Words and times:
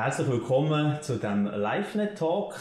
Herzlich 0.00 0.28
willkommen 0.28 1.02
zu 1.02 1.16
dem 1.16 1.46
LiveNet-Talk. 1.46 2.54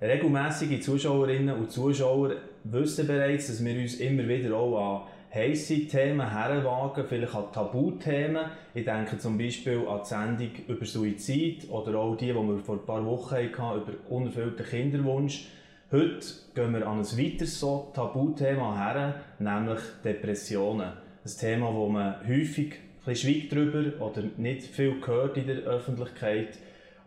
Regelmäßige 0.00 0.80
Zuschauerinnen 0.80 1.56
und 1.56 1.72
Zuschauer 1.72 2.36
wissen 2.62 3.04
bereits, 3.04 3.48
dass 3.48 3.64
wir 3.64 3.82
uns 3.82 3.96
immer 3.96 4.28
wieder 4.28 4.54
auch 4.54 4.78
an 4.78 5.08
heisse 5.34 5.88
Themen 5.88 6.30
herwagen, 6.30 7.04
vielleicht 7.08 7.34
an 7.34 7.52
Tabuthemen. 7.52 8.44
Ich 8.74 8.84
denke 8.84 9.18
zum 9.18 9.36
Beispiel 9.36 9.88
an 9.88 10.02
die 10.04 10.08
Sendung 10.08 10.50
über 10.68 10.86
Suizid 10.86 11.68
oder 11.68 11.98
auch 11.98 12.14
die, 12.14 12.26
die 12.26 12.34
wir 12.34 12.58
vor 12.60 12.76
ein 12.76 12.86
paar 12.86 13.04
Wochen 13.04 13.34
hatten, 13.34 13.80
über 13.80 13.92
unerfüllten 14.08 14.64
Kinderwunsch. 14.64 15.48
Heute 15.90 16.26
gehen 16.54 16.74
wir 16.74 16.86
an 16.86 17.00
ein 17.00 17.04
weiteres 17.04 17.58
so 17.58 17.90
Tabuthema 17.92 18.76
her, 18.76 19.14
nämlich 19.40 19.80
Depressionen. 20.04 20.92
Ein 21.24 21.40
Thema, 21.40 21.74
wo 21.74 21.88
man 21.88 22.20
häufig 22.28 22.74
ein 23.04 23.04
bisschen 23.04 23.32
schweigt 23.32 23.52
drüber 23.52 24.00
oder 24.00 24.22
nicht 24.36 24.62
viel 24.62 25.00
gehört 25.00 25.36
in 25.38 25.48
der 25.48 25.56
Öffentlichkeit. 25.64 26.56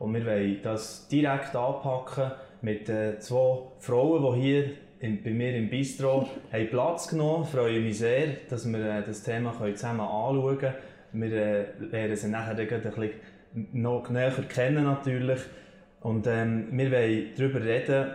Und 0.01 0.15
wir 0.15 0.25
wollen 0.25 0.57
das 0.63 1.07
direkt 1.09 1.55
anpacken 1.55 2.31
mit 2.63 2.89
äh, 2.89 3.19
zwei 3.19 3.59
Frauen, 3.77 4.33
die 4.33 4.41
hier 4.41 4.69
in, 4.99 5.21
bei 5.21 5.29
mir 5.29 5.55
im 5.55 5.69
Bistro 5.69 6.27
haben 6.51 6.69
Platz 6.71 7.07
genommen. 7.07 7.43
Ich 7.43 7.51
freue 7.51 7.79
mich 7.79 7.99
sehr, 7.99 8.29
dass 8.49 8.67
wir 8.67 8.79
äh, 8.79 9.03
das 9.05 9.21
Thema 9.21 9.53
können 9.55 9.75
zusammen 9.75 9.99
anschauen 9.99 10.57
können. 10.57 10.73
Wir 11.11 11.31
äh, 11.31 11.65
lernen 11.91 12.15
sie 12.15 12.29
nachher 12.29 12.57
ein 12.57 12.67
bisschen 12.67 13.11
noch 13.73 14.09
näher 14.09 14.31
kennen 14.49 14.85
natürlich. 14.85 15.41
Und 15.99 16.25
ähm, 16.25 16.69
wir 16.71 16.91
wollen 16.91 17.25
darüber 17.37 17.61
reden, 17.63 18.09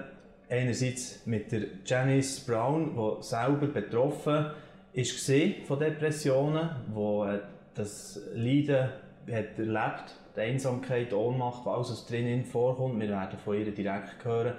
einerseits 0.51 1.25
mit 1.25 1.53
der 1.53 1.67
Janice 1.85 2.41
Brown, 2.41 2.97
die 2.97 3.23
selber 3.23 3.69
betroffen 3.69 4.47
ist 4.93 5.33
von 5.69 5.79
Depressionen, 5.79 6.69
die 6.89 7.29
äh, 7.29 7.39
das 7.75 8.21
Leiden 8.35 8.89
hat 9.31 9.57
erlebt 9.57 10.17
die 10.37 10.41
Einsamkeit, 10.41 11.11
die 11.11 11.15
Ohnmacht, 11.15 11.67
alles 11.67 11.91
was 11.91 12.07
drinnen 12.07 12.45
vorkommt. 12.45 13.01
Wir 13.01 13.09
werden 13.09 13.39
von 13.45 13.57
ihr 13.57 13.71
direkt 13.73 14.25
hören. 14.25 14.55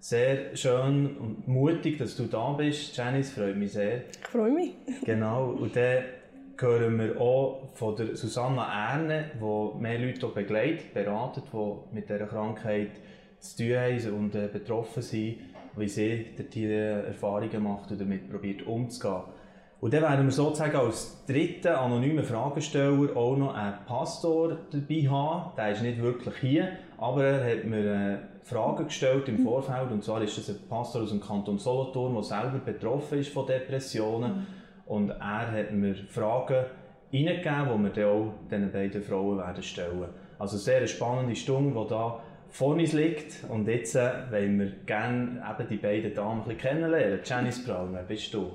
Sehr 0.00 0.54
schön 0.54 1.16
und 1.16 1.48
mutig, 1.48 1.96
dass 1.98 2.16
du 2.16 2.24
da 2.24 2.52
bist. 2.52 2.94
Janice, 2.96 3.32
freut 3.32 3.56
mich 3.56 3.72
sehr. 3.72 4.02
Ich 4.10 4.26
freue 4.26 4.52
mich. 4.52 4.72
Genau. 5.04 5.50
Und 5.50 5.74
dann 5.76 6.04
hören 6.58 6.98
wir 6.98 7.20
auch 7.20 7.70
von 7.74 7.96
der 7.96 8.14
Susanna 8.14 8.92
Erne, 8.92 9.30
die 9.34 9.80
mehr 9.80 9.98
Leute 9.98 10.26
begleitet, 10.28 10.92
beratet, 10.92 11.44
die 11.52 11.94
mit 11.94 12.08
dieser 12.08 12.26
Krankheit 12.26 12.90
zu 13.38 13.56
tun 13.56 13.76
haben 13.76 14.12
und 14.12 14.34
äh, 14.34 14.48
betroffen 14.52 15.02
sind, 15.02 15.38
wie 15.76 15.88
sie 15.88 16.26
diese 16.52 17.06
Erfahrungen 17.06 17.62
macht 17.62 17.90
und 17.90 18.00
damit 18.00 18.30
probiert 18.30 18.66
umzugehen. 18.66 19.22
Und 19.84 19.92
dann 19.92 20.00
werden 20.00 20.24
wir 20.24 20.32
sozusagen 20.32 20.76
als 20.76 21.26
dritten 21.26 21.68
anonymen 21.68 22.24
Fragesteller 22.24 23.14
auch 23.14 23.36
noch 23.36 23.54
einen 23.54 23.84
Pastor 23.84 24.56
dabei 24.70 25.06
haben. 25.10 25.52
Der 25.58 25.72
ist 25.72 25.82
nicht 25.82 26.00
wirklich 26.00 26.34
hier, 26.40 26.68
aber 26.96 27.24
er 27.24 27.58
hat 27.58 27.64
mir 27.66 27.84
äh, 27.84 28.16
Fragen 28.44 28.86
gestellt 28.86 29.28
im 29.28 29.40
Vorfeld. 29.40 29.90
Und 29.90 30.02
zwar 30.02 30.22
ist 30.22 30.38
das 30.38 30.48
ein 30.48 30.66
Pastor 30.70 31.02
aus 31.02 31.10
dem 31.10 31.20
Kanton 31.20 31.58
Solothurn, 31.58 32.14
der 32.14 32.22
selber 32.22 32.60
betroffen 32.64 33.18
ist 33.18 33.28
von 33.28 33.46
Depressionen. 33.46 34.46
Und 34.86 35.10
er 35.10 35.52
hat 35.52 35.72
mir 35.72 35.94
Fragen 36.08 36.64
hineingegeben, 37.10 37.68
die 37.76 37.84
wir 37.84 37.90
dann 37.90 38.04
auch 38.04 38.32
diesen 38.50 38.72
beiden 38.72 39.02
Frauen 39.02 39.36
werden 39.36 39.62
stellen. 39.62 40.08
Also 40.38 40.56
sehr 40.56 40.78
eine 40.78 40.88
spannende 40.88 41.36
Stunde, 41.36 41.78
die 41.78 41.88
da 41.90 42.20
vor 42.48 42.74
uns 42.74 42.94
liegt. 42.94 43.44
Und 43.50 43.68
jetzt 43.68 43.96
äh, 43.96 44.12
wollen 44.30 44.58
wir 44.58 44.72
gerne 44.86 45.42
eben 45.46 45.68
die 45.68 45.76
beiden 45.76 46.14
Damen 46.14 46.40
ein 46.40 46.44
bisschen 46.44 46.70
kennenlernen. 46.70 47.20
Janice 47.22 47.66
Braun, 47.66 47.90
wer 47.92 48.04
bist 48.04 48.32
du? 48.32 48.52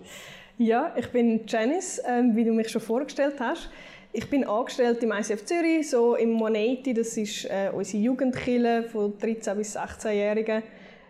Ja, 0.61 0.91
ich 0.97 1.07
bin 1.07 1.45
Janice, 1.47 2.01
ähm, 2.05 2.35
wie 2.35 2.43
du 2.43 2.51
mich 2.51 2.67
schon 2.67 2.81
vorgestellt 2.81 3.35
hast. 3.39 3.69
Ich 4.11 4.29
bin 4.29 4.43
angestellt 4.43 5.01
im 5.01 5.13
ICF 5.13 5.45
Zürich, 5.45 5.89
so 5.89 6.15
im 6.15 6.31
Moneti, 6.31 6.93
das 6.93 7.15
ist 7.15 7.45
äh, 7.45 7.71
unsere 7.73 8.03
Jugendkille 8.03 8.83
von 8.83 9.17
13- 9.17 9.55
bis 9.55 9.77
16-Jährigen. 9.77 10.61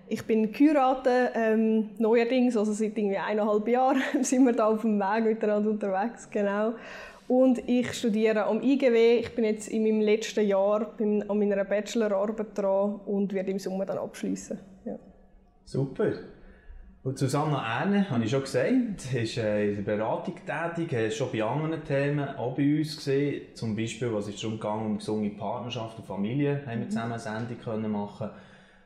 Ich 0.07 0.23
bin 0.23 0.51
geheiratet, 0.51 1.31
ähm, 1.33 1.89
neuerdings, 1.97 2.55
also 2.55 2.73
seit 2.73 2.95
irgendwie 2.95 3.17
eineinhalb 3.17 3.67
Jahren 3.67 4.03
sind 4.21 4.45
wir 4.45 4.53
da 4.53 4.67
auf 4.67 4.81
dem 4.81 4.99
Weg 4.99 5.23
miteinander 5.23 5.71
unterwegs, 5.71 6.29
genau. 6.29 6.73
Und 7.27 7.67
ich 7.67 7.91
studiere 7.93 8.43
am 8.45 8.61
IGW. 8.61 9.17
Ich 9.17 9.33
bin 9.33 9.45
jetzt 9.45 9.69
in 9.69 9.81
meinem 9.81 10.01
letzten 10.01 10.45
Jahr 10.45 10.93
bin 10.95 11.27
an 11.27 11.39
meiner 11.39 11.63
Bachelorarbeit 11.63 12.55
dran 12.55 12.99
und 13.07 13.33
werde 13.33 13.49
im 13.49 13.57
Sommer 13.57 13.87
dann 13.87 13.97
abschließen. 13.97 14.59
Ja. 14.85 14.99
Super. 15.65 16.13
Und 17.01 17.17
Susanna 17.17 17.79
Erne, 17.79 18.09
habe 18.09 18.25
ich 18.25 18.29
schon 18.29 18.41
gesagt, 18.41 19.13
ist 19.13 19.37
äh, 19.37 19.69
in 19.69 19.75
der 19.77 19.83
Beratung 19.83 20.35
tätig, 20.45 20.91
ist 20.91 21.15
schon 21.15 21.31
bei 21.31 21.41
anderen 21.41 21.81
Themen 21.85 22.27
auch 22.35 22.55
bei 22.55 22.77
uns 22.77 22.97
gesehen. 22.97 23.43
Zum 23.53 23.73
Beispiel, 23.73 24.13
was 24.13 24.27
ist 24.27 24.43
darum 24.43 24.57
gegangen, 24.57 24.85
um 24.85 24.97
gesunde 24.97 25.29
Partnerschaft 25.29 25.97
und 25.97 26.05
Familie, 26.05 26.61
haben 26.65 26.79
wir 26.79 26.85
mhm. 26.85 26.89
zusammen 26.89 27.13
eine 27.13 27.19
Sendung 27.19 27.57
können 27.59 27.91
machen. 27.91 28.29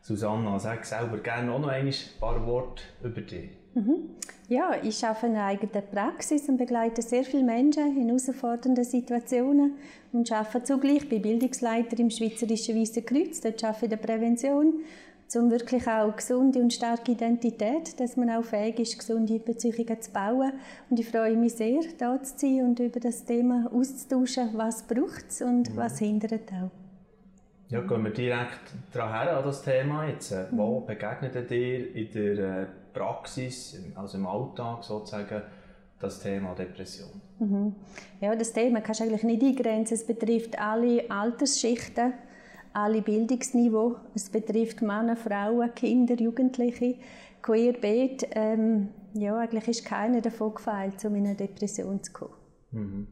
Susanna, 0.01 0.59
sag 0.59 0.85
selber 0.85 1.17
gerne 1.17 1.51
auch 1.51 1.59
noch 1.59 1.69
ein 1.69 1.91
paar 2.19 2.45
Worte 2.45 2.83
über 3.03 3.21
dich. 3.21 3.49
Mhm. 3.73 4.11
Ja, 4.47 4.75
ich 4.83 5.03
arbeite 5.03 5.27
in 5.27 5.35
einer 5.35 5.45
eigenen 5.45 5.83
Praxis 5.91 6.47
und 6.47 6.57
begleite 6.57 7.01
sehr 7.01 7.23
viele 7.23 7.43
Menschen 7.43 7.97
in 7.97 8.07
herausfordernden 8.07 8.83
Situationen 8.83 9.77
und 10.11 10.31
arbeite 10.31 10.63
zugleich 10.63 11.09
bei 11.09 11.17
Bildungsleiter 11.17 11.97
im 11.97 12.11
Schweizerischen 12.11 12.79
Weißen 12.79 13.03
Kreuz. 13.05 13.41
Dort 13.41 13.63
arbeite 13.63 13.85
ich 13.85 13.91
in 13.91 13.97
der 13.97 14.07
Prävention 14.07 14.73
um 15.35 15.51
wirklich 15.51 15.87
auch 15.87 16.15
gesunde 16.15 16.59
und 16.59 16.73
starke 16.73 17.11
Identität, 17.11 17.99
dass 17.99 18.17
man 18.17 18.29
auch 18.29 18.43
fähig 18.43 18.79
ist, 18.79 18.97
gesunde 18.97 19.39
Beziehungen 19.39 20.01
zu 20.01 20.11
bauen. 20.11 20.53
Und 20.89 20.99
ich 20.99 21.09
freue 21.09 21.35
mich 21.35 21.55
sehr, 21.55 21.81
da 21.97 22.21
zu 22.21 22.37
sein 22.37 22.65
und 22.65 22.79
über 22.79 22.99
das 22.99 23.25
Thema 23.25 23.69
auszutauschen, 23.73 24.49
was 24.53 24.83
braucht 24.83 25.25
es 25.29 25.41
und 25.41 25.69
mhm. 25.69 25.77
was 25.77 25.99
hindert 25.99 26.51
auch. 26.51 26.71
Ja, 27.69 27.81
gehen 27.81 28.03
wir 28.03 28.11
direkt 28.11 28.73
daran 28.91 29.29
an 29.29 29.43
das 29.43 29.63
Thema 29.63 30.07
jetzt. 30.07 30.31
Äh, 30.31 30.45
mhm. 30.51 30.57
Wo 30.57 30.79
begegnet 30.81 31.49
dir 31.49 31.95
in 31.95 32.11
der 32.11 32.61
äh, 32.61 32.65
Praxis, 32.93 33.81
also 33.95 34.17
im 34.17 34.27
Alltag 34.27 34.83
sozusagen, 34.83 35.41
das 35.99 36.19
Thema 36.19 36.53
Depression? 36.53 37.09
Mhm. 37.39 37.75
Ja, 38.21 38.35
das 38.35 38.53
Thema 38.53 38.81
kannst 38.81 38.99
du 38.99 39.05
eigentlich 39.05 39.23
nicht 39.23 39.41
eingrenzen. 39.41 39.95
Es 39.95 40.05
betrifft 40.05 40.59
alle 40.59 41.09
Altersschichten 41.09 42.13
alle 42.73 43.01
Bildungsniveau. 43.01 43.97
Es 44.15 44.29
betrifft 44.29 44.81
Männer, 44.81 45.15
Frauen, 45.15 45.73
Kinder, 45.75 46.15
Jugendliche, 46.15 46.95
querbeet. 47.41 48.27
Ähm, 48.31 48.89
ja, 49.13 49.37
eigentlich 49.37 49.67
ist 49.67 49.85
keiner 49.85 50.21
davon 50.21 50.55
gefeilt, 50.55 51.03
um 51.05 51.15
in 51.15 51.27
eine 51.27 51.35
Depression 51.35 52.03
zu 52.03 52.11
kommen. 52.11 52.33
Mhm. 52.71 53.07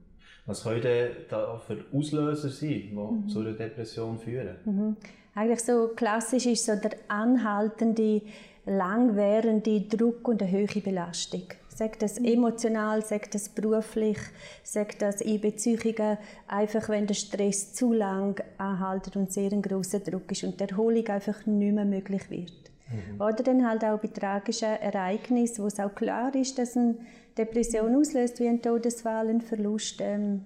Was 0.45 0.63
können 0.63 1.09
da 1.29 1.57
für 1.59 1.85
Auslöser 1.93 2.49
sein, 2.49 2.69
die 2.69 2.93
mhm. 2.93 3.29
zu 3.29 3.39
einer 3.39 3.53
Depression 3.53 4.17
führen? 4.17 4.55
Mhm. 4.65 4.97
Eigentlich 5.35 5.61
so 5.61 5.89
klassisch 5.95 6.45
ist 6.47 6.65
so 6.65 6.75
der 6.75 6.91
anhaltende, 7.07 8.21
langwährende 8.65 9.81
Druck 9.81 10.27
und 10.27 10.41
eine 10.41 10.51
hohe 10.51 10.81
Belastung. 10.81 11.43
Sagt 11.81 12.03
das 12.03 12.19
emotional, 12.19 13.03
sagt 13.03 13.33
das 13.33 13.49
beruflich, 13.49 14.19
sagt 14.61 15.01
das 15.01 15.19
in 15.19 15.41
Beziehungen, 15.41 16.19
einfach 16.47 16.89
wenn 16.89 17.07
der 17.07 17.15
Stress 17.15 17.73
zu 17.73 17.91
lang 17.91 18.39
anhaltet 18.59 19.15
und 19.15 19.33
sehr 19.33 19.51
ein 19.51 19.63
grosser 19.63 19.99
Druck 19.99 20.31
ist 20.31 20.43
und 20.43 20.59
die 20.59 20.69
Erholung 20.69 21.07
einfach 21.07 21.43
nicht 21.47 21.73
mehr 21.73 21.85
möglich 21.85 22.29
wird. 22.29 22.53
Mhm. 22.87 23.19
Oder 23.19 23.41
dann 23.41 23.67
halt 23.67 23.83
auch 23.83 23.97
bei 23.97 24.09
tragischen 24.09 24.67
Ereignissen, 24.67 25.63
wo 25.63 25.67
es 25.69 25.79
auch 25.79 25.95
klar 25.95 26.35
ist, 26.35 26.59
dass 26.59 26.77
eine 26.77 26.97
Depression 27.35 27.95
auslöst, 27.95 28.39
wie 28.39 28.47
ein 28.47 28.61
Todesfall, 28.61 29.29
ein 29.29 29.41
Verlust, 29.41 30.01
ähm, 30.01 30.45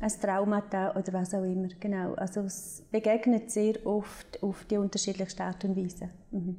ein 0.00 0.12
Traumata 0.20 0.96
oder 0.96 1.12
was 1.12 1.32
auch 1.32 1.44
immer. 1.44 1.68
Genau. 1.78 2.14
Also 2.14 2.40
es 2.40 2.82
begegnet 2.90 3.52
sehr 3.52 3.86
oft 3.86 4.42
auf 4.42 4.64
die 4.64 4.78
unterschiedlichsten 4.78 5.42
Art 5.42 5.64
und 5.64 5.76
Weise. 5.76 6.08
Mhm. 6.32 6.56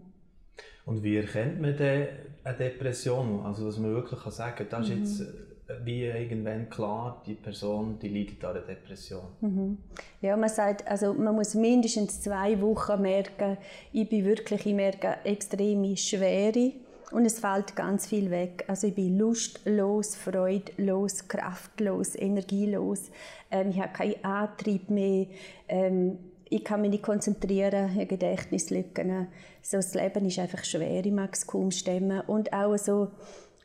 Und 0.86 1.04
wie 1.04 1.18
erkennt 1.18 1.60
man 1.60 1.76
denn 1.76 2.08
eine 2.48 2.58
Depression? 2.58 3.46
Also, 3.46 3.66
dass 3.66 3.78
man 3.78 3.94
wirklich 3.94 4.20
kann 4.20 4.32
sagen 4.32 4.56
kann, 4.56 4.68
das 4.70 4.90
ist 4.90 4.96
jetzt 4.96 5.20
mhm. 5.20 5.28
äh, 5.68 5.86
wie 5.86 6.06
irgendwann 6.06 6.70
klar, 6.70 7.22
die 7.26 7.36
Person 7.36 8.00
die 8.00 8.10
leidet 8.10 8.44
an 8.44 8.58
einer 8.58 8.66
Depression. 8.66 9.24
Mhm. 9.42 9.78
Ja, 10.22 10.38
man 10.38 10.50
sagt, 10.50 10.88
also 10.88 11.14
man 11.14 11.36
muss 11.36 11.56
mindestens 11.56 12.22
zwei 12.22 12.60
Wochen 12.62 13.02
merken, 13.02 13.58
ich 13.92 14.10
bin 14.10 14.26
wirklich, 14.26 14.66
ich 14.66 14.74
merke 14.74 15.18
extreme 15.24 15.96
Schwere 15.98 16.74
und 17.12 17.26
es 17.26 17.40
fällt 17.40 17.76
ganz 17.76 18.08
viel 18.08 18.30
weg. 18.32 18.66
Also 18.68 18.88
ich 18.88 18.96
bin 18.96 19.18
lustlos, 19.18 20.16
freudlos, 20.16 21.28
kraftlos, 21.28 22.16
energielos. 22.16 23.12
Ähm, 23.52 23.70
ich 23.70 23.80
habe 23.80 23.94
keinen 23.94 24.24
Antrieb 24.24 24.90
mehr. 24.90 25.28
Ähm, 25.68 26.18
ich 26.50 26.64
kann 26.64 26.82
mich 26.82 26.92
nicht 26.92 27.04
konzentrieren, 27.04 28.08
Gedächtnislücken. 28.08 29.28
So, 29.62 29.78
das 29.78 29.94
Leben 29.94 30.26
ist 30.26 30.40
einfach 30.40 30.64
schwer, 30.64 31.06
ich 31.06 31.12
mag 31.12 31.34
es 31.34 31.46
kaum 31.46 31.72
stemmen. 31.72 32.22
Und 32.22 32.54
auch 32.54 32.78
so 32.78 33.10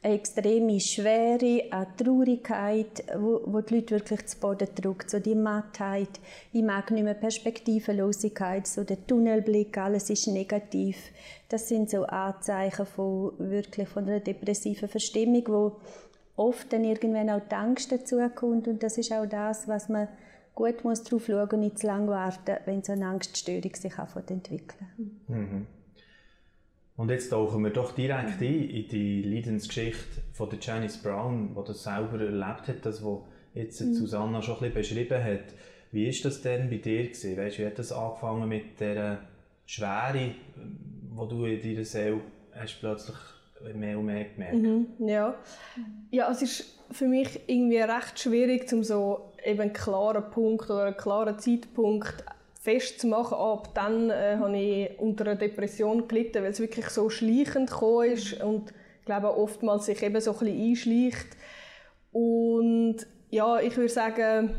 eine 0.02 0.14
extreme 0.14 0.80
Schwere, 0.80 1.64
eine 1.70 1.86
Traurigkeit, 1.96 3.04
wo, 3.16 3.40
wo 3.46 3.60
die 3.60 3.76
Leute 3.76 3.94
wirklich 3.94 4.26
zu 4.26 4.38
Boden 4.38 4.68
drückt, 4.74 5.10
so 5.10 5.20
die 5.20 5.36
Mattheit. 5.36 6.08
Ich 6.52 6.62
mag 6.62 6.90
nicht 6.90 7.04
mehr 7.04 7.14
Perspektivenlosigkeit, 7.14 8.66
so 8.66 8.82
der 8.82 9.06
Tunnelblick, 9.06 9.78
alles 9.78 10.10
ist 10.10 10.26
negativ. 10.26 10.96
Das 11.48 11.68
sind 11.68 11.88
so 11.88 12.04
Anzeichen 12.04 12.86
von 12.86 13.32
wirklich 13.38 13.88
von 13.88 14.08
einer 14.08 14.20
depressiven 14.20 14.88
Verstimmung, 14.88 15.44
wo 15.46 15.72
oft 16.34 16.72
dann 16.72 16.82
irgendwann 16.82 17.30
auch 17.30 17.42
die 17.48 17.54
Angst 17.54 17.92
dazu 17.92 18.18
kommt 18.34 18.66
und 18.66 18.82
das 18.82 18.98
ist 18.98 19.12
auch 19.12 19.26
das, 19.26 19.68
was 19.68 19.88
man 19.88 20.08
gut 20.54 20.84
muss 20.84 21.02
drauf 21.02 21.26
schauen 21.26 21.48
und 21.50 21.60
nicht 21.60 21.78
zu 21.78 21.86
lange 21.86 22.08
warten, 22.08 22.56
wenn 22.66 22.82
so 22.82 22.92
eine 22.92 23.06
Angststörung 23.06 23.74
sich 23.74 23.92
entwickeln 23.98 25.20
mhm. 25.28 25.66
Und 26.96 27.10
jetzt 27.10 27.30
tauchen 27.30 27.64
wir 27.64 27.70
doch 27.70 27.92
direkt 27.92 28.40
mhm. 28.40 28.46
ein 28.46 28.68
in 28.68 28.88
die 28.88 29.22
Leidensgeschichte 29.22 30.22
von 30.32 30.50
der 30.50 30.58
Janice 30.60 30.98
Brown, 30.98 31.54
die 31.56 31.66
das 31.66 31.82
selber 31.82 32.20
erlebt 32.20 32.68
hat, 32.68 32.84
das, 32.84 33.02
was 33.02 33.20
jetzt 33.54 33.80
mhm. 33.80 33.94
Susanna 33.94 34.42
schon 34.42 34.56
ein 34.56 34.72
bisschen 34.72 34.96
beschrieben 34.96 35.24
hat. 35.24 35.54
Wie 35.90 36.08
ist 36.08 36.24
das 36.24 36.42
denn 36.42 36.70
bei 36.70 36.76
dir 36.76 37.04
gewesen? 37.04 37.36
Weißt, 37.36 37.58
wie 37.58 37.66
hat 37.66 37.78
das 37.78 37.92
angefangen 37.92 38.48
mit 38.48 38.80
der 38.80 39.20
Schwere, 39.66 40.34
die 40.54 41.28
du 41.28 41.44
in 41.44 41.60
deiner 41.62 41.84
Seele 41.84 42.20
hast 42.54 42.80
plötzlich 42.80 43.16
mehr 43.74 43.98
und 43.98 44.06
mehr 44.06 44.24
gemerkt? 44.24 44.54
Mhm, 44.54 44.86
ja. 44.98 45.34
ja, 46.10 46.30
es 46.30 46.42
ist 46.42 46.78
für 46.90 47.06
mich 47.06 47.40
irgendwie 47.46 47.78
recht 47.78 48.18
schwierig, 48.18 48.72
um 48.72 48.84
so 48.84 49.32
eben 49.44 49.60
einen 49.60 49.72
klaren 49.72 50.30
Punkt 50.30 50.70
oder 50.70 50.84
einen 50.84 50.96
klaren 50.96 51.38
Zeitpunkt 51.38 52.24
festzumachen, 52.60 53.36
ab 53.36 53.70
dann 53.74 54.10
äh, 54.10 54.36
habe 54.38 54.56
ich 54.56 54.98
unter 55.00 55.24
einer 55.24 55.34
Depression 55.34 56.06
gelitten, 56.06 56.42
weil 56.42 56.52
es 56.52 56.60
wirklich 56.60 56.86
so 56.90 57.10
schleichend 57.10 57.70
gekommen 57.70 58.12
ist 58.12 58.40
und 58.40 58.72
ich 59.00 59.06
glaube 59.06 59.36
oftmals 59.36 59.86
sich 59.86 60.00
eben 60.02 60.20
so 60.20 60.32
ein 60.32 60.38
bisschen 60.38 60.70
einschleicht. 60.70 61.26
Und 62.12 62.98
ja, 63.30 63.58
ich 63.58 63.76
würde 63.76 63.88
sagen, 63.88 64.54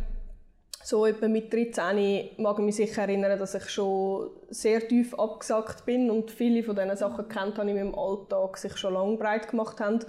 so 0.83 1.05
etwa 1.05 1.27
mit 1.29 1.51
13 1.51 2.31
mag 2.37 2.59
ich 2.59 2.65
mich 2.65 2.75
sicher 2.75 3.03
erinnern, 3.03 3.39
dass 3.39 3.55
ich 3.55 3.69
schon 3.69 4.29
sehr 4.49 4.85
tief 4.85 5.17
abgesackt 5.17 5.85
bin 5.85 6.11
und 6.11 6.29
viele 6.29 6.61
von 6.61 6.75
diesen 6.75 6.97
Sachen 6.97 7.29
kennt 7.29 7.57
habe 7.57 7.69
in 7.69 7.77
meinem 7.77 7.95
Alltag 7.95 8.57
sich 8.57 8.75
schon 8.75 8.93
lange 8.93 9.17
breit 9.17 9.49
gemacht 9.49 9.79
haben 9.79 9.99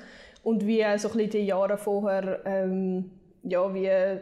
und 0.43 0.67
wie 0.67 0.82
so 0.99 1.09
ein 1.09 1.15
bisschen 1.15 1.31
die 1.31 1.47
Jahre 1.47 1.79
vorher 1.79 2.41
ähm, 2.44 3.11
ja, 3.44 3.73
wie 3.73 4.21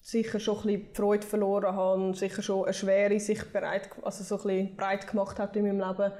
sicher 0.00 0.38
schon 0.38 0.58
ein 0.58 0.62
bisschen 0.62 0.94
Freude 0.94 1.26
verloren 1.26 1.74
habe, 1.74 2.14
sicher 2.14 2.42
schon 2.42 2.64
eine 2.64 2.74
Schwere 2.74 3.18
sich 3.18 3.44
bereit, 3.52 3.90
also 4.02 4.22
so 4.22 4.36
ein 4.36 4.42
bisschen 4.42 4.76
breit 4.76 5.06
gemacht 5.08 5.38
hat 5.38 5.56
in 5.56 5.64
meinem 5.64 5.80
Leben. 5.80 6.12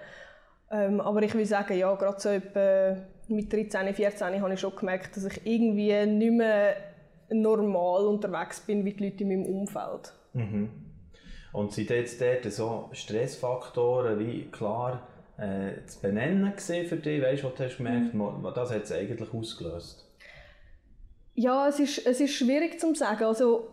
Ähm, 0.71 1.01
aber 1.01 1.23
ich 1.23 1.35
will 1.35 1.47
sagen, 1.47 1.77
ja, 1.77 1.95
gerade 1.95 2.21
so 2.21 2.31
etwa 2.31 2.97
mit 3.29 3.53
13, 3.53 3.95
14 3.95 4.41
habe 4.41 4.55
ich 4.55 4.61
schon 4.61 4.75
gemerkt, 4.75 5.17
dass 5.17 5.25
ich 5.25 5.47
irgendwie 5.47 6.07
nicht 6.07 6.33
mehr 6.33 6.77
normal 7.33 8.07
unterwegs 8.07 8.61
bin 8.61 8.85
wie 8.85 8.93
die 8.93 9.05
Leute 9.05 9.25
in 9.25 9.29
meinem 9.29 9.47
Umfeld. 9.47 10.13
Mhm. 10.33 10.71
Und 11.53 11.73
sind 11.73 11.91
jetzt 11.91 12.21
dort 12.21 12.51
so 12.51 12.89
Stressfaktoren 12.93 14.19
wie 14.19 14.51
klar 14.51 15.07
äh, 15.37 15.85
zu 15.87 16.01
benennen 16.01 16.55
für 16.57 16.97
dich? 16.97 17.23
Weißt 17.23 17.43
du, 17.43 17.49
was 17.49 17.55
du 17.55 17.65
hast 17.65 17.77
gemerkt 17.77 18.15
mhm. 18.15 18.21
das 18.55 18.71
hat 18.71 18.85
es 18.85 18.93
eigentlich 18.93 19.33
ausgelöst? 19.33 20.09
Ja, 21.35 21.69
es 21.69 21.81
ist, 21.81 22.07
es 22.07 22.21
ist 22.21 22.35
schwierig 22.35 22.79
zu 22.81 22.95
sagen. 22.95 23.25
Also, 23.25 23.69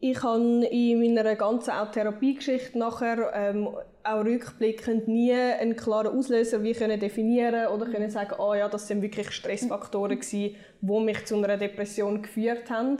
ich 0.00 0.22
habe 0.22 0.66
in 0.66 1.14
meiner 1.14 1.36
ganzen 1.36 1.72
Therapiegeschichte 1.92 2.78
nachher 2.78 3.30
ähm, 3.34 3.68
auch 4.04 4.24
rückblickend 4.24 5.08
nie 5.08 5.32
einen 5.32 5.76
klaren 5.76 6.16
Auslöser 6.16 6.62
wie 6.62 6.72
können 6.72 6.98
definieren 6.98 7.68
oder 7.68 7.86
können 7.86 8.10
sagen, 8.10 8.34
ah 8.38 8.54
ja, 8.54 8.68
das 8.68 8.88
sind 8.88 9.02
wirklich 9.02 9.30
Stressfaktoren 9.30 10.18
gewesen, 10.18 10.56
die 10.80 11.00
mich 11.00 11.24
zu 11.24 11.36
einer 11.36 11.56
Depression 11.56 12.22
geführt 12.22 12.70
haben. 12.70 12.98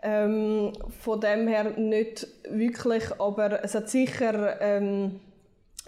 Ähm, 0.00 0.72
von 1.02 1.20
dem 1.20 1.48
her 1.48 1.72
nicht 1.76 2.26
wirklich, 2.48 3.04
aber 3.18 3.64
es 3.64 3.74
hat 3.74 3.88
sicher 3.88 4.60
ähm, 4.60 5.20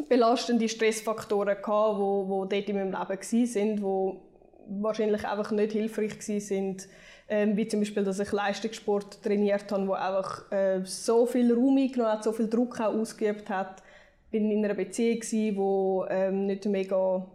belastende 0.09 0.69
Stressfaktoren 0.69 1.57
gehabt, 1.63 1.99
wo, 1.99 2.29
wo 2.29 2.45
dort 2.45 2.69
in 2.69 2.77
meinem 2.77 2.91
Leben 2.91 2.99
waren, 2.99 3.83
wo 3.83 4.21
wahrscheinlich 4.67 5.25
einfach 5.27 5.51
nicht 5.53 5.73
hilfreich 5.73 6.19
waren 6.29 6.77
ähm, 7.31 7.57
wie 7.57 7.69
zum 7.69 7.81
Beispiel, 7.81 8.03
dass 8.03 8.19
ich 8.19 8.33
Leistungssport 8.33 9.23
trainiert 9.23 9.71
habe, 9.71 9.87
wo 9.87 9.93
einfach 9.93 10.51
äh, 10.51 10.81
so 10.85 11.27
viel 11.27 11.55
Raum 11.55 11.79
eingenommen 11.79 12.13
hat, 12.13 12.25
so 12.25 12.33
viel 12.33 12.49
Druck 12.49 12.81
auch 12.81 12.93
ausgeübt 12.93 13.49
hat. 13.49 13.83
Ich 14.31 14.41
war 14.41 14.51
in 14.51 14.65
einer 14.65 14.75
Beziehung, 14.75 15.21
die 15.21 16.13
ähm, 16.13 16.47
nicht 16.47 16.65
mega 16.67 17.27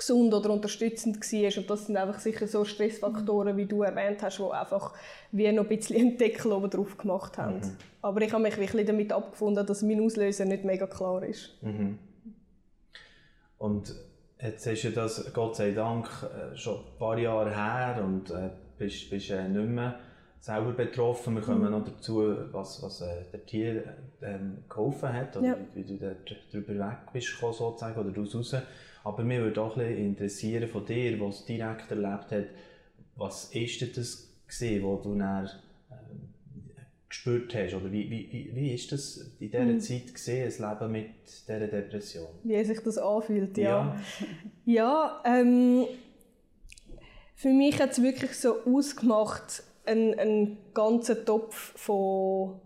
gesund 0.00 0.32
oder 0.32 0.50
unterstützend 0.50 1.20
war. 1.20 1.58
Und 1.58 1.70
das 1.70 1.86
sind 1.86 1.96
einfach 1.96 2.18
sicher 2.18 2.46
so 2.48 2.64
Stressfaktoren, 2.64 3.56
wie 3.56 3.66
du 3.66 3.82
erwähnt 3.82 4.22
hast, 4.22 4.38
die 4.38 4.50
einfach 4.50 4.94
wie 5.30 5.52
noch 5.52 5.64
ein 5.64 5.76
bisschen 5.76 5.96
einen 5.96 6.16
Deckel 6.16 6.52
oben 6.52 6.70
drauf 6.70 6.96
gemacht 6.96 7.36
haben. 7.38 7.56
Mhm. 7.56 7.76
Aber 8.02 8.22
ich 8.22 8.32
habe 8.32 8.42
mich 8.42 8.56
wirklich 8.56 8.86
damit 8.86 9.12
abgefunden, 9.12 9.66
dass 9.66 9.82
mein 9.82 10.00
Auslöser 10.00 10.46
nicht 10.46 10.64
mega 10.64 10.86
klar 10.86 11.22
ist. 11.22 11.62
Mhm. 11.62 11.98
Und 13.58 13.94
jetzt 14.40 14.66
ist 14.66 14.82
ja 14.82 14.90
das, 14.90 15.32
Gott 15.34 15.56
sei 15.56 15.72
Dank, 15.72 16.08
äh, 16.22 16.56
schon 16.56 16.78
ein 16.78 16.98
paar 16.98 17.18
Jahre 17.18 17.54
her 17.54 18.02
und 18.02 18.30
äh, 18.30 18.48
bist, 18.78 19.10
bist 19.10 19.30
äh, 19.30 19.48
nicht 19.48 19.68
mehr 19.68 20.00
selber 20.40 20.72
betroffen. 20.72 21.34
Wir 21.34 21.42
kommen 21.42 21.64
mhm. 21.64 21.70
noch 21.70 21.84
dazu, 21.84 22.36
was, 22.50 22.82
was 22.82 23.02
äh, 23.02 23.24
der 23.30 23.44
Tier 23.44 23.96
ähm, 24.22 24.64
geholfen 24.68 25.12
hat 25.12 25.36
oder 25.36 25.46
ja. 25.46 25.56
wie, 25.74 25.84
du 25.84 25.96
darüber 25.98 26.88
weg 26.88 27.12
bist 27.12 27.34
gekommen, 27.34 27.52
sozusagen, 27.52 28.00
oder 28.00 28.10
daraus 28.10 28.34
raus. 28.34 28.56
Aber 29.04 29.22
mich 29.22 29.38
würde 29.38 29.60
auch 29.60 29.76
ein 29.76 29.96
interessieren 29.96 30.68
von 30.68 30.84
dir, 30.84 31.18
was 31.20 31.40
es 31.40 31.44
direkt 31.44 31.90
erlebt 31.90 32.32
hat, 32.32 32.46
was 33.16 33.54
ist 33.54 33.80
denn 33.80 33.90
das 33.94 34.28
gewesen, 34.46 34.82
wo 34.82 34.96
du 34.96 35.14
dann 35.14 35.46
äh, 35.46 35.94
gespürt 37.08 37.54
hast? 37.54 37.74
Oder 37.74 37.92
wie, 37.92 38.10
wie, 38.10 38.50
wie 38.54 38.74
ist 38.74 38.92
das 38.92 39.18
in 39.38 39.50
dieser 39.50 39.64
mhm. 39.64 39.80
Zeit 39.80 40.12
gesehen, 40.14 40.46
das 40.46 40.58
Leben 40.58 40.92
mit 40.92 41.10
dieser 41.46 41.66
Depression? 41.66 42.28
Wie 42.44 42.64
sich 42.64 42.80
das 42.80 42.96
anfühlt, 42.96 43.58
ja. 43.58 43.94
Ja, 44.64 45.22
ja 45.22 45.22
ähm, 45.26 45.86
für 47.34 47.50
mich 47.50 47.80
hat 47.80 47.92
es 47.92 48.02
wirklich 48.02 48.32
so 48.32 48.64
ausgemacht, 48.64 49.62
einen, 49.90 50.18
einen 50.18 50.58
ganzen 50.72 51.24
Topf 51.24 51.72
von 51.76 52.60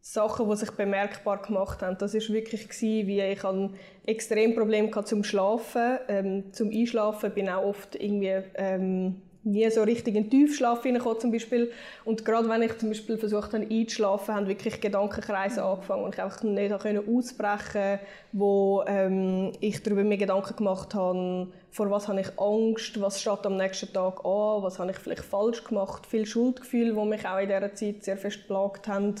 Sachen, 0.00 0.48
die 0.48 0.56
sich 0.56 0.70
bemerkbar 0.70 1.42
gemacht 1.42 1.82
haben. 1.82 1.98
Das 1.98 2.14
war 2.14 2.34
wirklich 2.34 2.68
wie 3.06 3.20
ich 3.20 3.44
ein 3.44 3.74
extrem 4.06 4.54
Problem 4.54 4.90
zum 5.04 5.22
Schlafen, 5.22 5.98
ähm, 6.08 6.52
zum 6.52 6.70
Einschlafen 6.70 7.30
bin 7.32 7.48
auch 7.48 7.64
oft 7.64 7.94
irgendwie 7.94 8.42
ähm, 8.54 9.20
nie 9.44 9.70
so 9.70 9.82
richtig 9.82 10.14
in 10.14 10.30
Tiefschlaf 10.30 10.82
hineingekommen 10.82 11.20
zum 11.20 11.32
Beispiel. 11.32 11.70
Und 12.04 12.24
gerade 12.24 12.48
wenn 12.48 12.62
ich 12.62 12.76
zum 12.78 12.88
Beispiel 12.88 13.18
versucht 13.18 13.52
habe 13.52 13.66
einzuschlafen, 13.70 14.34
haben 14.34 14.48
wirklich 14.48 14.80
Gedankenkreise 14.80 15.62
angefangen 15.62 16.04
und 16.04 16.14
ich 16.14 16.22
einfach 16.22 16.42
nicht 16.44 16.72
ausbrechen 17.08 17.98
wo 18.32 18.84
ähm, 18.86 19.52
ich 19.60 19.82
darüber 19.82 20.04
mir 20.04 20.18
Gedanken 20.18 20.56
gemacht 20.56 20.94
habe, 20.94 21.48
vor 21.70 21.90
was 21.90 22.08
habe 22.08 22.20
ich 22.20 22.38
Angst, 22.38 23.00
was 23.00 23.20
steht 23.20 23.44
am 23.44 23.56
nächsten 23.56 23.92
Tag 23.92 24.24
an, 24.24 24.62
was 24.62 24.78
habe 24.78 24.90
ich 24.90 24.96
vielleicht 24.96 25.24
falsch 25.24 25.64
gemacht, 25.64 26.06
viel 26.06 26.26
Schuldgefühle, 26.26 26.94
die 26.94 27.08
mich 27.08 27.26
auch 27.26 27.38
in 27.38 27.48
dieser 27.48 27.74
Zeit 27.74 28.04
sehr 28.04 28.16
fest 28.16 28.46
plagt 28.46 28.88
haben. 28.88 29.14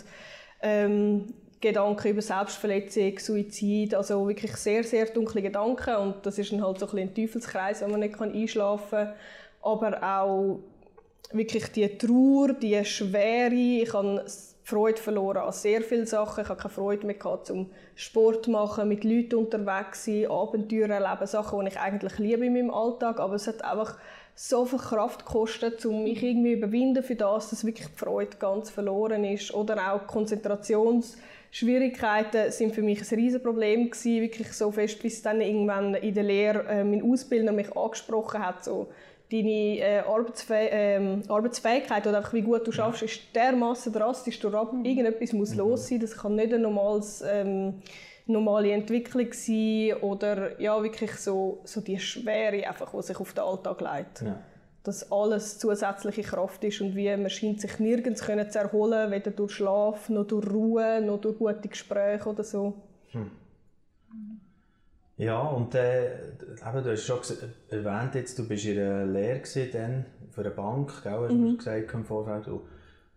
Ähm, 0.62 1.34
Gedanken 1.60 2.08
über 2.08 2.22
Selbstverletzung, 2.22 3.18
Suizid, 3.18 3.94
also 3.94 4.28
wirklich 4.28 4.54
sehr, 4.56 4.84
sehr 4.84 5.06
dunkle 5.06 5.42
Gedanken. 5.42 5.96
Und 5.96 6.24
das 6.24 6.38
ist 6.38 6.52
dann 6.52 6.64
halt 6.64 6.78
so 6.78 6.88
ein, 6.90 6.98
ein 6.98 7.14
Teufelskreis, 7.14 7.80
wenn 7.80 7.90
man 7.90 8.00
nicht 8.00 8.20
einschlafen 8.20 8.90
kann. 8.90 9.14
Aber 9.62 10.02
auch 10.02 10.60
wirklich 11.32 11.66
die 11.72 11.98
Trauer, 11.98 12.52
die 12.54 12.84
Schwere. 12.84 13.52
Ich 13.52 13.92
habe 13.92 14.24
Freude 14.68 15.00
verloren 15.00 15.38
an 15.38 15.52
sehr 15.52 15.80
vielen 15.80 16.04
Sachen. 16.04 16.42
Ich 16.42 16.50
habe 16.50 16.60
keine 16.60 16.74
Freude 16.74 17.06
mehr 17.06 17.14
gehabt, 17.14 17.46
zum 17.46 17.70
Sport 17.94 18.48
machen, 18.48 18.86
mit 18.86 19.02
Leuten 19.02 19.36
unterwegs 19.36 20.04
sein, 20.04 20.30
Abenteuer 20.30 20.90
erleben, 20.90 21.26
Sachen, 21.26 21.60
die 21.60 21.68
ich 21.68 21.80
eigentlich 21.80 22.18
liebe 22.18 22.44
in 22.44 22.52
meinem 22.52 22.70
Alltag. 22.70 23.18
Aber 23.18 23.36
es 23.36 23.46
hat 23.46 23.64
einfach 23.64 23.96
so 24.34 24.66
viel 24.66 24.78
Kraft 24.78 25.24
gekostet, 25.24 25.86
um 25.86 26.04
mich 26.04 26.22
irgendwie 26.22 26.52
überwinden 26.52 27.02
für 27.02 27.16
das, 27.16 27.48
dass 27.48 27.64
wirklich 27.64 27.88
die 27.88 27.96
Freude 27.96 28.36
ganz 28.36 28.68
verloren 28.68 29.24
ist. 29.24 29.54
Oder 29.54 29.90
auch 29.90 30.06
Konzentrationsschwierigkeiten 30.06 32.52
sind 32.52 32.74
für 32.74 32.82
mich 32.82 33.00
ein 33.00 33.18
Riesenproblem 33.18 33.88
gewesen, 33.88 34.20
wirklich 34.20 34.52
so 34.52 34.70
fest, 34.70 35.00
bis 35.00 35.22
dann 35.22 35.40
irgendwann 35.40 35.94
in 35.94 36.12
der 36.12 36.24
Lehre 36.24 36.68
äh, 36.68 36.84
mein 36.84 37.10
Ausbildner 37.10 37.52
mich 37.52 37.74
angesprochen 37.74 38.44
hat, 38.44 38.64
so 38.64 38.88
deine 39.30 39.78
äh, 39.78 39.98
Arbeitsfäh 40.00 40.68
ähm, 40.70 41.22
Arbeitsfähigkeit 41.28 42.06
oder 42.06 42.18
einfach 42.18 42.32
wie 42.32 42.42
gut 42.42 42.66
du 42.66 42.72
schaffst, 42.72 43.02
ist 43.02 43.20
dermaßen 43.34 43.92
drastisch 43.92 44.38
durchab. 44.40 44.72
Mhm. 44.72 44.84
Irgendetwas 44.84 45.32
muss 45.32 45.52
mhm. 45.52 45.58
los 45.58 45.88
sein. 45.88 46.00
Das 46.00 46.16
kann 46.16 46.36
nicht 46.36 46.52
eine 46.52 46.62
normales, 46.62 47.22
ähm, 47.26 47.82
normale 48.26 48.72
Entwicklung 48.72 49.32
sein 49.32 49.94
oder 50.00 50.60
ja, 50.60 50.82
wirklich 50.82 51.12
so, 51.16 51.60
so 51.64 51.80
die 51.80 51.98
Schwere, 51.98 52.66
einfach, 52.66 52.92
die 52.92 53.02
sich 53.02 53.18
auf 53.20 53.34
den 53.34 53.44
Alltag 53.44 53.80
legt. 53.80 54.22
Ja. 54.22 54.40
Dass 54.84 55.12
alles 55.12 55.58
zusätzliche 55.58 56.22
Kraft 56.22 56.64
ist 56.64 56.80
und 56.80 56.96
wie 56.96 57.14
man 57.14 57.28
scheint 57.28 57.60
sich 57.60 57.78
nirgends 57.78 58.22
können 58.22 58.50
zu 58.50 58.58
erholen, 58.58 59.10
weder 59.10 59.30
durch 59.30 59.52
Schlaf, 59.52 60.08
noch 60.08 60.24
durch 60.24 60.48
Ruhe, 60.50 61.02
noch 61.02 61.20
durch 61.20 61.36
gute 61.36 61.68
Gespräche 61.68 62.28
oder 62.28 62.44
so. 62.44 62.74
Hm. 63.10 63.30
Ja, 65.18 65.40
und 65.40 65.74
äh, 65.74 66.12
eben, 66.12 66.84
du 66.84 66.92
hast 66.92 67.02
schon 67.02 67.18
erwähnt, 67.70 68.14
jetzt, 68.14 68.38
du 68.38 68.46
bist 68.46 68.64
in 68.64 68.78
einer 68.78 69.04
Lehre 69.04 69.42
dann 69.72 70.06
für 70.30 70.42
eine 70.42 70.50
Bank, 70.50 71.02
gell, 71.02 71.12
hast 71.12 71.32
mhm. 71.32 71.50
du 71.50 71.56
gesagt 71.56 71.92
im 71.92 72.04
Vorfeld. 72.04 72.46
Du, 72.46 72.62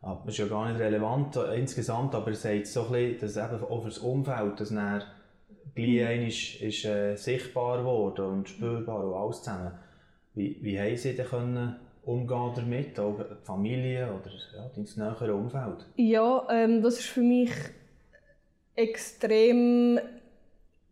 das 0.01 0.33
ist 0.33 0.37
ja 0.39 0.47
gar 0.47 0.67
nicht 0.67 0.81
relevant 0.81 1.35
äh, 1.35 1.59
insgesamt, 1.59 2.15
aber 2.15 2.31
es 2.31 2.41
sagt 2.41 2.65
so 2.65 2.87
ein 2.87 2.91
bisschen, 2.91 3.19
dass 3.19 3.37
eben 3.37 3.63
auch 3.63 3.81
für 3.83 3.89
das 3.89 3.99
Umfeld, 3.99 4.59
dass 4.59 4.69
dann 4.69 5.03
gleich 5.75 6.19
mhm. 6.19 6.27
ist, 6.27 6.61
ist 6.61 6.85
äh, 6.85 7.15
sichtbar 7.15 7.77
geworden 7.77 8.25
und 8.25 8.49
spürbar 8.49 9.05
und 9.05 9.13
alles 9.13 9.43
zusammen. 9.43 9.71
Wie, 10.33 10.57
wie 10.61 10.79
haben 10.79 10.97
sie 10.97 11.15
denn 11.15 11.27
können 11.27 11.75
umgehen 12.03 12.51
damit, 12.55 12.99
auch 12.99 13.19
die 13.19 13.45
Familie 13.45 14.07
oder 14.07 14.31
ja, 14.55 14.71
dein 14.75 14.87
nähere 14.95 15.35
Umfeld? 15.35 15.85
Ja, 15.97 16.47
ähm, 16.49 16.81
das 16.81 16.99
ist 16.99 17.09
für 17.09 17.21
mich 17.21 17.51
extrem 18.75 19.99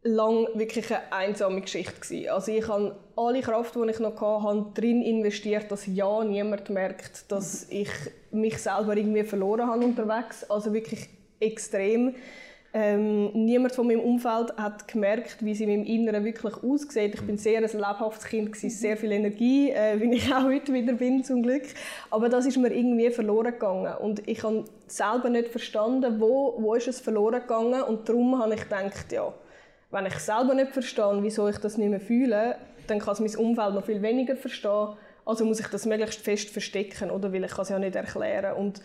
lang 0.04 0.48
wirklich 0.54 0.90
eine 0.92 1.12
einsame 1.12 1.62
Geschichte 1.62 2.00
gewesen. 2.00 2.30
Also 2.30 2.52
ich 2.52 2.68
habe 2.68 2.96
alle 3.16 3.42
Kraft, 3.42 3.76
die 3.76 3.90
ich 3.90 4.00
noch 4.00 4.20
hatte, 4.22 4.66
drin 4.74 5.02
investiert, 5.02 5.72
dass 5.72 5.86
ja 5.88 6.24
niemand 6.24 6.70
merkt, 6.70 7.30
dass 7.32 7.68
ich 7.70 7.90
mich 8.32 8.58
selber 8.60 8.96
irgendwie 8.96 9.24
verloren 9.24 9.68
habe 9.68 9.84
unterwegs. 9.84 10.50
Also 10.50 10.74
wirklich 10.74 11.10
extrem. 11.40 12.16
Ähm, 12.72 13.32
niemand 13.34 13.74
von 13.74 13.88
meinem 13.88 14.02
Umfeld 14.02 14.56
hat 14.56 14.88
gemerkt, 14.88 15.44
wie 15.44 15.56
sie 15.56 15.64
in 15.64 15.72
meinem 15.72 15.86
Inneren 15.86 16.24
wirklich 16.24 16.54
aussieht. 16.54 17.16
Ich 17.16 17.22
bin 17.22 17.38
sehr 17.38 17.58
ein 17.58 17.64
lebhaftes 17.64 18.26
Kind, 18.26 18.52
gewesen, 18.52 18.70
sehr 18.70 18.96
viel 18.96 19.12
Energie, 19.12 19.72
äh, 19.72 20.00
wie 20.00 20.14
ich 20.14 20.32
auch 20.32 20.44
heute 20.44 20.72
wieder 20.72 20.94
bin, 20.94 21.24
zum 21.24 21.42
Glück. 21.42 21.64
Aber 22.12 22.30
das 22.30 22.46
ist 22.46 22.58
mir 22.58 22.72
irgendwie 22.72 23.10
verloren 23.10 23.54
gegangen. 23.54 23.96
Und 23.98 24.28
ich 24.28 24.44
habe 24.44 24.66
selber 24.86 25.32
nicht 25.32 25.48
verstanden, 25.48 26.22
wo, 26.22 26.56
wo 26.60 26.76
ist 26.76 26.88
es 26.88 27.00
verloren 27.00 27.42
gegangen. 27.42 27.82
Und 27.82 28.08
darum 28.08 28.38
habe 28.38 28.54
ich 28.54 28.62
gedacht, 28.62 29.12
ja, 29.12 29.34
wenn 29.92 30.06
ich 30.06 30.20
selber 30.20 30.54
nicht 30.54 30.72
verstehe, 30.72 31.18
wieso 31.22 31.48
ich 31.48 31.58
das 31.58 31.78
nicht 31.78 31.90
mehr 31.90 32.00
fühle, 32.00 32.58
dann 32.88 33.00
kann 33.00 33.14
es 33.14 33.20
mein 33.20 33.36
Umfeld 33.36 33.74
noch 33.74 33.86
viel 33.86 34.02
weniger 34.02 34.36
verstehen. 34.36 34.96
Also 35.26 35.46
muss 35.46 35.60
ich 35.60 35.68
das 35.68 35.86
möglichst 35.86 36.22
fest 36.22 36.50
verstecken, 36.50 37.12
oder? 37.12 37.32
Weil 37.34 37.44
ich 37.44 37.58
es 37.58 37.70
ja 37.70 37.80
nicht 37.80 37.96
erklären. 37.96 38.56
Und 38.56 38.82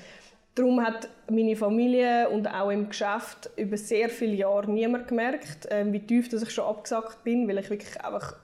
darum 0.55 0.85
hat 0.85 1.09
meine 1.31 1.57
Familie 1.57 2.29
und 2.29 2.47
auch 2.47 2.71
im 2.71 2.89
Geschäft 2.89 3.51
über 3.57 3.77
sehr 3.77 4.09
viele 4.09 4.35
Jahre 4.35 4.71
niemand 4.71 5.09
gemerkt, 5.09 5.67
äh, 5.67 5.91
wie 5.91 6.01
tief 6.01 6.29
dass 6.29 6.43
ich 6.43 6.51
schon 6.51 6.67
abgesackt 6.67 7.25
bin, 7.25 7.49
weil 7.49 7.59
ich 7.59 7.71
wirklich 7.71 8.01
einfach 8.03 8.37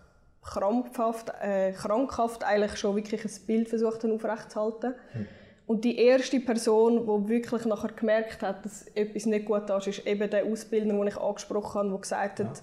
krampfhaft, 0.43 1.33
äh, 1.43 1.73
krankhaft 1.73 2.45
eigentlich 2.45 2.77
schon 2.77 2.97
wirklich 2.97 3.25
ein 3.25 3.47
Bild 3.47 3.69
versucht 3.69 4.03
habe 4.03 4.15
aufrechtzuerhalten. 4.15 4.95
Hm. 5.13 5.27
Und 5.71 5.85
die 5.85 5.99
erste 5.99 6.41
Person, 6.41 7.07
die 7.07 7.29
wirklich 7.29 7.65
nachher 7.65 7.93
gemerkt 7.93 8.43
hat, 8.43 8.65
dass 8.65 8.89
etwas 8.97 9.25
nicht 9.27 9.45
gut 9.45 9.71
ist, 9.71 9.87
ist 9.87 10.05
eben 10.05 10.29
der 10.29 10.45
Ausbildner, 10.45 10.95
den 10.95 11.07
ich 11.07 11.17
angesprochen 11.17 11.79
habe, 11.79 11.89
der 11.91 11.99
gesagt 11.99 12.41
hat, 12.41 12.63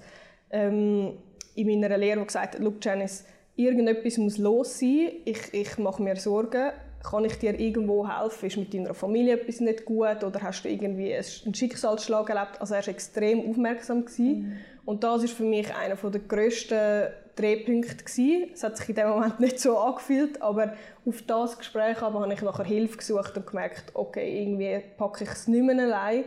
ja. 0.52 0.60
ähm, 0.60 1.14
in 1.56 1.68
meiner 1.68 1.98
Lehre, 1.98 2.18
der 2.18 2.26
gesagt 2.26 2.56
hat, 2.56 2.62
Look, 2.62 2.84
Janice, 2.84 3.24
irgendetwas 3.56 4.18
muss 4.18 4.38
los 4.38 4.78
sein, 4.78 5.12
ich, 5.24 5.54
ich 5.54 5.78
mache 5.78 6.04
mir 6.04 6.18
Sorgen, 6.18 6.72
kann 7.02 7.24
ich 7.24 7.40
dir 7.40 7.58
irgendwo 7.58 8.06
helfen? 8.06 8.48
Ist 8.48 8.58
mit 8.58 8.74
deiner 8.74 8.94
Familie 8.94 9.36
etwas 9.36 9.62
nicht 9.62 9.86
gut 9.86 10.26
oder 10.26 10.42
hast 10.42 10.66
du 10.66 10.70
irgendwie 10.70 11.16
einen 11.16 11.56
Schicksalsschlag 11.56 12.30
erlebt? 12.30 12.60
Also 12.60 12.74
er 12.74 12.82
war 12.82 12.90
extrem 12.90 13.50
aufmerksam. 13.50 14.04
Mhm. 14.18 14.52
Und 14.88 15.04
das 15.04 15.22
ist 15.22 15.34
für 15.34 15.44
mich 15.44 15.76
einer 15.76 15.96
der 15.96 16.22
grössten 16.22 17.10
Drehpunkte. 17.36 18.06
Gewesen. 18.06 18.52
Es 18.54 18.64
hat 18.64 18.78
sich 18.78 18.88
in 18.88 18.96
dem 18.96 19.10
Moment 19.10 19.38
nicht 19.42 19.60
so 19.60 19.78
angefühlt, 19.78 20.42
aber 20.42 20.76
auf 21.06 21.22
das 21.24 21.58
Gespräch 21.58 22.02
aber 22.02 22.22
habe 22.22 22.34
ich 22.34 22.42
nachher 22.42 22.64
Hilfe 22.64 22.96
gesucht 22.96 23.36
und 23.36 23.46
gemerkt, 23.46 23.92
okay, 23.96 24.42
irgendwie 24.42 24.82
packe 24.98 25.26
ich 25.26 25.30
es 25.30 25.50
nicht 25.50 25.62
mehr 25.62 25.78
allein. 25.78 26.24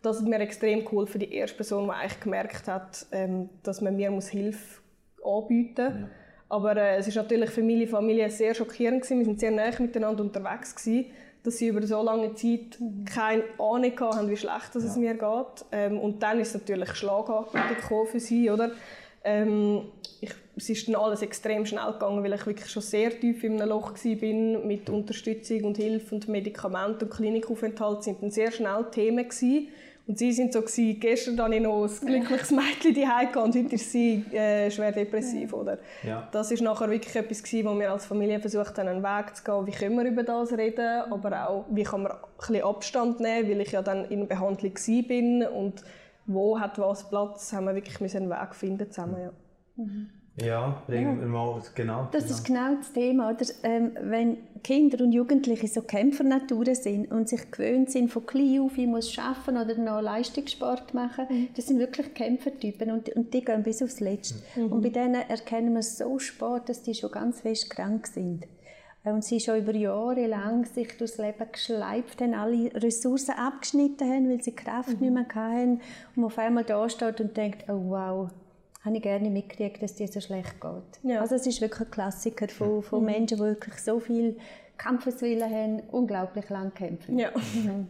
Das 0.00 0.20
hat 0.20 0.26
mir 0.26 0.40
extrem 0.40 0.86
geholfen, 0.86 1.18
die 1.18 1.34
erste 1.34 1.58
Person, 1.58 1.84
die 1.84 1.90
eigentlich 1.90 2.20
gemerkt 2.20 2.66
hat, 2.66 3.04
ähm, 3.12 3.50
dass 3.62 3.82
man 3.82 3.94
mir 3.94 4.10
muss 4.10 4.28
Hilfe 4.28 4.80
anbieten 5.22 5.84
muss. 5.84 6.00
Ja. 6.00 6.08
Aber 6.48 6.76
äh, 6.78 6.96
es 6.96 7.08
ist 7.08 7.16
natürlich 7.16 7.50
für 7.50 7.62
meine 7.62 7.86
Familie 7.86 8.30
sehr 8.30 8.54
schockierend 8.54 9.02
gewesen. 9.02 9.18
Wir 9.18 9.26
sind 9.26 9.40
sehr 9.40 9.50
nah 9.50 9.70
miteinander 9.78 10.24
unterwegs 10.24 10.74
gewesen, 10.74 11.10
dass 11.48 11.58
sie 11.58 11.68
über 11.68 11.84
so 11.86 12.02
lange 12.02 12.34
Zeit 12.34 12.78
keine 13.06 13.44
Ahnung 13.58 13.92
hatten, 14.00 14.30
wie 14.30 14.36
schlecht 14.36 14.76
es 14.76 14.96
mir 14.96 15.14
geht. 15.14 15.64
Ähm, 15.72 15.98
und 15.98 16.22
dann 16.22 16.38
ist 16.40 16.48
es 16.48 16.60
natürlich 16.60 16.94
schlagartig 16.94 17.78
für 18.10 18.20
sie, 18.20 18.50
oder? 18.50 18.70
Ähm, 19.24 19.82
ich, 20.20 20.30
es 20.56 20.68
ist 20.68 20.88
dann 20.88 20.96
alles 20.96 21.22
extrem 21.22 21.64
schnell 21.64 21.92
gegangen, 21.92 22.22
weil 22.22 22.34
ich 22.34 22.46
wirklich 22.46 22.70
schon 22.70 22.82
sehr 22.82 23.18
tief 23.18 23.42
in 23.44 23.60
einem 23.60 23.70
Loch 23.70 23.92
war 23.92 24.64
mit 24.64 24.90
Unterstützung 24.90 25.64
und 25.64 25.78
Hilfe 25.78 26.14
und 26.14 26.28
Medikament 26.28 27.02
und 27.02 27.10
Klinikaufenthalt 27.10 28.04
sind 28.04 28.22
dann 28.22 28.30
sehr 28.30 28.52
schnell 28.52 28.84
Themen 28.90 29.28
gewesen. 29.28 29.68
Und 30.08 30.18
sie 30.18 30.32
sind 30.32 30.54
so 30.54 30.62
gewesen, 30.62 30.98
gestern 30.98 31.38
hatte 31.38 31.56
ich 31.56 31.60
noch 31.60 31.84
ein 31.84 32.06
glückliches 32.06 32.50
Mädchen 32.50 32.94
die 32.94 33.04
und 33.38 33.54
heute 33.54 33.74
ist 33.74 33.92
sie 33.92 34.24
äh, 34.32 34.70
schwer 34.70 34.90
depressiv, 34.90 35.52
oder? 35.52 35.76
Ja. 36.02 36.26
Das 36.32 36.50
ist 36.50 36.62
nachher 36.62 36.88
wirklich 36.88 37.14
etwas 37.14 37.42
gewesen, 37.42 37.68
wo 37.68 37.78
wir 37.78 37.92
als 37.92 38.06
Familie 38.06 38.40
versucht 38.40 38.78
haben, 38.78 38.88
einen 38.88 39.02
Weg 39.02 39.36
zu 39.36 39.44
gehen, 39.44 39.66
wie 39.66 39.70
können 39.70 39.98
wir 39.98 40.06
über 40.06 40.22
das 40.22 40.50
reden, 40.52 41.12
aber 41.12 41.46
auch, 41.46 41.66
wie 41.68 41.82
kann 41.82 42.04
man 42.04 42.12
ein 42.12 42.18
bisschen 42.38 42.62
Abstand 42.64 43.20
nehmen, 43.20 43.50
weil 43.50 43.60
ich 43.60 43.72
ja 43.72 43.82
dann 43.82 44.06
in 44.06 44.26
Behandlung 44.26 44.72
bin 45.06 45.46
und 45.46 45.84
wo 46.24 46.58
hat 46.58 46.78
was 46.78 47.06
Platz, 47.10 47.52
haben 47.52 47.66
wir 47.66 47.74
wirklich 47.74 48.16
einen 48.16 48.30
Weg 48.30 48.54
finden 48.54 48.90
zusammen, 48.90 49.20
ja. 49.20 49.30
Mhm. 49.76 50.08
Ja, 50.44 50.82
bringen 50.86 51.16
ja. 51.16 51.20
wir 51.20 51.28
mal, 51.28 51.62
genau. 51.74 52.08
Das 52.12 52.24
genau. 52.24 52.34
ist 52.34 52.44
genau 52.44 52.74
das 52.76 52.92
Thema, 52.92 53.30
oder? 53.30 53.46
Ähm, 53.62 53.92
wenn 54.00 54.36
Kinder 54.62 55.02
und 55.02 55.12
Jugendliche 55.12 55.68
so 55.68 55.82
Kämpfernaturen 55.82 56.74
sind 56.74 57.10
und 57.10 57.28
sich 57.28 57.50
gewöhnt 57.50 57.90
sind, 57.90 58.10
von 58.10 58.26
klein 58.26 58.60
auf, 58.60 58.76
ich 58.78 58.86
muss 58.86 59.18
arbeiten 59.18 59.56
oder 59.56 59.76
noch 59.76 60.00
Leistungssport 60.00 60.94
machen, 60.94 61.26
mhm. 61.28 61.48
das 61.56 61.66
sind 61.66 61.78
wirklich 61.78 62.14
Kämpfertypen 62.14 62.90
und, 62.90 63.08
und 63.10 63.32
die 63.34 63.44
gehen 63.44 63.62
bis 63.62 63.82
aufs 63.82 64.00
Letzte. 64.00 64.36
Mhm. 64.56 64.72
Und 64.72 64.82
bei 64.82 64.90
denen 64.90 65.22
erkennen 65.28 65.74
wir 65.74 65.82
so 65.82 66.18
spät, 66.18 66.68
dass 66.68 66.82
die 66.82 66.94
schon 66.94 67.10
ganz 67.10 67.40
fest 67.40 67.70
krank 67.70 68.06
sind. 68.06 68.44
Äh, 69.04 69.12
und 69.12 69.24
sie 69.24 69.40
schon 69.40 69.58
über 69.58 69.74
Jahre 69.74 70.26
lang 70.26 70.64
sich 70.64 70.96
durchs 70.96 71.18
Leben 71.18 71.46
geschleift 71.50 72.20
haben, 72.20 72.34
alle 72.34 72.72
Ressourcen 72.74 73.34
abgeschnitten 73.34 74.08
haben, 74.08 74.28
weil 74.28 74.42
sie 74.42 74.54
Kraft 74.54 75.00
mhm. 75.00 75.14
nicht 75.14 75.14
mehr 75.14 75.28
hatten. 75.34 75.72
Und 75.72 76.16
man 76.16 76.26
auf 76.26 76.38
einmal 76.38 76.64
da 76.64 76.88
steht 76.88 77.20
und 77.20 77.36
denkt, 77.36 77.64
oh 77.68 77.90
wow, 77.90 78.30
habe 78.88 78.96
ich 78.96 79.02
gerne 79.02 79.30
mitgekriegt, 79.30 79.82
dass 79.82 79.92
es 79.92 79.96
dir 79.96 80.08
so 80.08 80.20
schlecht 80.20 80.60
geht. 80.60 81.10
Ja. 81.10 81.20
Also 81.20 81.36
es 81.36 81.46
ist 81.46 81.60
wirklich 81.60 81.88
ein 81.88 81.90
Klassiker 81.90 82.48
von, 82.48 82.82
von 82.82 83.00
mhm. 83.00 83.06
Menschen, 83.06 83.38
die 83.38 83.44
wirklich 83.44 83.76
so 83.76 84.00
viel 84.00 84.36
Kampfeswillen 84.76 85.50
haben, 85.50 85.80
unglaublich 85.90 86.48
lang 86.50 86.72
kämpfen. 86.74 87.18
Ja. 87.18 87.30
Mhm. 87.36 87.88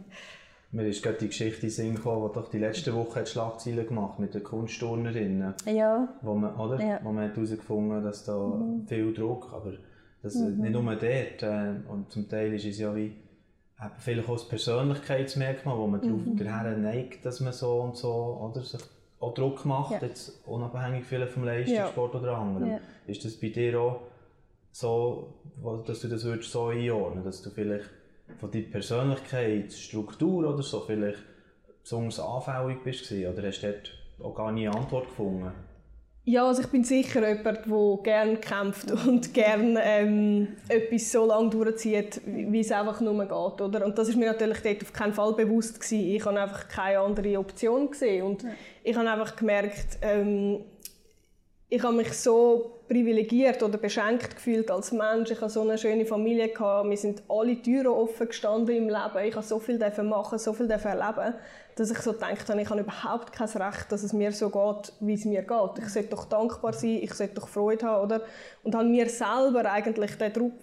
Mir 0.71 0.87
ist 0.87 1.01
gerade 1.01 1.17
die 1.17 1.27
Geschichte 1.27 1.65
in 1.65 1.71
Sinn 1.71 1.95
gekommen, 1.95 2.29
die 2.29 2.35
doch 2.35 2.49
die 2.49 2.59
letzte 2.59 2.93
Woche 2.93 3.21
hat 3.21 3.29
Schlagzeilen 3.29 3.87
gemacht 3.87 4.19
mit 4.19 4.35
den 4.35 4.43
Kunstturnerinnen. 4.43 5.55
Ja. 5.65 6.09
Wo 6.21 6.35
man, 6.35 6.55
oder? 6.55 6.79
Ja. 6.79 6.99
Wo 7.03 7.11
man 7.11 7.27
hat 7.27 7.35
herausgefunden 7.35 8.03
dass 8.03 8.23
da 8.23 8.37
mhm. 8.37 8.85
viel 8.87 9.13
Druck, 9.13 9.51
aber 9.51 9.73
das, 10.21 10.35
mhm. 10.35 10.61
nicht 10.61 10.73
nur 10.73 10.83
dort. 10.83 11.43
Äh, 11.43 11.73
und 11.89 12.11
zum 12.11 12.29
Teil 12.29 12.53
ist 12.53 12.65
es 12.65 12.77
ja 12.77 12.95
wie 12.95 13.15
vielleicht 13.97 14.27
auch 14.27 14.33
das 14.33 14.47
Persönlichkeitsmerkmal, 14.47 15.77
wo 15.77 15.87
man 15.87 16.01
mhm. 16.01 16.37
darauf 16.37 16.77
neigt, 16.77 17.25
dass 17.25 17.39
man 17.39 17.53
so 17.53 17.81
und 17.81 17.95
so 17.95 18.51
oder, 18.51 18.61
sich 18.61 18.81
auch 19.19 19.33
Druck 19.33 19.65
macht, 19.65 19.91
ja. 19.91 20.07
jetzt 20.07 20.41
unabhängig 20.45 21.05
vielleicht 21.05 21.33
vom 21.33 21.43
Leistungssport 21.43 22.13
ja. 22.13 22.19
oder 22.21 22.37
anderem. 22.37 22.71
Ja. 22.71 22.79
Ist 23.07 23.25
das 23.25 23.35
bei 23.35 23.49
dir 23.49 23.79
auch 23.79 24.01
so, 24.71 25.33
dass 25.85 26.01
du 26.01 26.07
das 26.07 26.23
würdest 26.23 26.51
so 26.51 26.67
einordnen 26.67 27.23
dass 27.23 27.41
du 27.41 27.49
vielleicht 27.49 27.89
von 28.37 28.51
deiner 28.51 28.67
Persönlichkeit, 28.67 29.73
Struktur 29.73 30.47
oder 30.53 30.63
so 30.63 30.81
vielleicht 30.81 31.23
besonders 31.81 32.19
anfällig 32.19 32.83
bist 32.83 33.11
oder 33.11 33.47
hast 33.47 33.61
du 33.61 33.71
dort 33.71 33.91
auch 34.21 34.35
gar 34.35 34.51
nie 34.51 34.67
Antwort 34.67 35.07
gefunden? 35.07 35.51
Ja, 36.29 36.45
also 36.45 36.61
ich 36.61 36.67
bin 36.67 36.83
sicher 36.83 37.27
jemand, 37.27 37.65
der 37.65 37.99
gerne 38.03 38.37
kämpft 38.37 38.91
und 38.91 39.33
gerne 39.33 39.81
ähm, 39.83 40.57
etwas 40.67 41.11
so 41.11 41.25
lange 41.25 41.49
durchzieht, 41.49 42.21
wie 42.23 42.59
es 42.59 42.71
einfach 42.71 43.01
nur 43.01 43.17
geht. 43.25 43.31
Oder? 43.61 43.83
Und 43.83 43.97
das 43.97 44.09
ist 44.09 44.15
mir 44.15 44.27
natürlich 44.27 44.59
dort 44.61 44.83
auf 44.83 44.93
keinen 44.93 45.13
Fall 45.13 45.33
bewusst 45.33 45.81
gewesen. 45.81 46.07
Ich 46.07 46.23
habe 46.23 46.39
einfach 46.39 46.67
keine 46.67 46.99
andere 46.99 47.39
Option 47.39 47.89
gesehen 47.89 48.23
und 48.27 48.43
ja. 48.43 48.49
ich 48.83 48.95
habe 48.95 49.09
einfach 49.09 49.35
gemerkt, 49.37 49.97
ähm, 50.03 50.59
ich 51.67 51.81
habe 51.81 51.95
mich 51.95 52.13
so 52.13 52.79
privilegiert 52.87 53.63
oder 53.63 53.79
beschenkt 53.79 54.35
gefühlt 54.35 54.69
als 54.69 54.91
Mensch. 54.91 55.31
Ich 55.31 55.41
hatte 55.41 55.51
so 55.51 55.61
eine 55.61 55.79
schöne 55.79 56.05
Familie 56.05 56.49
gehabt. 56.49 56.89
Wir 56.89 56.97
sind 56.97 57.23
alle 57.27 57.59
Türen 57.59 57.87
offen 57.87 58.27
gestanden 58.27 58.75
im 58.75 58.87
Leben. 58.87 59.25
Ich 59.27 59.35
habe 59.35 59.45
so 59.45 59.59
viel 59.59 59.79
machen, 60.03 60.37
so 60.37 60.53
viel 60.53 60.69
erleben, 60.69 61.35
dass 61.79 61.91
ich 61.91 61.99
so 61.99 62.11
gedacht 62.13 62.49
habe, 62.49 62.61
ich 62.61 62.69
habe 62.69 62.81
überhaupt 62.81 63.31
kein 63.31 63.47
Recht, 63.47 63.91
dass 63.91 64.03
es 64.03 64.11
mir 64.11 64.31
so 64.31 64.49
geht, 64.49 64.93
wie 64.99 65.13
es 65.13 65.25
mir 65.25 65.43
geht. 65.43 65.79
Ich 65.79 65.89
sollte 65.89 66.09
doch 66.09 66.25
dankbar 66.25 66.73
sein, 66.73 66.99
ich 67.01 67.13
sollte 67.13 67.35
doch 67.35 67.47
Freude 67.47 67.85
haben, 67.85 68.03
oder? 68.03 68.21
Und 68.63 68.75
habe 68.75 68.85
mir 68.85 69.07
selber 69.07 69.71
eigentlich 69.71 70.17
den 70.17 70.33
Druck 70.33 70.53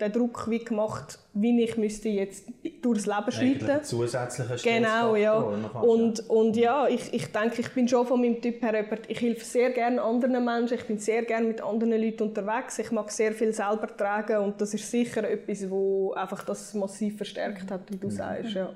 den 0.00 0.12
Druck 0.12 0.48
wie 0.50 0.58
gemacht, 0.58 1.18
wie 1.32 1.62
ich 1.62 1.76
müsste 1.78 2.10
jetzt 2.10 2.46
durchs 2.82 3.06
Leben 3.06 3.32
schreiten. 3.32 3.82
zusätzlicher 3.82 4.56
Genau, 4.56 5.16
ja. 5.16 5.38
Und, 5.38 6.28
und 6.28 6.56
ja, 6.56 6.86
ich, 6.86 7.14
ich 7.14 7.32
denke, 7.32 7.62
ich 7.62 7.72
bin 7.72 7.88
schon 7.88 8.06
von 8.06 8.20
meinem 8.20 8.40
Typ 8.42 8.60
her 8.62 8.74
jemand, 8.74 9.08
ich 9.08 9.20
helfe 9.20 9.44
sehr 9.44 9.70
gerne 9.70 10.02
anderen 10.02 10.44
Menschen, 10.44 10.76
ich 10.76 10.84
bin 10.84 10.98
sehr 10.98 11.22
gerne 11.22 11.46
mit 11.46 11.62
anderen 11.62 12.00
Leuten 12.00 12.24
unterwegs, 12.24 12.78
ich 12.78 12.90
mag 12.90 13.10
sehr 13.10 13.32
viel 13.32 13.54
selber 13.54 13.88
tragen 13.96 14.38
und 14.38 14.60
das 14.60 14.74
ist 14.74 14.90
sicher 14.90 15.28
etwas, 15.28 15.68
wo 15.70 16.12
einfach 16.12 16.44
das 16.44 16.74
massiv 16.74 17.16
verstärkt 17.16 17.70
hat, 17.70 17.90
wie 17.90 17.96
du 17.96 18.08
mhm. 18.08 18.12
sagst, 18.12 18.52
ja. 18.52 18.70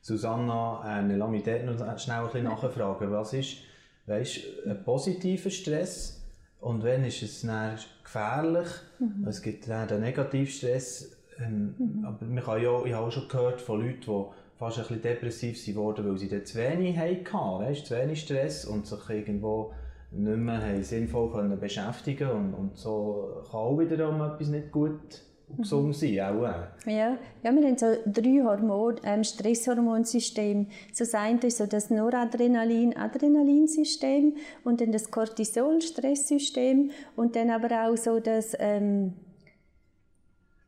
Susanna, 0.00 1.00
äh, 1.00 1.16
lass 1.16 1.30
mich 1.30 1.42
dort 1.42 1.64
noch 1.64 1.98
schnell 1.98 2.18
ein 2.18 2.24
bisschen 2.24 2.44
nachfragen. 2.44 3.10
Was 3.10 3.32
ist 3.32 3.58
weißt, 4.06 4.40
ein 4.66 4.82
positiver 4.82 5.50
Stress 5.50 6.22
und 6.60 6.82
wenn 6.82 7.04
ist 7.04 7.22
es 7.22 7.42
dann 7.42 7.78
gefährlich? 8.02 8.68
Mhm. 8.98 9.26
Es 9.26 9.42
gibt 9.42 9.68
dann 9.68 9.88
den 9.88 10.00
Negativstress. 10.00 11.16
Ähm, 11.38 11.74
mhm. 11.78 12.04
Aber 12.04 12.24
man 12.24 12.44
kann 12.44 12.62
ja, 12.62 12.84
ich 12.84 12.92
habe 12.92 13.06
auch 13.06 13.12
schon 13.12 13.28
gehört 13.28 13.60
von 13.60 13.80
Leuten, 13.80 14.00
die 14.00 14.24
fast 14.58 14.78
ein 14.78 14.82
bisschen 14.84 15.02
depressiv 15.02 15.76
wurden, 15.76 16.06
weil 16.06 16.18
sie 16.18 16.28
dann 16.28 16.44
zu 16.44 16.58
wenig 16.58 16.98
hatten, 16.98 17.64
weißt, 17.64 17.86
zu 17.86 17.96
wenig 17.96 18.20
Stress 18.20 18.64
und 18.66 18.86
sich 18.86 19.08
irgendwo 19.08 19.72
nicht 20.10 20.36
mehr 20.36 20.82
sinnvoll 20.82 21.30
können 21.30 21.58
beschäftigen 21.58 22.30
und, 22.30 22.54
und 22.54 22.76
so 22.76 23.42
kann 23.50 23.60
auch 23.60 23.78
wiederum 23.78 24.20
etwas 24.20 24.48
nicht 24.48 24.72
gut 24.72 25.22
gesund 25.58 25.94
sein, 25.96 26.20
auch. 26.20 26.44
Äh. 26.44 26.96
Ja. 26.96 27.16
ja, 27.42 27.52
wir 27.54 27.62
haben 27.62 27.78
so 27.78 27.86
drei 28.06 28.42
Hormon, 28.42 28.96
ähm, 29.04 29.24
Stresshormonsysteme. 29.24 30.66
So 30.92 31.04
das 31.04 31.44
ist 31.44 31.58
so 31.58 31.66
das 31.66 31.90
Noradrenalin, 31.90 32.96
Adrenalinsystem 32.96 34.34
und 34.64 34.80
dann 34.80 34.92
das 34.92 35.10
Cortisol, 35.10 35.80
Stresssystem 35.80 36.90
und 37.16 37.36
dann 37.36 37.50
aber 37.50 37.88
auch 37.88 37.96
so 37.96 38.20
das 38.20 38.56
ähm, 38.58 39.14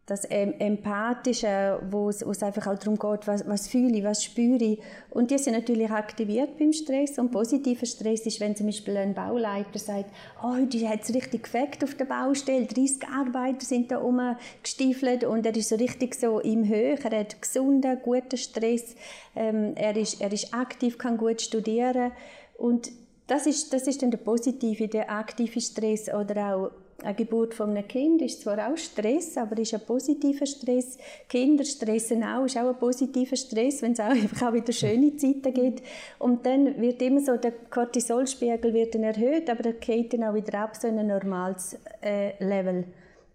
das 0.06 0.24
Empathische, 0.24 1.80
wo 1.88 2.08
es, 2.08 2.42
einfach 2.42 2.66
auch 2.66 2.78
darum 2.78 2.98
geht, 2.98 3.28
was, 3.28 3.46
was 3.46 3.68
fühle 3.68 3.96
ich, 3.96 4.02
was 4.02 4.24
spüre 4.24 4.62
ich. 4.62 4.80
Und 5.10 5.30
die 5.30 5.38
sind 5.38 5.52
natürlich 5.52 5.90
aktiviert 5.90 6.58
beim 6.58 6.72
Stress. 6.72 7.18
Und 7.20 7.30
positiver 7.30 7.86
Stress 7.86 8.26
ist, 8.26 8.40
wenn 8.40 8.56
zum 8.56 8.66
Beispiel 8.66 8.96
ein 8.96 9.14
Bauleiter 9.14 9.78
sagt, 9.78 10.10
oh, 10.42 10.56
heute 10.56 10.88
hat 10.88 11.02
es 11.02 11.14
richtig 11.14 11.44
gefeckt 11.44 11.84
auf 11.84 11.94
der 11.94 12.06
Baustelle, 12.06 12.66
30 12.66 13.08
Arbeiter 13.08 13.64
sind 13.64 13.92
da 13.92 13.98
rumgestiefelt. 13.98 15.22
Und 15.22 15.46
er 15.46 15.54
ist 15.54 15.68
so 15.68 15.76
richtig 15.76 16.16
so 16.16 16.40
im 16.40 16.66
Höhe, 16.68 16.98
er 17.00 17.20
hat 17.20 17.40
gesunden, 17.40 17.96
guten 18.02 18.36
Stress, 18.36 18.96
ähm, 19.36 19.74
er, 19.76 19.96
ist, 19.96 20.20
er 20.20 20.32
ist 20.32 20.52
aktiv, 20.52 20.98
kann 20.98 21.16
gut 21.16 21.40
studieren. 21.40 22.10
Und 22.58 22.90
das 23.28 23.46
ist, 23.46 23.72
das 23.72 23.86
ist 23.86 24.02
dann 24.02 24.10
der 24.10 24.18
positive, 24.18 24.88
der 24.88 25.12
aktive 25.12 25.60
Stress 25.60 26.12
oder 26.12 26.54
auch 26.54 26.70
eine 27.02 27.14
Geburt 27.14 27.54
von 27.54 27.70
einem 27.70 27.86
Kind 27.86 28.22
ist 28.22 28.42
zwar 28.42 28.70
auch 28.70 28.76
Stress, 28.76 29.36
aber 29.36 29.58
ist 29.58 29.74
ein 29.74 29.80
positiver 29.80 30.46
Stress. 30.46 30.98
Kinder 31.28 31.64
stressen 31.64 32.22
auch, 32.22 32.44
ist 32.44 32.56
auch 32.56 32.68
ein 32.68 32.78
positiver 32.78 33.36
Stress, 33.36 33.82
wenn 33.82 33.92
es 33.92 34.00
auch 34.00 34.10
auch 34.46 34.52
wieder 34.52 34.72
schöne 34.72 35.16
Zeiten 35.16 35.52
gibt. 35.52 35.82
Und 36.18 36.46
dann 36.46 36.80
wird 36.80 37.02
immer 37.02 37.20
so, 37.20 37.36
der 37.36 37.52
Cortisolspiegel 37.70 38.72
wird 38.72 38.94
dann 38.94 39.04
erhöht, 39.04 39.50
aber 39.50 39.64
er 39.66 39.72
geht 39.74 40.12
dann 40.12 40.24
auch 40.24 40.34
wieder 40.34 40.60
ab, 40.60 40.76
so 40.76 40.88
in 40.88 40.98
ein 40.98 41.08
normales 41.08 41.76
äh, 42.02 42.32
Level. 42.42 42.84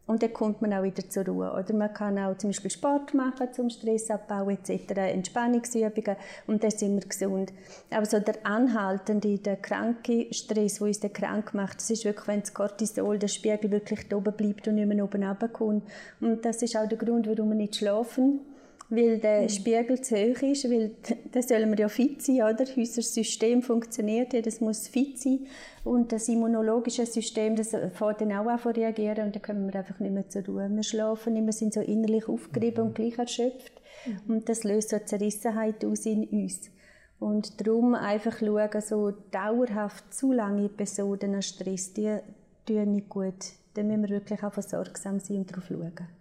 Und 0.08 0.24
dann 0.24 0.34
kommt 0.34 0.62
man 0.62 0.74
auch 0.74 0.84
wieder 0.84 1.08
zur 1.10 1.26
Ruhe. 1.26 1.52
Oder 1.52 1.74
man 1.76 1.94
kann 1.94 2.18
auch 2.18 2.38
zum 2.38 2.50
Beispiel 2.50 2.72
Sport 2.72 3.14
machen 3.14 3.54
zum 3.54 3.70
Stressabbau 3.70 4.50
etc., 4.50 4.92
Entspannungsübungen 4.96 6.16
und 6.48 6.64
dann 6.64 6.72
sind 6.72 6.96
wir 6.96 7.08
gesund. 7.08 7.54
Aber 7.92 8.06
so 8.06 8.20
der 8.20 8.36
anhaltende, 8.44 9.38
der 9.38 9.58
kranke 9.58 10.28
Stress, 10.32 10.76
der 10.76 10.88
uns 10.88 11.02
dann 11.02 11.14
krank 11.14 11.54
macht, 11.54 11.78
das 11.78 11.90
ist 11.90 12.06
wirklich, 12.06 12.28
wenn 12.28 12.40
das 12.40 12.54
Cortisol, 12.54 13.20
der 13.20 13.28
Spiegel 13.28 13.70
wirklich 13.70 14.14
oben 14.16 14.34
bleibt 14.34 14.68
und 14.68 14.76
nicht 14.76 14.88
mehr 14.88 15.04
oben 15.04 15.24
runterkommt. 15.24 15.84
Und 16.22 16.46
das 16.46 16.62
ist 16.62 16.78
auch 16.78 16.88
der 16.88 16.98
Grund, 16.98 17.28
warum 17.28 17.50
wir 17.50 17.56
nicht 17.56 17.76
schlafen 17.76 18.40
weil 18.90 19.20
der 19.20 19.44
mhm. 19.44 19.50
Spiegel 19.50 20.02
zu 20.02 20.16
hoch 20.16 20.42
ist, 20.42 20.70
weil 20.70 20.92
da 21.32 21.42
sollen 21.42 21.70
wir 21.72 21.78
ja 21.78 21.90
fit 21.90 22.22
sein, 22.22 22.38
oder? 22.38 22.66
Unser 22.76 23.02
System 23.02 23.62
funktioniert 23.62 24.34
ja, 24.34 24.42
das 24.42 24.62
muss 24.62 24.88
fit 24.88 25.20
sein 25.20 25.48
und 25.84 26.12
das 26.12 26.30
immunologische 26.30 27.06
System, 27.06 27.56
das 27.56 27.72
fängt 27.72 28.22
dann 28.22 28.32
auch 28.32 28.48
an 28.48 28.60
zu 28.60 28.70
reagieren 28.70 29.28
und 29.28 29.36
dann 29.36 29.42
kommen 29.42 29.68
wir 29.68 29.80
einfach 29.80 30.00
nicht 30.00 30.14
mehr 30.14 30.30
zur 30.30 30.46
Ruhe. 30.46 30.70
Wir 30.70 30.84
schlafen 30.84 31.34
nicht 31.34 31.44
mehr, 31.44 31.54
sind 31.54 31.74
so 31.74 31.82
innerlich 31.82 32.30
aufgerieben 32.30 32.84
mhm. 32.84 32.88
und 32.90 32.96
gleich 32.96 33.18
erschöpft 33.18 33.74
mhm. 34.06 34.36
und 34.36 34.50
das 34.50 34.64
löst 34.64 34.90
so 34.90 35.00
Zerrissenheit 35.00 35.84
aus 35.84 36.06
in 36.06 36.24
uns. 36.26 36.72
Und 37.20 37.60
darum 37.60 37.96
einfach 37.96 38.40
schauen, 38.40 38.82
so 38.82 39.12
dauerhaft 39.32 40.14
zu 40.14 40.32
lange 40.32 40.66
Episoden 40.66 41.36
an 41.36 41.42
Stress, 41.42 41.94
die 41.94 42.20
tun 42.66 42.92
nicht 42.92 43.10
gut. 43.10 43.54
Dann 43.74 43.88
müssen 43.88 44.04
wir 44.04 44.10
wirklich 44.10 44.44
auch 44.44 44.54
sorgsam 44.62 45.20
sein 45.20 45.38
und 45.38 45.52
darauf 45.52 45.66
schauen. 45.66 46.17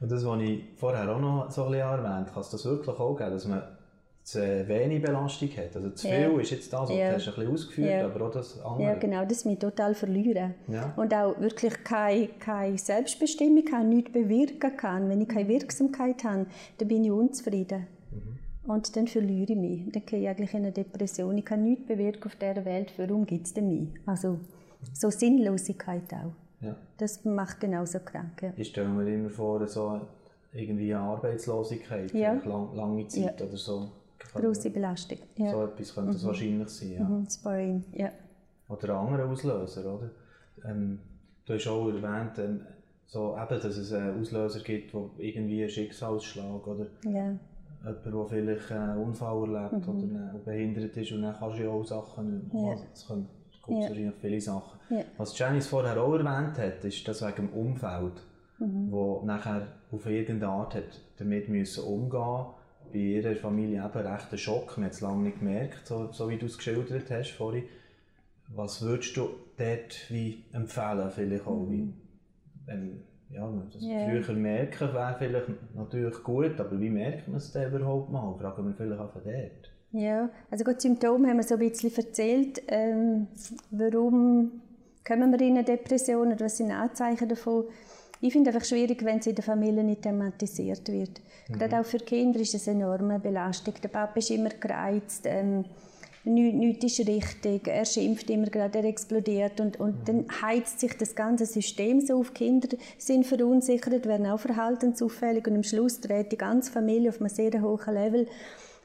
Und 0.00 0.10
das, 0.10 0.24
was 0.24 0.40
ich 0.40 0.64
vorher 0.76 1.08
auch 1.14 1.20
noch 1.20 1.50
so 1.50 1.64
ein 1.64 1.70
bisschen 1.70 1.88
erwähnt 1.88 2.32
kann 2.32 2.40
es 2.40 2.50
das 2.50 2.64
wirklich 2.64 2.88
auch 2.88 3.16
geben, 3.16 3.30
dass 3.30 3.46
man 3.46 3.62
zu 4.24 4.40
wenig 4.40 5.02
Belastung 5.02 5.50
hat. 5.50 5.76
Also 5.76 5.90
zu 5.90 6.08
viel 6.08 6.32
ja. 6.32 6.40
ist 6.40 6.50
jetzt 6.50 6.72
das, 6.72 6.88
was 6.88 6.90
ja. 6.90 7.10
du 7.10 7.16
hast 7.16 7.28
ein 7.28 7.34
bisschen 7.34 7.52
ausgeführt, 7.52 7.90
ja. 7.90 8.04
aber 8.06 8.26
auch 8.26 8.30
das 8.30 8.58
andere. 8.62 8.82
Ja, 8.82 8.94
genau, 8.94 9.24
das 9.26 9.44
mich 9.44 9.58
total 9.58 9.94
verlieren. 9.94 10.54
Ja. 10.66 10.94
Und 10.96 11.12
auch 11.14 11.38
wirklich 11.38 11.84
keine, 11.84 12.28
keine 12.38 12.78
Selbstbestimmung 12.78 13.64
kann, 13.66 13.90
nichts 13.90 14.12
bewirken 14.12 14.76
kann. 14.76 15.10
Wenn 15.10 15.20
ich 15.20 15.28
keine 15.28 15.48
Wirksamkeit 15.48 16.24
habe, 16.24 16.46
dann 16.78 16.88
bin 16.88 17.04
ich 17.04 17.10
unzufrieden. 17.10 17.86
Mhm. 18.10 18.70
Und 18.70 18.96
dann 18.96 19.06
verliere 19.06 19.52
ich 19.52 19.58
mich. 19.58 19.92
Dann 19.92 20.06
gehe 20.06 20.20
ich 20.20 20.28
eigentlich 20.28 20.54
in 20.54 20.60
eine 20.60 20.72
Depression. 20.72 21.36
Ich 21.36 21.44
kann 21.44 21.62
nichts 21.62 21.86
bewirken 21.86 22.24
auf 22.24 22.36
dieser 22.36 22.64
Welt. 22.64 22.94
Warum 22.96 23.26
gibt 23.26 23.46
es 23.46 23.52
denn 23.52 23.68
mich? 23.68 23.88
Also, 24.06 24.40
so 24.94 25.10
Sinnlosigkeit 25.10 26.10
auch. 26.14 26.32
Ja. 26.64 26.76
Das 26.98 27.24
macht 27.24 27.60
genauso 27.60 27.98
krank. 28.00 28.42
Ja. 28.42 28.52
Ich 28.56 28.68
stelle 28.68 28.88
mir 28.88 29.12
immer 29.12 29.30
vor, 29.30 29.66
so 29.66 30.00
irgendwie 30.52 30.94
eine 30.94 31.04
Arbeitslosigkeit, 31.04 32.12
ja. 32.14 32.34
lang, 32.44 32.74
lange 32.74 33.06
Zeit 33.08 33.40
ja. 33.40 33.46
oder 33.46 33.56
so. 33.56 33.88
Große 34.34 34.70
Belastung. 34.70 35.18
Ja. 35.36 35.50
So 35.50 35.64
etwas 35.64 35.94
könnte 35.94 36.16
mhm. 36.16 36.22
wahrscheinlich 36.24 36.68
sein. 36.68 36.92
Ja. 36.92 37.04
Mhm. 37.04 37.26
Sparring, 37.28 37.84
ja. 37.92 38.10
Oder 38.68 39.00
ein 39.00 39.06
anderer 39.06 39.30
Auslöser, 39.30 39.94
oder? 39.94 40.10
Ähm, 40.64 40.98
du 41.44 41.54
hast 41.54 41.66
auch 41.66 41.88
erwähnt, 41.88 42.38
ähm, 42.38 42.60
so 43.06 43.36
eben, 43.36 43.60
dass 43.60 43.76
es 43.76 43.92
einen 43.92 44.20
Auslöser 44.20 44.60
gibt, 44.60 44.94
wo 44.94 45.10
irgendwie 45.18 45.62
ein 45.62 45.68
Schicksalsschlag 45.68 46.66
oder 46.66 46.86
ja. 47.04 47.36
jemand, 47.82 48.06
der 48.06 48.26
vielleicht 48.26 48.72
einen 48.72 48.98
Unfall 48.98 49.54
erlebt 49.54 49.86
mhm. 49.86 49.94
oder 49.94 50.38
behindert 50.44 50.96
ist 50.96 51.12
und 51.12 51.22
dann 51.22 51.34
kannst 51.34 51.58
du 51.58 51.62
ja 51.62 51.68
auch 51.68 51.84
Sachen, 51.84 52.50
ja. 52.52 52.76
es 52.92 53.06
gibt 53.66 53.78
ja. 53.78 53.88
wahrscheinlich 53.88 54.14
viele 54.20 54.40
Sachen. 54.40 54.78
Ja. 54.90 55.04
Was 55.16 55.38
Janice 55.38 55.66
vorher 55.66 56.00
auch 56.00 56.14
erwähnt 56.14 56.58
hat, 56.58 56.84
ist 56.84 57.06
das 57.06 57.22
wegen 57.22 57.48
dem 57.48 57.50
Umfeld, 57.50 58.22
mhm. 58.58 58.90
wo 58.90 59.22
nachher 59.24 59.66
auf 59.90 60.06
irgendeine 60.06 60.52
Art 60.52 60.74
hat 60.74 61.00
damit 61.16 61.48
müssen 61.48 61.84
umgehen 61.84 62.46
bei 62.92 62.98
ihrer 62.98 63.34
Familie 63.34 63.84
eben 63.84 64.06
recht 64.06 64.32
ein 64.32 64.38
Schock, 64.38 64.76
man 64.76 64.86
hat 64.86 64.92
es 64.92 65.00
lange 65.00 65.24
nicht 65.24 65.38
gemerkt, 65.40 65.86
so, 65.86 66.12
so 66.12 66.28
wie 66.28 66.38
du 66.38 66.46
es 66.46 66.56
geschildert 66.56 67.10
hast 67.10 67.30
vorhin. 67.32 67.64
Was 68.48 68.82
würdest 68.82 69.16
du 69.16 69.30
dort 69.56 70.10
wie 70.10 70.44
empfehlen, 70.52 71.10
vielleicht 71.10 71.46
auch, 71.46 71.66
wie, 71.70 71.92
ähm, 72.68 73.00
ja, 73.30 73.50
das 73.72 73.82
yeah. 73.82 74.22
früher 74.22 74.36
merken 74.36 74.92
wäre 74.92 75.16
vielleicht 75.18 75.74
natürlich 75.74 76.22
gut, 76.22 76.60
aber 76.60 76.78
wie 76.78 76.90
merkt 76.90 77.26
man 77.26 77.38
es 77.38 77.50
denn 77.52 77.72
überhaupt 77.72 78.10
mal? 78.10 78.36
Fragen 78.38 78.66
wir 78.66 78.74
vielleicht 78.74 79.00
auch 79.00 79.10
von 79.10 79.22
dort. 79.24 79.73
Ja, 79.94 80.28
also 80.50 80.64
gut, 80.64 80.80
Symptome 80.80 81.28
haben 81.28 81.36
wir 81.36 81.44
so 81.44 81.54
ein 81.54 81.60
bisschen 81.60 81.94
erzählt. 81.94 82.60
Ähm, 82.66 83.28
warum 83.70 84.60
kommen 85.06 85.30
wir 85.30 85.40
in 85.40 85.52
eine 85.52 85.62
Depression 85.62 86.32
oder 86.32 86.44
was 86.44 86.56
sind 86.56 86.72
Anzeichen 86.72 87.28
davon? 87.28 87.66
Ich 88.20 88.32
finde 88.32 88.50
es 88.50 88.56
einfach 88.56 88.66
schwierig, 88.66 89.04
wenn 89.04 89.20
es 89.20 89.28
in 89.28 89.36
der 89.36 89.44
Familie 89.44 89.84
nicht 89.84 90.02
thematisiert 90.02 90.90
wird. 90.90 91.20
Mhm. 91.48 91.58
Gerade 91.58 91.78
auch 91.78 91.84
für 91.84 91.98
Kinder 91.98 92.40
ist 92.40 92.54
es 92.54 92.66
eine 92.66 92.82
enorme 92.82 93.20
Belastung. 93.20 93.74
Der 93.80 93.88
Papa 93.88 94.18
ist 94.18 94.32
immer 94.32 94.48
gereizt, 94.48 95.26
ähm, 95.26 95.64
nichts, 96.24 96.58
nichts 96.58 96.84
ist 96.98 97.08
richtig, 97.08 97.68
er 97.68 97.84
schimpft 97.84 98.28
immer 98.30 98.46
gerade, 98.46 98.78
er 98.80 98.86
explodiert 98.86 99.60
und, 99.60 99.78
und 99.78 100.00
mhm. 100.00 100.04
dann 100.06 100.26
heizt 100.42 100.80
sich 100.80 100.96
das 100.98 101.14
ganze 101.14 101.46
System 101.46 102.00
so 102.00 102.18
auf. 102.18 102.34
Kinder 102.34 102.68
sind 102.98 103.26
verunsichert, 103.26 104.06
werden 104.06 104.26
auch 104.26 104.40
verhaltensauffällig 104.40 105.46
und 105.46 105.54
am 105.54 105.62
Schluss 105.62 106.00
dreht 106.00 106.32
die 106.32 106.38
ganze 106.38 106.72
Familie 106.72 107.10
auf 107.10 107.20
einem 107.20 107.28
sehr 107.28 107.62
hohen 107.62 107.94
Level. 107.94 108.26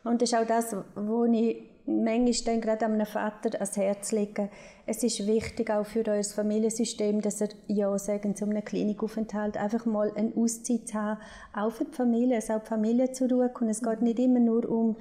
Und 0.04 0.22
das 0.22 0.32
ist 0.32 0.38
auch 0.38 0.48
das, 0.48 0.76
wo 0.96 1.26
ich 1.26 1.70
manchmal 1.86 2.34
dann 2.46 2.62
gerade 2.62 2.86
einem 2.86 3.06
Vater 3.06 3.56
ans 3.56 3.78
Herz 3.78 4.12
lege. 4.12 4.50
Es 4.86 5.04
ist 5.04 5.26
wichtig 5.26 5.72
auch 5.72 5.86
für 5.86 6.06
euer 6.08 6.24
Familiensystem, 6.24 7.22
dass 7.22 7.42
er 7.42 7.50
Ja 7.68 7.98
sagen 7.98 8.36
zu 8.36 8.46
einem 8.46 8.64
Klinikaufenthalt, 8.64 9.58
einfach 9.58 9.86
mal 9.86 10.12
eine 10.16 10.32
Auszeit 10.36 10.88
zu 10.88 10.94
haben, 10.94 11.22
auch 11.54 11.72
für 11.72 11.86
die 11.86 11.94
Familie, 11.94 12.36
dass 12.36 12.50
auch 12.50 12.62
die 12.62 12.68
Familie 12.68 13.12
zur 13.12 13.30
Ruhe 13.30 13.50
kommt. 13.50 13.72
Es 13.72 13.82
geht 13.82 14.02
nicht 14.02 14.20
immer 14.20 14.40
nur 14.40 14.70
um 14.70 14.96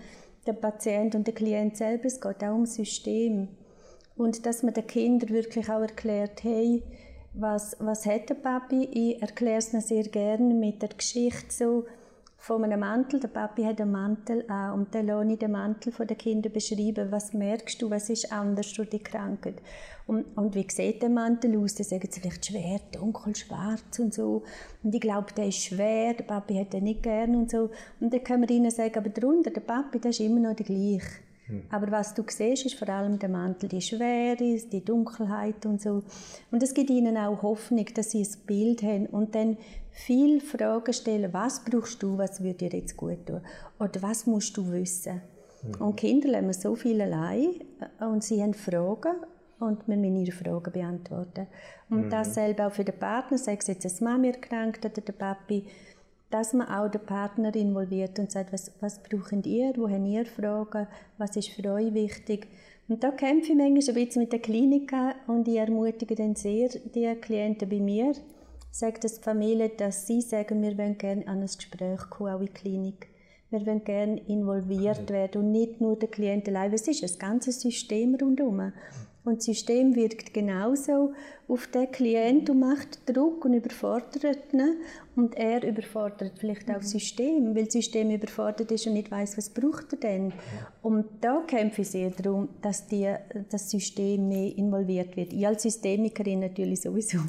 den 0.47 0.61
Patient 0.61 1.15
und 1.15 1.27
den 1.27 1.35
Klient 1.35 1.77
selber, 1.77 2.07
es 2.07 2.21
geht 2.21 2.43
auch 2.43 2.55
um 2.55 2.65
das 2.65 2.75
System. 2.75 3.49
Und 4.17 4.47
dass 4.47 4.63
man 4.63 4.75
den 4.75 4.87
Kindern 4.87 5.31
wirklich 5.31 5.71
auch 5.71 5.81
erklärt, 5.81 6.43
hey, 6.43 6.83
was, 7.35 7.77
was 7.79 8.05
hat 8.07 8.31
der 8.31 8.35
Papi? 8.35 8.89
Ich 8.91 9.23
erkläre 9.23 9.59
es 9.59 9.73
ihnen 9.73 9.83
sehr 9.83 10.05
gerne 10.05 10.55
mit 10.55 10.83
der 10.83 10.89
Geschichte 10.89 11.47
so, 11.51 11.85
von 12.39 12.65
einem 12.65 12.81
Mantel. 12.81 13.21
Der 13.21 13.29
Papi 13.29 13.65
hat 13.65 13.81
einen 13.81 13.93
Mantel 13.93 14.45
an 14.49 14.73
und 14.73 14.95
dann 14.95 15.07
lasse 15.07 15.33
ich 15.33 15.39
den 15.39 15.53
Mantel 15.53 15.93
der 16.07 16.17
Kinder 16.17 16.49
beschreiben. 16.49 17.11
Was 17.11 17.35
merkst 17.35 17.83
du, 17.83 17.91
was 17.91 18.09
ist 18.09 18.33
anders 18.33 18.73
durch 18.73 18.89
die 18.89 19.03
Krankheit? 19.03 19.61
Und, 20.07 20.25
und 20.37 20.55
wie 20.55 20.67
sieht 20.71 21.03
der 21.03 21.11
Mantel 21.11 21.59
aus? 21.59 21.75
Dann 21.75 21.85
sagen 21.85 22.09
sie 22.11 22.21
vielleicht 22.21 22.47
schwer, 22.47 22.81
dunkel, 22.93 23.37
schwarz 23.37 23.99
und 23.99 24.15
so. 24.15 24.45
Und 24.83 24.95
ich 24.95 25.01
glaube, 25.01 25.35
der 25.37 25.49
ist 25.49 25.63
schwer, 25.63 26.15
der 26.15 26.25
Papi 26.25 26.55
hat 26.55 26.73
den 26.73 26.85
nicht 26.85 27.03
gern 27.03 27.35
und 27.35 27.51
so. 27.51 27.71
Und 28.01 28.15
dann 28.15 28.25
können 28.25 28.49
wir 28.49 28.57
ihnen 28.57 28.71
sagen, 28.71 28.97
aber 28.97 29.11
darunter, 29.11 29.51
der 29.51 29.61
Papi, 29.61 29.99
der 29.99 30.11
ist 30.11 30.21
immer 30.21 30.41
noch 30.41 30.57
der 30.57 30.65
gleiche. 30.65 31.28
Hm. 31.49 31.63
Aber 31.71 31.91
was 31.91 32.15
du 32.15 32.23
siehst, 32.27 32.67
ist 32.67 32.75
vor 32.75 32.89
allem 32.89 33.19
der 33.19 33.29
Mantel, 33.29 33.69
die 33.69 33.81
Schwere, 33.81 34.37
die 34.37 34.85
Dunkelheit 34.85 35.67
und 35.67 35.81
so. 35.81 36.03
Und 36.51 36.63
es 36.63 36.75
gibt 36.75 36.91
ihnen 36.91 37.17
auch 37.17 37.43
Hoffnung, 37.43 37.87
dass 37.95 38.13
sie 38.13 38.23
ein 38.23 38.47
Bild 38.47 38.83
haben 38.83 39.07
und 39.07 39.35
dann 39.35 39.57
viel 39.91 40.41
Fragen 40.41 40.93
stellen, 40.93 41.33
was 41.33 41.65
brauchst 41.65 42.03
du, 42.03 42.19
was 42.19 42.43
würde 42.43 42.69
dir 42.69 42.79
jetzt 42.79 42.97
gut 42.97 43.27
tun? 43.27 43.41
Oder 43.79 44.03
was 44.03 44.27
musst 44.27 44.57
du 44.57 44.71
wissen? 44.71 45.21
Mhm. 45.63 45.83
Und 45.83 45.97
Kinder 45.97 46.29
lernen 46.29 46.53
so 46.53 46.75
viel 46.75 47.01
allein 47.01 47.55
und 48.01 48.23
sie 48.23 48.43
haben 48.43 48.55
Fragen 48.55 49.17
und 49.59 49.89
wir 49.89 49.97
müssen 49.97 50.25
ihre 50.25 50.33
Fragen 50.33 50.73
beantworten. 50.73 51.47
Und 51.91 52.07
mhm. 52.07 52.11
das 52.11 52.35
selber 52.35 52.69
auch 52.69 52.73
für 52.73 52.85
den 52.85 52.99
Partner, 52.99 53.39
sei 53.39 53.57
es 53.59 53.67
jetzt 53.67 54.03
eine 54.03 54.11
Mama 54.11 54.27
erkrankt 54.27 54.85
oder 54.85 55.01
der 55.01 55.13
Papi, 55.13 55.65
dass 56.31 56.53
man 56.53 56.69
auch 56.69 56.91
den 56.91 57.05
Partner 57.05 57.55
involviert 57.55 58.19
und 58.19 58.31
sagt, 58.31 58.53
was, 58.53 58.73
was 58.81 59.03
brauchen 59.03 59.43
ihr, 59.45 59.73
wo 59.77 59.89
habt 59.89 60.07
ihr 60.07 60.27
Fragen, 60.27 60.87
was 61.17 61.37
ist 61.37 61.51
für 61.51 61.73
euch 61.73 61.95
wichtig. 61.95 62.49
Und 62.89 63.05
da 63.05 63.11
kämpfe 63.11 63.53
ich 63.53 63.59
manchmal 63.59 63.89
ein 63.89 64.07
bisschen 64.07 64.23
mit 64.23 64.33
der 64.33 64.41
Klinik 64.41 64.93
und 65.27 65.47
ich 65.47 65.57
ermutige 65.57 66.15
dann 66.15 66.35
sehr 66.35 66.69
die 66.69 67.15
Klienten 67.21 67.69
bei 67.69 67.81
mir, 67.81 68.13
sagt 68.71 69.05
das 69.05 69.17
die 69.17 69.23
Familie, 69.23 69.71
dass 69.71 70.07
sie 70.07 70.21
sagen, 70.21 70.63
wir 70.63 70.77
wollen 70.79 70.97
gerne 70.99 71.27
an 71.29 71.41
ein 71.41 71.47
Gespräch 71.47 72.01
kommen, 72.11 72.35
auch 72.35 72.41
in 72.41 72.47
die 72.47 72.53
Klinik. 72.53 73.09
Wir 73.51 73.65
wollen 73.65 73.85
gerne 73.85 74.21
involviert 74.27 75.09
werden 75.11 75.43
und 75.43 75.53
nicht 75.53 75.81
nur 75.81 75.99
der 75.99 76.11
Klient 76.11 76.49
allein. 76.49 76.73
Es 76.73 76.87
ist 76.87 77.03
ein 77.03 77.19
ganzes 77.19 77.61
System 77.63 78.15
rundherum. 78.15 78.73
Und 79.29 79.39
das 79.39 79.45
System 79.45 79.95
wirkt 79.95 80.33
genauso 80.33 81.13
auf 81.49 81.67
den 81.67 81.91
Klienten 81.91 82.55
und 82.55 82.61
macht 82.61 83.01
Druck 83.07 83.45
und 83.45 83.53
überfordert 83.53 84.53
ihn. 84.53 84.79
Und 85.17 85.35
er 85.37 85.63
überfordert 85.69 86.33
vielleicht 86.39 86.71
auch 86.71 86.77
das 86.77 86.91
System, 86.91 87.55
weil 87.55 87.65
das 87.65 87.75
System 87.75 88.11
überfordert 88.11 88.73
ist 88.73 88.87
und 88.87 88.95
nicht 88.95 89.11
weiß, 89.11 89.37
was 89.37 89.51
braucht 89.51 89.93
er 89.93 89.99
denn. 89.99 90.33
Und 90.81 91.07
da 91.21 91.43
kämpfe 91.47 91.83
ich 91.83 91.91
sehr 91.91 92.11
darum, 92.11 92.49
dass 92.63 92.87
die, 92.87 93.13
das 93.51 93.71
System 93.71 94.29
mehr 94.29 94.57
involviert 94.57 95.15
wird. 95.17 95.35
Ich 95.35 95.47
als 95.47 95.63
Systemikerin 95.63 96.41
natürlich 96.41 96.81
sowieso. 96.81 97.19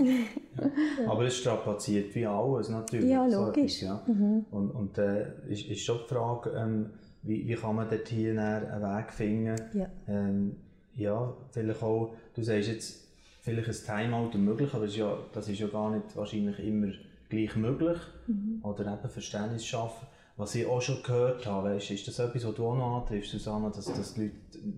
Ja. 0.59 1.09
Aber 1.09 1.23
es 1.23 1.38
strapaziert 1.38 2.13
wie 2.15 2.25
alles 2.25 2.67
natürlich. 2.67 3.09
Ja, 3.09 3.25
logisch. 3.25 3.79
So 3.79 3.85
ja. 3.85 4.03
Mhm. 4.05 4.45
Und, 4.51 4.71
und 4.71 4.97
äh, 4.97 5.27
ist, 5.47 5.69
ist 5.69 5.85
schon 5.85 5.99
die 6.03 6.13
Frage, 6.13 6.49
ähm, 6.49 6.89
wie, 7.21 7.47
wie 7.47 7.55
kann 7.55 7.75
man 7.77 7.88
dort 7.89 8.09
hier 8.09 8.31
einen 8.31 8.81
Weg 8.81 9.13
finden? 9.13 9.55
Ja. 9.73 9.88
Ähm, 10.09 10.57
ja, 10.99 11.33
vielleicht 11.51 11.81
auch, 11.81 12.13
du 12.35 12.43
sagst 12.43 12.69
jetzt, 12.69 13.07
vielleicht 13.41 13.67
ein 13.67 14.09
Timeout 14.12 14.38
möglich, 14.38 14.73
aber 14.73 14.85
das 14.85 14.93
ist, 14.93 14.97
ja, 14.97 15.17
das 15.33 15.49
ist 15.49 15.59
ja 15.59 15.67
gar 15.67 15.91
nicht 15.91 16.15
wahrscheinlich 16.15 16.59
immer 16.59 16.91
gleich 17.29 17.55
möglich. 17.55 17.97
Mhm. 18.27 18.59
Oder 18.63 18.93
eben 18.93 19.09
Verständnis 19.09 19.65
schaffen. 19.65 20.07
Was 20.35 20.55
ich 20.55 20.65
auch 20.65 20.81
schon 20.81 21.03
gehört 21.03 21.45
habe, 21.45 21.69
weißt, 21.69 21.91
ist 21.91 22.07
das 22.07 22.19
etwas, 22.19 22.45
was 22.45 22.55
du 22.55 22.65
auch 22.65 22.75
noch 22.75 23.01
antriffst, 23.01 23.31
Susanne, 23.31 23.69
dass, 23.71 23.85
dass 23.85 24.13
die 24.13 24.21
Leute 24.21 24.33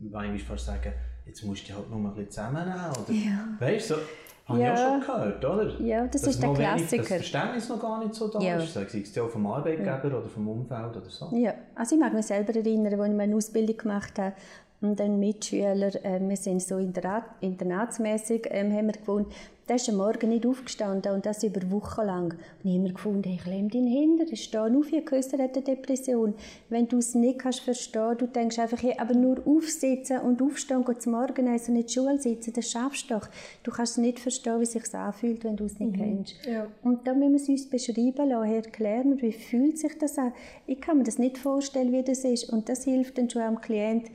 manchmal 0.10 0.39
fast 0.39 0.65
sagen, 0.65 0.93
jetzt 1.25 1.43
musst 1.43 1.62
du 1.63 1.65
dich 1.67 1.75
halt 1.75 1.89
nur 1.89 1.99
ein 1.99 2.13
bisschen 2.15 2.31
zusammennehmen. 2.31 2.89
Oder, 2.89 3.13
ja. 3.13 3.47
Weißt 3.60 3.91
du, 3.91 3.95
so, 3.95 4.01
habe 4.45 4.60
ja. 4.60 4.73
ich 4.73 4.79
auch 4.79 4.84
schon 4.84 5.01
gehört, 5.01 5.45
oder? 5.45 5.81
Ja, 5.81 6.07
das 6.07 6.21
dass 6.21 6.34
ist 6.34 6.43
der 6.43 6.53
Klassiker. 6.53 6.91
Wenig, 6.91 6.97
das 6.97 7.07
Verständnis 7.07 7.69
noch 7.69 7.79
gar 7.79 8.03
nicht 8.03 8.15
so 8.15 8.27
da 8.27 8.39
ja. 8.39 8.57
ist, 8.57 8.73
sei 8.73 8.84
es 8.84 9.15
ja 9.15 9.27
vom 9.27 9.45
Arbeitgeber 9.45 10.10
ja. 10.10 10.17
oder 10.17 10.29
vom 10.29 10.47
Umfeld 10.47 10.97
oder 10.97 11.10
so. 11.10 11.29
Ja, 11.36 11.53
also 11.75 11.95
ich 11.95 12.01
mag 12.01 12.13
mich 12.13 12.25
selber 12.25 12.55
erinnern, 12.55 12.99
als 12.99 13.10
ich 13.10 13.15
meine 13.15 13.36
Ausbildung 13.36 13.77
gemacht 13.77 14.17
habe, 14.17 14.34
und 14.81 14.99
ein 14.99 15.19
Mitschüler, 15.19 15.93
äh, 16.03 16.19
wir 16.19 16.37
sind 16.37 16.61
so 16.61 16.77
internatsmäßig, 16.77 18.47
ähm, 18.49 18.73
haben 18.73 18.87
wir 18.87 18.93
gefunden, 18.93 19.31
der 19.71 19.77
ist 19.77 19.87
am 19.87 19.97
Morgen 19.97 20.29
nicht 20.29 20.45
aufgestanden 20.45 21.13
und 21.13 21.25
das 21.25 21.43
über 21.43 21.61
Wochen 21.71 22.01
lang. 22.01 22.33
Und 22.33 22.69
ich 22.69 22.73
habe 22.73 22.83
mir 22.83 22.93
gefunden, 22.93 23.23
hey, 23.23 23.37
klemm 23.37 23.69
deinen 23.69 23.87
Hintern, 23.87 24.35
steh 24.35 24.57
auf, 24.57 24.91
ich 24.91 25.11
er 25.11 25.43
hat 25.43 25.55
eine 25.55 25.63
Depression. 25.63 26.33
Wenn 26.67 26.89
du 26.89 26.97
es 26.97 27.15
nicht 27.15 27.39
kannst 27.39 27.61
verstehen, 27.61 28.17
du 28.17 28.25
denkst 28.25 28.59
einfach, 28.59 28.81
hey, 28.83 28.95
aber 28.97 29.13
nur 29.13 29.37
aufsitzen 29.45 30.19
und 30.19 30.41
aufstehen 30.41 30.83
und 30.83 31.01
zum 31.01 31.13
Morgen 31.13 31.47
essen 31.47 31.75
und 31.75 31.81
in 31.81 31.87
die 31.87 31.93
Schule 31.93 32.19
sitzen, 32.19 32.51
das 32.51 32.69
schaffst 32.69 33.09
du 33.09 33.13
doch. 33.13 33.29
Du 33.63 33.71
kannst 33.71 33.97
nicht 33.97 34.19
verstehen, 34.19 34.59
wie 34.59 34.63
es 34.63 34.73
sich 34.73 34.93
anfühlt, 34.93 35.43
wenn 35.45 35.55
du 35.55 35.63
es 35.63 35.79
nicht 35.79 35.95
mhm. 35.95 36.01
kennst. 36.01 36.35
Ja. 36.45 36.67
Und 36.83 37.07
da 37.07 37.13
müssen 37.13 37.31
wir 37.31 37.37
es 37.37 37.47
uns 37.47 37.69
beschreiben 37.69 38.29
lassen, 38.29 38.53
erklären, 38.53 39.21
wie 39.21 39.31
fühlt 39.31 39.77
sich 39.77 39.97
das 39.97 40.17
an. 40.17 40.33
Ich 40.67 40.81
kann 40.81 40.97
mir 40.97 41.05
das 41.05 41.17
nicht 41.17 41.37
vorstellen, 41.37 41.93
wie 41.93 42.03
das 42.03 42.25
ist. 42.25 42.51
Und 42.51 42.67
das 42.67 42.83
hilft 42.83 43.17
dann 43.17 43.29
schon 43.29 43.43
am 43.43 43.61
Klient, 43.61 44.09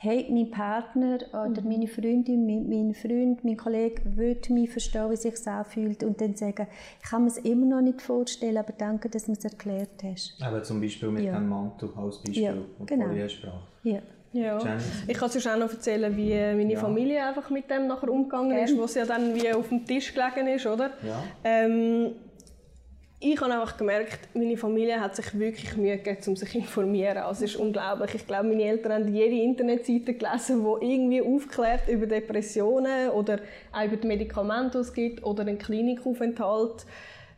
hey, 0.00 0.26
mein 0.30 0.50
Partner 0.50 1.18
oder 1.32 1.60
mhm. 1.60 1.68
meine 1.68 1.88
Freundin, 1.88 2.46
mein, 2.46 2.68
mein 2.68 2.94
Freund, 2.94 3.44
mein 3.44 3.56
Kollege 3.56 4.00
will 4.16 4.38
mich 4.50 4.70
verstehen, 4.70 5.10
wie 5.10 5.16
sich 5.16 5.32
das 5.32 5.46
anfühlt 5.48 6.04
und 6.04 6.20
dann 6.20 6.36
sagen, 6.36 6.68
ich 7.02 7.10
kann 7.10 7.22
mir 7.22 7.28
es 7.28 7.38
immer 7.38 7.66
noch 7.66 7.80
nicht 7.80 8.00
vorstellen, 8.00 8.56
aber 8.56 8.72
danke, 8.78 9.08
dass 9.08 9.24
du 9.26 9.32
es 9.32 9.44
erklärt 9.44 10.02
hast. 10.04 10.36
Aber 10.40 10.62
zum 10.62 10.80
Beispiel 10.80 11.10
mit 11.10 11.24
ja. 11.24 11.34
dem 11.34 11.48
Mantel 11.48 11.90
als 11.96 12.18
Beispiel, 12.18 12.42
ja, 12.42 12.54
genau. 12.86 13.06
vorher 13.06 13.28
sprach. 13.28 13.60
Ja. 13.82 13.98
Ja. 14.32 14.58
Ich 15.06 15.16
kann 15.16 15.30
sonst 15.30 15.46
auch 15.46 15.56
noch 15.56 15.70
erzählen, 15.70 16.14
wie 16.14 16.34
meine 16.34 16.74
ja. 16.74 16.78
Familie 16.78 17.26
einfach 17.26 17.48
mit 17.48 17.70
dem 17.70 17.86
nachher 17.86 18.10
umgegangen 18.10 18.50
Gern. 18.50 18.64
ist, 18.64 18.78
was 18.78 18.94
ja 18.94 19.06
dann 19.06 19.34
wie 19.34 19.50
auf 19.52 19.68
dem 19.68 19.86
Tisch 19.86 20.12
gelegen 20.14 20.48
ist, 20.48 20.66
oder? 20.66 20.90
Ja. 21.02 21.24
Ähm, 21.44 22.12
ich 23.20 23.40
habe 23.40 23.52
einfach 23.52 23.76
gemerkt, 23.76 24.28
meine 24.34 24.56
Familie 24.56 25.00
hat 25.00 25.16
sich 25.16 25.36
wirklich 25.36 25.76
Mühe 25.76 25.96
gegeben, 25.96 26.18
um 26.28 26.36
sich 26.36 26.52
zu 26.52 26.58
informieren. 26.58 27.18
Also 27.18 27.44
es 27.44 27.54
ist 27.54 27.60
unglaublich. 27.60 28.14
Ich 28.14 28.26
glaube, 28.26 28.48
meine 28.48 28.62
Eltern 28.62 28.92
haben 28.92 29.14
jede 29.14 29.42
Internetseite 29.42 30.14
gelesen, 30.14 30.64
die 30.64 30.92
irgendwie 30.92 31.22
aufklärt 31.22 31.88
über 31.88 32.06
Depressionen 32.06 33.10
oder 33.10 33.40
auch 33.72 33.84
über 33.84 33.96
die 33.96 34.06
Medikamente, 34.06 34.78
die 34.78 34.82
es 34.82 34.94
gibt, 34.94 35.24
oder 35.24 35.40
einen 35.40 35.58
Klinikaufenthalt. 35.58 36.86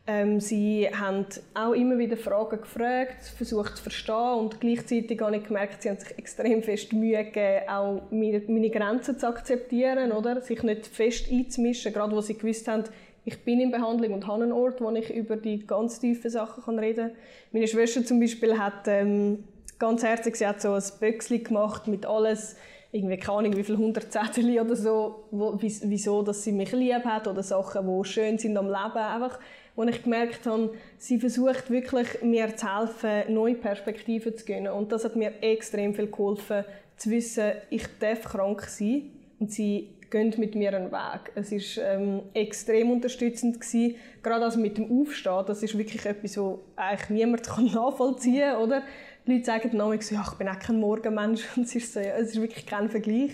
Ähm, 0.07 0.41
sie 0.41 0.89
haben 0.93 1.27
auch 1.55 1.73
immer 1.73 1.97
wieder 1.97 2.17
Fragen 2.17 2.61
gefragt, 2.61 3.23
versucht 3.37 3.77
zu 3.77 3.83
verstehen 3.83 4.39
und 4.39 4.61
gleichzeitig 4.61 5.21
habe 5.21 5.37
ich 5.37 5.45
gemerkt, 5.45 5.83
sie 5.83 5.91
haben 5.91 5.99
sich 5.99 6.19
extrem 6.19 6.63
fest 6.63 6.93
Mühe 6.93 7.23
gegeben, 7.25 7.69
auch 7.69 8.03
meine, 8.11 8.43
meine 8.49 8.71
Grenzen 8.71 9.19
zu 9.19 9.29
akzeptieren, 9.29 10.13
oder? 10.13 10.41
sich 10.41 10.63
nicht 10.63 10.87
fest 10.87 11.31
einzumischen, 11.31 11.93
gerade 11.93 12.17
wo 12.17 12.21
sie 12.23 12.37
gewusst 12.37 12.67
haben, 12.67 12.85
ich 13.31 13.45
bin 13.45 13.61
in 13.61 13.71
Behandlung 13.71 14.13
und 14.13 14.27
habe 14.27 14.43
einen 14.43 14.53
Ort, 14.53 14.81
wo 14.81 14.91
ich 14.91 15.15
über 15.15 15.37
die 15.37 15.65
ganz 15.67 16.01
tiefen 16.01 16.31
Sachen 16.31 16.65
kann 16.65 16.79
reden 16.79 17.09
kann. 17.09 17.17
Meine 17.53 17.69
Schwester 17.69 18.05
zum 18.05 18.19
Beispiel 18.19 18.59
hat 18.59 18.87
ähm, 18.87 19.45
ganz 19.79 20.03
herzlich, 20.03 20.37
sie 20.37 20.47
hat 20.47 20.61
so 20.61 20.73
ein 20.73 20.83
Büchsli 20.99 21.39
gemacht 21.39 21.87
mit 21.87 22.05
alles, 22.07 22.57
irgendwie 22.93 23.17
keine 23.17 23.39
Ahnung, 23.39 23.57
wie 23.57 23.63
viele 23.63 23.79
hundert 23.79 24.13
Zettel 24.13 24.59
oder 24.59 24.75
so, 24.75 25.27
wo, 25.31 25.57
wieso 25.61 26.23
dass 26.23 26.43
sie 26.43 26.51
mich 26.51 26.73
lieb 26.73 27.05
hat 27.05 27.29
oder 27.29 27.43
Sachen, 27.43 27.87
die 27.87 28.09
schön 28.09 28.37
sind 28.37 28.57
am 28.57 28.67
Leben, 28.67 28.97
einfach, 28.97 29.39
wo 29.77 29.85
ich 29.85 30.03
gemerkt 30.03 30.47
habe, 30.47 30.75
sie 30.99 31.21
versucht 31.21 31.71
wirklich 31.71 32.23
mir 32.23 32.57
zu 32.57 32.67
helfen, 32.67 33.33
neue 33.33 33.55
Perspektiven 33.55 34.37
zu 34.37 34.45
gewinnen 34.45 34.73
und 34.73 34.91
das 34.91 35.05
hat 35.05 35.15
mir 35.15 35.33
extrem 35.41 35.95
viel 35.95 36.11
geholfen, 36.11 36.65
zu 36.97 37.11
wissen, 37.11 37.53
ich 37.71 37.85
darf 38.01 38.25
krank 38.25 38.63
sein. 38.65 39.13
Und 39.39 39.51
sie 39.51 39.89
gehen 40.11 40.35
mit 40.39 40.55
mir 40.55 40.75
einen 40.75 40.91
Weg. 40.91 41.33
Es 41.35 41.53
war 41.53 41.85
ähm, 41.85 42.23
extrem 42.35 42.91
unterstützend 42.91 43.61
gewesen, 43.61 43.97
gerade 44.23 44.45
also 44.45 44.59
mit 44.59 44.77
dem 44.77 45.01
Aufstehen. 45.01 45.45
Das 45.47 45.63
ist 45.63 45.79
wirklich 45.79 46.05
etwas, 46.05 46.37
was 46.37 46.59
eigentlich 46.77 47.11
niemand 47.11 47.43
kann 47.49 47.67
nachvollziehen 47.67 48.51
kann, 48.53 48.63
oder? 48.63 48.83
Die 49.27 49.33
Leute 49.33 49.45
sagen 49.45 49.71
dann 49.77 50.01
so, 50.01 50.15
ja, 50.15 50.25
ich 50.27 50.39
bin 50.39 50.49
auch 50.49 50.59
kein 50.59 50.81
Morgenmensch 50.81 51.45
und 51.57 51.63
es 51.67 51.75
ist, 51.75 51.93
so, 51.93 52.01
ja, 52.01 52.17
es 52.17 52.31
ist 52.31 52.41
wirklich 52.41 52.67
kein 52.67 52.89
Vergleich. 52.89 53.33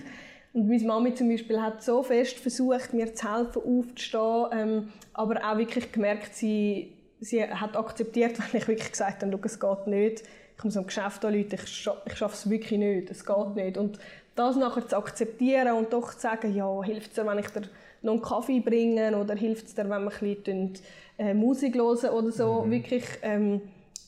Und 0.53 0.69
meine 0.69 0.85
Mami 0.85 1.15
zum 1.15 1.29
Beispiel 1.29 1.61
hat 1.61 1.83
so 1.83 2.03
fest 2.03 2.39
versucht, 2.39 2.95
mir 2.95 3.15
zu 3.15 3.31
helfen, 3.31 3.63
aufzustehen, 3.63 4.47
ähm, 4.53 4.93
aber 5.13 5.45
auch 5.45 5.59
wirklich 5.59 5.93
gemerkt, 5.93 6.35
sie, 6.35 6.95
sie 7.21 7.43
hat 7.45 7.77
akzeptiert, 7.77 8.39
wenn 8.53 8.61
ich 8.61 8.69
wirklich 8.69 8.91
gesagt 8.91 9.23
habe, 9.23 9.39
es 9.45 9.61
geht 9.61 9.87
nicht, 9.87 10.23
ich 10.57 10.65
muss 10.65 10.77
am 10.77 10.87
Geschäft 10.87 11.25
anrufen, 11.25 11.49
ich, 11.53 11.61
ich 11.61 12.17
schaffe 12.17 12.35
es 12.35 12.49
wirklich 12.49 12.79
nicht, 12.79 13.11
es 13.11 13.27
geht 13.27 13.55
nicht. 13.55 13.77
Und 13.77 13.99
das 14.37 14.57
nachher 14.57 14.87
zu 14.87 14.97
akzeptieren 14.97 15.73
und 15.73 15.93
doch 15.93 16.15
zu 16.15 16.21
sagen, 16.21 16.55
ja, 16.55 16.83
hilft 16.83 17.09
es 17.09 17.15
dir, 17.15 17.27
wenn 17.27 17.39
ich 17.39 17.49
dir 17.49 17.63
noch 18.03 18.13
einen 18.13 18.23
Kaffee 18.23 18.61
bringe 18.61 19.17
oder 19.17 19.35
hilft 19.35 19.67
es 19.67 19.75
dir, 19.75 19.89
wenn 19.89 20.05
wir 20.05 20.13
ein 20.13 20.35
bisschen 20.35 20.75
äh, 21.19 21.35
Musik 21.35 21.75
hören 21.75 22.11
oder 22.11 22.31
so, 22.31 22.63
mhm. 22.63 22.71
wirklich 22.71 23.05
ähm, 23.23 23.63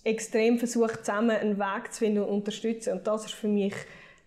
extrem 0.05 0.59
versucht, 0.59 1.05
zusammen 1.05 1.31
einen 1.31 1.59
Weg 1.59 1.93
zu 1.93 2.01
finden 2.01 2.23
und 2.23 2.29
unterstützen. 2.29 2.95
Und 2.95 3.07
das 3.07 3.25
war 3.25 3.31
für 3.31 3.49
mich 3.49 3.75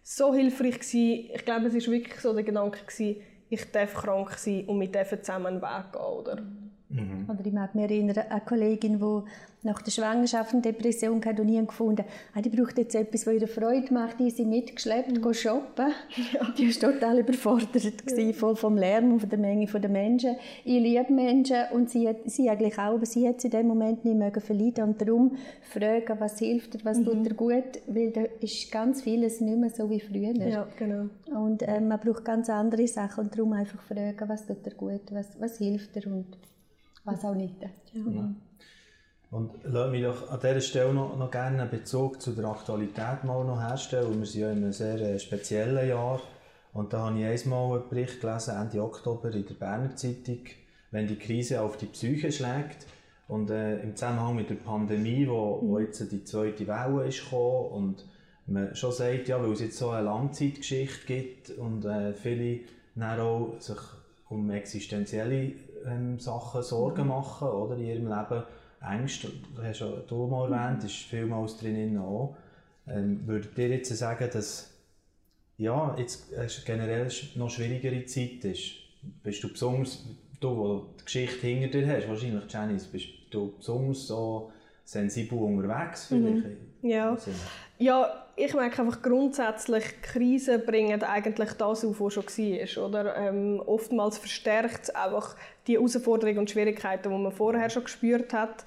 so 0.04 0.34
hilfreich 0.34 0.80
gewesen. 0.80 1.30
Ich 1.34 1.46
glaube, 1.46 1.68
es 1.68 1.74
war 1.74 1.94
wirklich 1.94 2.20
so 2.20 2.34
der 2.34 2.44
Gedanke 2.44 2.80
gewesen, 2.86 3.22
ich 3.50 3.72
darf 3.72 3.94
krank 3.94 4.32
sein 4.38 4.66
und 4.66 4.80
wir 4.80 4.88
dürfen 4.88 5.22
zusammen 5.22 5.48
einen 5.48 5.62
Weg 5.62 5.92
gehen, 5.92 6.02
oder? 6.02 6.44
Mhm. 6.92 7.30
Oder 7.30 7.46
ich 7.46 7.54
mag 7.54 7.74
mich 7.76 7.84
erinnern, 7.84 8.18
eine 8.30 8.42
Kollegin, 8.42 9.00
die 9.00 9.24
nach 9.64 9.82
der 9.82 9.92
Schwangerschaft 9.92 10.54
eine 10.54 10.62
Depression 10.62 11.24
hatte 11.24 11.44
und 11.44 11.50
ich 11.50 11.68
gefunden, 11.68 12.04
ah, 12.34 12.42
die 12.42 12.50
braucht 12.50 12.78
jetzt 12.80 12.96
etwas, 12.96 13.28
was 13.28 13.36
ihr 13.36 13.48
Freude 13.48 13.94
macht, 13.94 14.20
die 14.20 14.32
sie 14.32 14.46
mitgeschleppt, 14.46 15.24
mhm. 15.24 15.34
shoppen. 15.34 15.92
Ja. 16.34 16.48
Die 16.58 16.68
war 16.68 16.92
total 16.92 17.20
überfordert, 17.20 17.76
ja. 17.76 18.34
voll 18.34 18.56
vom 18.56 18.78
Lärm 18.78 19.14
und 19.14 19.20
von 19.20 19.30
der 19.30 19.40
Menge 19.40 19.66
der 19.66 19.90
Menschen. 19.90 20.36
Ich 20.64 20.80
liebe 20.80 21.12
Menschen 21.12 21.58
und 21.72 21.90
sie, 21.90 22.10
sie 22.26 22.50
eigentlich 22.50 22.78
auch, 22.78 22.96
aber 22.96 23.06
sie 23.06 23.28
hat 23.28 23.38
es 23.38 23.46
in 23.46 23.52
dem 23.52 23.68
Moment 23.68 24.06
nicht 24.06 24.18
mögen 24.18 24.40
verleiden 24.40 24.86
und 24.86 25.02
darum 25.02 25.36
fragen, 25.62 26.20
was 26.20 26.40
hilft 26.40 26.74
dir, 26.74 26.80
was 26.84 27.00
mhm. 27.00 27.06
tut 27.06 27.26
dir 27.26 27.34
gut, 27.34 27.82
weil 27.88 28.12
da 28.12 28.22
ist 28.40 28.72
ganz 28.72 29.02
vieles 29.02 29.42
nicht 29.42 29.58
mehr 29.58 29.70
so 29.70 29.90
wie 29.90 30.00
früher. 30.00 30.34
Ja, 30.36 30.68
genau. 30.78 31.10
Und 31.36 31.64
äh, 31.64 31.82
man 31.82 32.00
braucht 32.00 32.24
ganz 32.24 32.50
andere 32.50 32.88
Sachen 32.88 33.26
und 33.26 33.38
darum 33.38 33.54
einfach 33.54 33.82
fragen, 33.82 34.30
was 34.30 34.46
tut 34.46 34.66
dir 34.66 34.72
gut, 34.72 35.02
was, 35.12 35.28
was 35.40 35.58
hilft 35.58 35.96
dir 35.96 36.08
und 36.08 36.26
was 37.04 37.24
auch 37.26 37.36
nicht. 37.36 37.56
Ja. 37.94 38.34
Und 39.32 39.52
lass 39.64 39.92
mich 39.92 40.04
doch 40.04 40.30
an 40.30 40.40
dieser 40.42 40.62
Stelle 40.62 40.94
noch, 40.94 41.18
noch 41.18 41.32
gerne 41.32 41.62
einen 41.62 41.72
Bezug 41.72 42.22
zu 42.22 42.34
der 42.34 42.46
Aktualität 42.46 43.24
mal 43.24 43.46
noch 43.46 43.62
herstellen. 43.62 44.20
Wir 44.20 44.26
sind 44.26 44.42
ja 44.42 44.52
in 44.52 44.58
einem 44.58 44.74
sehr 44.74 45.00
äh, 45.00 45.20
speziellen 45.20 45.88
Jahr. 45.88 46.20
Und 46.74 46.94
da 46.94 47.06
habe 47.06 47.20
ich 47.20 47.46
einmal 47.46 47.80
einen 47.80 47.90
Bericht 47.90 48.20
gelesen, 48.20 48.56
Ende 48.56 48.84
Oktober 48.84 49.32
in 49.32 49.46
der 49.46 49.54
Berner 49.54 49.96
Zeitung, 49.96 50.40
wenn 50.92 51.08
die 51.08 51.18
Krise 51.18 51.62
auf 51.62 51.78
die 51.78 51.86
Psyche 51.86 52.32
schlägt. 52.32 52.86
Und 53.30 53.50
äh, 53.50 53.80
im 53.82 53.96
Zusammenhang 53.96 54.36
mit 54.36 54.50
der 54.50 54.56
Pandemie, 54.56 55.26
wo, 55.28 55.62
wo 55.62 55.80
jetzt 55.80 56.12
die 56.12 56.26
zweite 56.26 56.68
Welle 56.68 57.08
ist 57.08 57.24
gekommen 57.24 57.72
und 57.72 58.06
man 58.48 58.76
schon 58.76 58.92
sagt, 58.92 59.30
ja, 59.30 59.42
weil 59.42 59.54
es 59.54 59.62
jetzt 59.62 59.78
so 59.78 59.92
eine 59.92 60.04
Langzeitgeschichte 60.04 61.06
gibt 61.06 61.52
und 61.52 61.86
äh, 61.86 62.14
viele 62.14 62.60
dann 62.96 63.20
auch 63.20 63.56
sich 63.60 63.78
um 64.28 64.50
existenzielle 64.50 65.54
ähm, 65.86 66.20
Sachen 66.20 66.64
Sorgen 66.64 67.04
mhm. 67.04 67.10
machen 67.10 67.48
oder, 67.48 67.76
in 67.76 67.86
ihrem 67.86 68.08
Leben. 68.08 68.44
Ängste, 68.84 69.30
das 69.56 69.66
hast 69.66 69.80
ja 69.82 69.88
du 70.08 70.26
mal 70.26 70.48
mhm. 70.48 70.54
erwähnt, 70.54 70.84
ist 70.84 70.96
vielmals 70.96 71.58
drin 71.58 71.98
auch. 72.00 72.36
Ähm, 72.88 73.22
würdet 73.28 73.56
ihr 73.58 73.70
jetzt 73.70 73.96
sagen, 73.96 74.28
dass 74.34 74.74
ja, 75.58 75.96
jetzt 76.00 76.32
generell 76.66 77.08
noch 77.36 77.50
schwierigere 77.52 78.06
Zeit 78.06 78.44
ist? 78.46 78.74
Bist 79.24 79.44
du 79.44 79.50
besonders 79.50 80.04
du, 80.42 80.58
wo 80.58 80.86
die 81.00 81.06
Geschichte 81.06 81.48
hinter 81.48 81.80
dir 81.80 81.88
hast, 81.88 82.10
wahrscheinlich, 82.10 82.52
Janice, 82.52 82.88
bist 82.88 83.08
du 83.30 83.54
besonders 83.58 84.08
so 84.08 84.52
sensibel 84.84 85.38
unterwegs 85.38 86.08
vielleicht? 86.08 86.46
Mhm. 86.48 86.90
Ja. 86.90 87.16
ja, 87.78 88.26
ich 88.44 88.54
merke 88.54 88.82
einfach 88.82 89.02
grundsätzlich, 89.02 89.84
Krisen 90.02 90.66
bringen 90.66 91.04
eigentlich 91.04 91.54
das 91.54 91.86
auf, 91.86 92.00
was 92.00 92.14
schon 92.14 92.26
war. 92.26 92.86
Oder? 92.88 93.16
Ähm, 93.16 93.62
oftmals 93.66 94.18
verstärkt 94.18 94.84
es 94.84 94.90
einfach 94.90 95.36
die 95.68 95.76
Herausforderungen 95.76 96.40
und 96.40 96.50
Schwierigkeiten, 96.50 97.12
die 97.12 97.18
man 97.18 97.32
vorher 97.32 97.70
schon 97.70 97.84
gespürt 97.84 98.34
hat. 98.34 98.66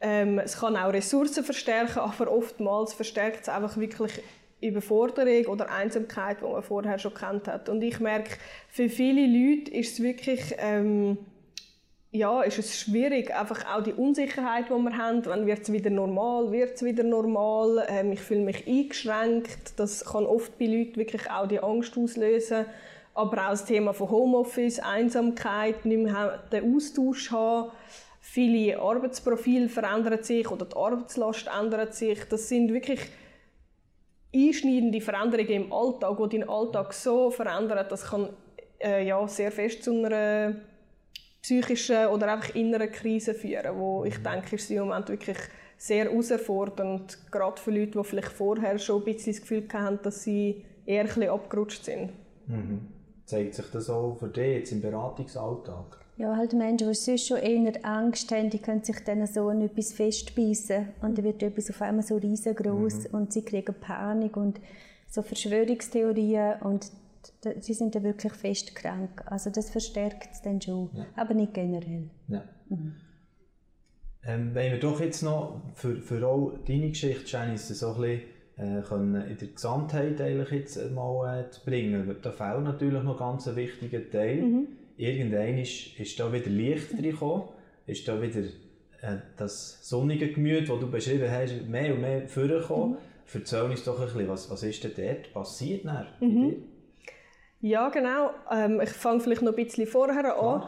Ähm, 0.00 0.38
es 0.38 0.58
kann 0.58 0.76
auch 0.76 0.92
Ressourcen 0.92 1.44
verstärken, 1.44 1.98
aber 2.00 2.30
oftmals 2.30 2.94
verstärkt 2.94 3.42
es 3.42 3.48
einfach 3.48 3.76
wirklich 3.76 4.22
Überforderung 4.60 5.46
oder 5.46 5.70
Einsamkeit, 5.70 6.38
die 6.40 6.46
man 6.46 6.62
vorher 6.62 6.98
schon 6.98 7.12
kennt 7.12 7.46
hat. 7.48 7.68
Und 7.68 7.82
ich 7.82 8.00
merke, 8.00 8.36
für 8.68 8.88
viele 8.88 9.26
Leute 9.26 9.70
ist 9.70 9.94
es 9.94 10.02
wirklich 10.02 10.54
ähm, 10.58 11.18
ja, 12.14 12.42
ist 12.42 12.60
es 12.60 12.78
schwierig, 12.78 13.34
einfach 13.34 13.64
auch 13.74 13.82
die 13.82 13.92
Unsicherheit, 13.92 14.66
die 14.68 14.74
wir 14.74 14.96
haben, 14.96 15.26
wann 15.26 15.46
wird 15.46 15.62
es 15.62 15.72
wieder 15.72 15.90
normal, 15.90 16.52
wird 16.52 16.76
es 16.76 16.84
wieder 16.84 17.02
normal, 17.02 17.84
ähm, 17.88 18.12
ich 18.12 18.20
fühle 18.20 18.42
mich 18.42 18.68
eingeschränkt, 18.68 19.80
das 19.80 20.04
kann 20.04 20.24
oft 20.24 20.56
bei 20.56 20.66
Leuten 20.66 20.94
wirklich 20.94 21.28
auch 21.28 21.48
die 21.48 21.58
Angst 21.58 21.98
auslösen, 21.98 22.66
aber 23.14 23.46
auch 23.46 23.50
das 23.50 23.64
Thema 23.64 23.92
von 23.92 24.10
Homeoffice, 24.10 24.78
Einsamkeit, 24.78 25.84
nicht 25.84 26.04
mehr 26.04 26.38
den 26.52 26.76
Austausch 26.76 27.32
haben, 27.32 27.72
viele 28.20 28.78
Arbeitsprofile 28.78 29.68
verändern 29.68 30.22
sich 30.22 30.48
oder 30.48 30.66
die 30.66 30.76
Arbeitslast 30.76 31.48
ändert 31.60 31.96
sich, 31.96 32.20
das 32.28 32.48
sind 32.48 32.72
wirklich 32.72 33.00
einschneidende 34.32 35.00
Veränderungen 35.00 35.64
im 35.64 35.72
Alltag, 35.72 36.16
die 36.30 36.38
deinen 36.38 36.48
Alltag 36.48 36.92
so 36.92 37.32
verändern, 37.32 37.86
das 37.90 38.04
kann 38.04 38.28
äh, 38.80 39.04
ja, 39.04 39.26
sehr 39.26 39.50
fest 39.50 39.82
zu 39.82 39.90
einer 39.90 40.54
psychischen 41.44 42.06
oder 42.06 42.32
einfach 42.32 42.54
inneren 42.54 42.90
Krisen 42.90 43.34
führen, 43.34 43.78
wo 43.78 44.04
ich 44.06 44.16
denke, 44.22 44.56
ist 44.56 44.70
im 44.70 44.78
Moment 44.78 45.10
wirklich 45.10 45.36
sehr 45.76 46.06
herausfordernd, 46.06 47.18
gerade 47.30 47.60
für 47.60 47.70
Leute, 47.70 47.98
die 47.98 48.04
vielleicht 48.04 48.32
vorher 48.32 48.78
schon 48.78 49.02
ein 49.02 49.04
bisschen 49.04 49.34
das 49.34 49.42
Gefühl 49.42 49.68
haben, 49.74 49.98
dass 50.02 50.22
sie 50.22 50.64
eher 50.86 51.02
ein 51.02 51.06
bisschen 51.06 51.28
abgerutscht 51.28 51.84
sind. 51.84 52.12
Mhm. 52.46 52.88
Zeigt 53.26 53.54
sich 53.54 53.66
das 53.70 53.90
auch 53.90 54.16
für 54.16 54.28
dich 54.28 54.56
jetzt 54.56 54.72
im 54.72 54.80
Beratungsalltag? 54.80 55.98
Ja, 56.16 56.34
halt 56.34 56.54
Menschen, 56.54 56.88
die 56.88 56.94
sonst 56.94 57.26
schon 57.26 57.38
eher 57.38 57.72
Angst 57.84 58.32
haben, 58.32 58.48
die 58.48 58.60
können 58.60 58.82
sich 58.82 59.00
dann 59.04 59.26
so 59.26 59.48
an 59.48 59.60
etwas 59.60 59.92
festbeissen 59.92 60.94
und 61.02 61.18
dann 61.18 61.24
wird 61.26 61.42
etwas 61.42 61.68
auf 61.68 61.82
einmal 61.82 62.04
so 62.04 62.16
riesengroß 62.16 63.10
mhm. 63.10 63.18
und 63.18 63.32
sie 63.34 63.44
kriegen 63.44 63.74
Panik 63.74 64.38
und 64.38 64.60
so 65.10 65.20
Verschwörungstheorien 65.20 66.62
und 66.62 66.90
sie 67.60 67.74
sind 67.74 67.94
ja 67.94 68.02
wirklich 68.02 68.32
fest 68.32 68.74
krank. 68.74 69.24
Also 69.26 69.50
das 69.50 69.70
verstärkt 69.70 70.28
es 70.32 70.42
dann 70.42 70.60
schon, 70.60 70.90
ja. 70.94 71.06
aber 71.16 71.34
nicht 71.34 71.54
generell. 71.54 72.10
Ja. 72.28 72.44
Mhm. 72.68 72.94
Ähm, 74.26 74.54
wenn 74.54 74.72
wir 74.72 74.80
doch 74.80 75.00
jetzt 75.00 75.22
noch 75.22 75.60
für, 75.74 75.96
für 75.96 76.26
auch 76.26 76.52
deine 76.66 76.88
Geschichte, 76.88 77.24
Janice, 77.26 77.68
so 77.68 77.94
ein 77.94 78.00
bisschen 78.00 78.20
äh, 78.56 78.82
können 78.82 79.28
in 79.28 79.36
der 79.36 79.48
Gesamtheit 79.48 80.20
eigentlich 80.20 80.50
jetzt 80.50 80.90
mal 80.92 81.40
äh, 81.40 81.50
zu 81.50 81.64
bringen. 81.64 82.16
Da 82.22 82.30
fehlt 82.30 82.64
natürlich 82.64 83.02
noch 83.02 83.18
ganz 83.18 83.48
ein 83.48 83.56
wichtiger 83.56 84.08
Teil. 84.10 84.42
Mhm. 84.42 84.68
Irgendwann 84.96 85.58
ist, 85.58 85.98
ist 85.98 86.18
da 86.20 86.32
wieder 86.32 86.50
Licht 86.50 86.94
reingekommen, 86.94 87.48
ist 87.86 88.06
da 88.06 88.20
wieder 88.22 88.40
äh, 88.40 89.18
das 89.36 89.88
sonnige 89.88 90.32
Gemüt, 90.32 90.68
das 90.68 90.80
du 90.80 90.90
beschrieben 90.90 91.30
hast, 91.30 91.68
mehr 91.68 91.94
und 91.94 92.00
mehr 92.00 92.28
vorgekommen. 92.28 92.92
Mhm. 92.92 92.98
Erzähl 93.32 93.62
uns 93.62 93.84
doch 93.84 93.98
ein 93.98 94.06
bisschen, 94.06 94.28
was, 94.28 94.50
was 94.50 94.62
ist 94.62 94.84
denn 94.84 94.92
dort 94.96 95.32
passiert 95.32 95.84
mhm. 96.20 96.54
Ja, 97.64 97.88
genau. 97.88 98.28
Ähm, 98.50 98.78
ich 98.82 98.90
fange 98.90 99.20
vielleicht 99.20 99.40
noch 99.40 99.56
ein 99.56 99.64
bisschen 99.64 99.86
vorher 99.86 100.38
an. 100.38 100.64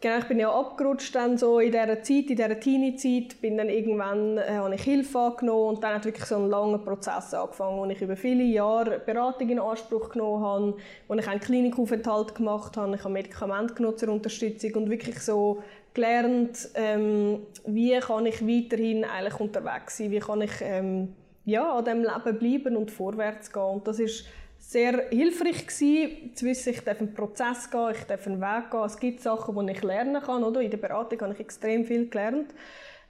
Genau, 0.00 0.18
ich 0.18 0.24
bin 0.24 0.40
ja 0.40 0.52
abgerutscht 0.52 1.14
dann 1.14 1.38
so 1.38 1.60
in 1.60 1.70
dieser 1.70 2.02
Zeit, 2.02 2.28
in 2.28 2.36
dieser 2.36 2.58
Teenie-Zeit, 2.58 3.40
bin 3.40 3.56
dann 3.56 3.68
irgendwann, 3.68 4.36
äh, 4.36 4.54
habe 4.54 4.74
ich 4.74 4.82
Hilfe 4.82 5.16
angenommen 5.16 5.76
und 5.76 5.84
dann 5.84 5.94
hat 5.94 6.06
wirklich 6.06 6.24
so 6.24 6.34
ein 6.34 6.48
langer 6.48 6.78
Prozess 6.78 7.34
angefangen, 7.34 7.78
wo 7.78 7.84
ich 7.84 8.02
über 8.02 8.16
viele 8.16 8.42
Jahre 8.42 8.98
Beratung 8.98 9.48
in 9.48 9.60
Anspruch 9.60 10.08
genommen 10.08 10.42
habe, 10.42 10.76
wo 11.06 11.14
ich 11.14 11.28
einen 11.28 11.38
Klinikaufenthalt 11.38 12.34
gemacht 12.34 12.76
habe, 12.76 12.96
ich 12.96 13.04
habe 13.04 13.12
Medikamente 13.12 13.74
genutzt 13.74 14.00
zur 14.00 14.08
Unterstützung 14.08 14.72
und 14.74 14.90
wirklich 14.90 15.20
so 15.20 15.62
gelernt, 15.94 16.68
ähm, 16.74 17.46
wie 17.64 17.96
kann 18.00 18.26
ich 18.26 18.44
weiterhin 18.44 19.04
eigentlich 19.04 19.38
unterwegs 19.38 19.98
sein, 19.98 20.10
wie 20.10 20.18
kann 20.18 20.40
ich 20.40 20.62
ähm, 20.62 21.14
ja, 21.44 21.76
an 21.76 21.84
diesem 21.84 22.02
Leben 22.02 22.38
bleiben 22.38 22.76
und 22.76 22.90
vorwärts 22.90 23.52
gehen? 23.52 23.62
Und 23.62 23.86
das 23.86 24.00
ist 24.00 24.24
sehr 24.70 25.08
hilfreich 25.10 25.66
gewesen, 25.66 26.32
zu 26.36 26.46
wissen, 26.46 26.70
ich 26.70 26.80
darf 26.82 27.00
einen 27.00 27.12
Prozess 27.12 27.68
gehen, 27.68 27.90
ich 27.90 28.04
darf 28.04 28.24
einen 28.28 28.40
Weg 28.40 28.70
gehen. 28.70 28.84
Es 28.84 29.00
gibt 29.00 29.20
Sachen, 29.20 29.66
die 29.66 29.72
ich 29.72 29.82
lernen 29.82 30.22
kann. 30.22 30.44
Oder? 30.44 30.60
In 30.60 30.70
der 30.70 30.76
Beratung 30.76 31.20
habe 31.22 31.32
ich 31.32 31.40
extrem 31.40 31.84
viel 31.84 32.08
gelernt. 32.08 32.54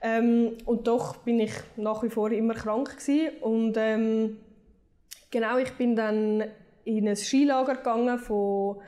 Ähm, 0.01 0.57
und 0.65 0.87
doch 0.87 1.17
bin 1.17 1.39
ich 1.39 1.51
nach 1.75 2.01
wie 2.01 2.09
vor 2.09 2.31
immer 2.31 2.55
krank 2.55 2.97
gewesen. 2.97 3.37
Und 3.41 3.75
ähm, 3.77 4.39
genau, 5.29 5.59
ich 5.59 5.71
bin 5.73 5.95
dann 5.95 6.45
in 6.83 7.07
ein 7.07 7.15
Skilager 7.15 7.75
gegangen 7.75 8.17
von 8.17 8.81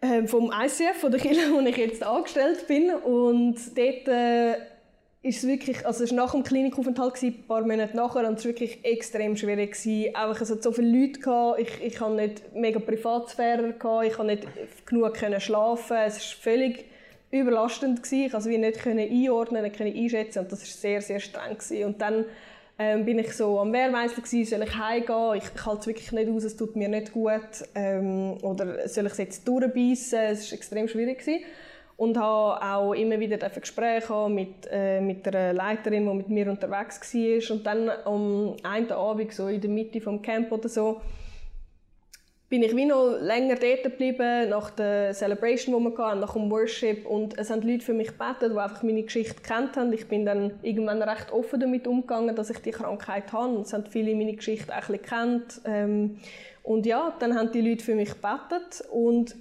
ähm, 0.00 0.28
vom 0.28 0.52
ICF, 0.52 1.00
von 1.00 1.10
der 1.10 1.20
Kirche, 1.20 1.52
wo 1.52 1.58
ich 1.58 1.76
jetzt 1.76 2.04
angestellt 2.04 2.68
bin. 2.68 2.94
Und 2.94 3.56
dort 3.76 4.06
äh, 4.06 4.54
ist 5.22 5.38
es 5.38 5.46
wirklich, 5.46 5.86
also 5.86 6.02
es 6.02 6.10
war 6.10 6.16
nach 6.16 6.32
dem 6.32 6.42
Klinikaufenthalt, 6.42 7.22
ein 7.22 7.46
paar 7.46 7.60
Monate 7.60 7.96
nachher, 7.96 8.28
und 8.28 8.38
es 8.38 8.44
war 8.44 8.50
wirklich 8.50 8.84
extrem 8.84 9.36
schwierig. 9.36 9.72
Gewesen. 9.72 10.14
Einfach, 10.16 10.40
es 10.40 10.50
hat 10.50 10.62
so 10.62 10.72
viele 10.72 11.00
Leute 11.00 11.20
gehabt, 11.20 11.60
ich, 11.60 11.80
ich 11.80 12.00
hatte 12.00 12.14
nicht 12.14 12.54
mega 12.54 12.80
Privatsphäre, 12.80 13.72
gehabt, 13.74 14.06
ich 14.06 14.14
konnte 14.14 14.34
nicht 14.34 14.48
genug 14.84 15.16
schlafen, 15.16 15.96
es 15.96 16.16
war 16.16 16.42
völlig 16.42 16.86
überlastend. 17.30 18.02
Gewesen. 18.02 18.26
Ich 18.26 18.32
konnte 18.32 18.50
es 18.50 18.58
nicht 18.58 18.80
können 18.80 19.08
einordnen, 19.08 19.62
nicht 19.62 19.76
können 19.76 19.96
einschätzen 19.96 20.40
und 20.40 20.50
das 20.50 20.60
war 20.60 20.66
sehr, 20.66 21.00
sehr 21.00 21.20
streng. 21.20 21.56
Gewesen. 21.56 21.84
Und 21.84 22.00
dann 22.00 22.24
ähm, 22.80 23.04
bin 23.04 23.20
ich 23.20 23.32
so 23.32 23.60
am 23.60 23.72
Wehrmeister 23.72 24.22
soll 24.24 24.62
ich 24.64 24.76
heimgehen, 24.76 25.36
ich, 25.36 25.44
ich 25.54 25.66
halte 25.66 25.80
es 25.82 25.86
wirklich 25.86 26.10
nicht 26.10 26.30
aus, 26.30 26.42
es 26.42 26.56
tut 26.56 26.74
mir 26.74 26.88
nicht 26.88 27.12
gut, 27.12 27.40
ähm, 27.76 28.38
oder 28.42 28.88
soll 28.88 29.06
ich 29.06 29.12
es 29.12 29.18
jetzt 29.18 29.46
durchbeissen, 29.46 30.18
es 30.18 30.50
war 30.50 30.58
extrem 30.58 30.88
schwierig. 30.88 31.20
Gewesen 31.20 31.44
und 32.02 32.18
habe 32.18 32.60
auch 32.60 32.94
immer 32.94 33.20
wieder 33.20 33.36
Gespräche 33.48 34.28
mit, 34.28 34.66
äh, 34.72 35.00
mit 35.00 35.24
der 35.24 35.52
Leiterin, 35.52 36.04
die 36.04 36.14
mit 36.14 36.28
mir 36.30 36.50
unterwegs 36.50 37.14
war. 37.14 37.56
Und 37.56 37.64
dann 37.64 37.90
am 38.04 38.56
einen 38.64 38.90
Abend, 38.90 39.32
so 39.32 39.46
in 39.46 39.60
der 39.60 39.70
Mitte 39.70 40.00
des 40.00 40.22
Camp 40.22 40.50
oder 40.50 40.68
so, 40.68 41.00
bin 42.48 42.64
ich 42.64 42.74
wie 42.74 42.86
noch 42.86 43.18
länger 43.20 43.54
dort 43.54 43.84
geblieben, 43.84 44.48
nach 44.48 44.70
der 44.70 45.14
Celebration, 45.14 45.78
die 45.78 45.96
wir 45.96 46.04
hatten, 46.04 46.18
nach 46.18 46.32
dem 46.32 46.50
Worship. 46.50 47.06
Und 47.06 47.38
es 47.38 47.50
haben 47.50 47.62
Leute 47.62 47.84
für 47.84 47.94
mich 47.94 48.08
gebetet, 48.08 48.52
die 48.52 48.58
einfach 48.58 48.82
meine 48.82 49.04
Geschichte 49.04 49.40
kennt 49.40 49.76
haben. 49.76 49.92
Ich 49.92 50.08
bin 50.08 50.26
dann 50.26 50.58
irgendwann 50.62 51.02
recht 51.02 51.30
offen 51.30 51.60
damit 51.60 51.86
umgegangen, 51.86 52.34
dass 52.34 52.50
ich 52.50 52.58
die 52.58 52.72
Krankheit 52.72 53.32
habe. 53.32 53.54
Und 53.54 53.66
es 53.66 53.72
haben 53.72 53.86
viele 53.86 54.16
meine 54.16 54.34
Geschichte 54.34 54.72
auch 54.72 54.74
ein 54.74 54.80
bisschen 54.80 55.02
gekannt. 55.02 55.60
Ähm, 55.66 56.18
und 56.64 56.84
ja, 56.84 57.14
dann 57.20 57.38
haben 57.38 57.52
die 57.52 57.60
Leute 57.60 57.84
für 57.84 57.94
mich 57.94 58.08
gebetet. 58.08 58.82
Und 58.90 59.36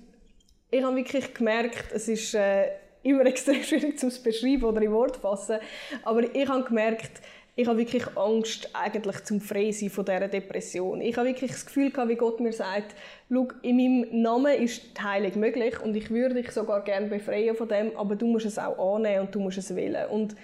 ich 0.72 0.84
habe 0.84 0.96
wirklich 0.96 1.34
gemerkt, 1.34 1.92
es 1.94 2.08
ist 2.08 2.34
äh, 2.34 2.70
immer 3.04 3.26
extrem 3.26 3.62
schwierig 3.64 4.00
zu 4.00 4.10
beschreiben 4.24 4.64
oder 4.64 4.82
in 4.82 4.92
Wort 4.92 5.18
fassen, 5.18 5.58
aber 6.04 6.24
ich 6.34 6.48
habe 6.48 6.64
gemerkt, 6.64 7.22
ich 7.54 7.68
habe 7.68 7.78
wirklich 7.78 8.06
Angst 8.16 8.70
eigentlich 8.74 9.26
zum 9.26 9.42
Freisein 9.42 9.90
von 9.90 10.06
dieser 10.06 10.30
Depression. 10.30 11.02
Ich 11.02 11.18
habe 11.18 11.28
wirklich 11.28 11.52
das 11.52 11.66
Gefühl 11.66 11.92
gehabt, 11.92 12.10
wie 12.10 12.16
Gott 12.16 12.40
mir 12.40 12.54
sagt, 12.54 12.96
Schau, 13.30 13.48
in 13.62 13.78
meinem 13.78 14.22
Namen 14.22 14.54
ist 14.56 14.98
die 14.98 15.02
Heilung 15.02 15.40
möglich 15.40 15.80
und 15.82 15.96
ich 15.96 16.10
würde 16.10 16.36
dich 16.36 16.52
sogar 16.52 16.84
gerne 16.84 17.08
befreien 17.08 17.56
von 17.56 17.68
dem, 17.68 17.96
aber 17.98 18.16
du 18.16 18.26
musst 18.26 18.46
es 18.46 18.58
auch 18.58 18.96
annehmen 18.96 19.28
und 19.28 19.36
du 19.36 19.40
musst 19.40 19.58
es 19.58 19.76
wählen. 19.76 20.10
Und 20.10 20.36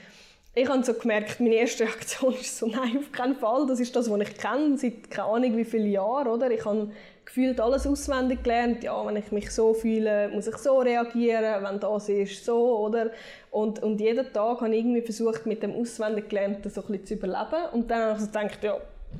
ich 0.58 0.68
habe 0.68 0.84
so 0.84 0.94
gemerkt, 0.94 1.40
meine 1.40 1.56
erste 1.56 1.84
Reaktion 1.84 2.34
ist 2.34 2.58
so, 2.58 2.66
nein, 2.66 2.98
auf 2.98 3.12
keinen 3.12 3.36
Fall. 3.36 3.68
Das 3.68 3.80
ist 3.80 3.96
das, 3.96 4.10
was 4.10 4.22
ich 4.22 4.38
kenne, 4.38 4.76
seit 4.78 5.12
keine 5.12 5.28
Ahnung 5.28 5.56
wie 5.56 5.66
viele 5.66 5.88
Jahren, 5.88 6.28
oder? 6.28 6.50
Ich 6.50 6.66
habe 6.66 6.90
gefühlt 7.26 7.60
alles 7.60 7.86
auswendig 7.86 8.42
gelernt. 8.42 8.84
Ja, 8.84 9.06
wenn 9.06 9.18
ich 9.18 9.32
mich 9.32 9.52
so 9.52 9.76
fühle, 9.76 10.30
muss 10.30 10.48
ich 10.48 10.58
so 10.58 10.80
reagieren, 10.80 11.64
wenn 11.64 11.80
das 11.80 12.10
ist, 12.10 12.44
so, 12.44 12.80
oder? 12.80 13.12
Und, 13.52 13.84
und 13.84 14.02
jeden 14.02 14.34
Tag 14.34 14.62
habe 14.62 14.74
ich 14.74 14.80
irgendwie 14.80 15.02
versucht, 15.02 15.46
mit 15.46 15.62
dem 15.62 15.76
auswendig 15.76 16.30
Gelernten 16.30 16.72
so 16.72 16.82
ein 16.82 16.88
bisschen 16.88 17.06
zu 17.06 17.14
überleben. 17.14 17.70
Und 17.74 17.92
dann 17.92 18.02
habe 18.02 18.14
ich 18.14 18.20
so 18.22 18.26
gedacht, 18.26 18.64
ja, 18.64 18.78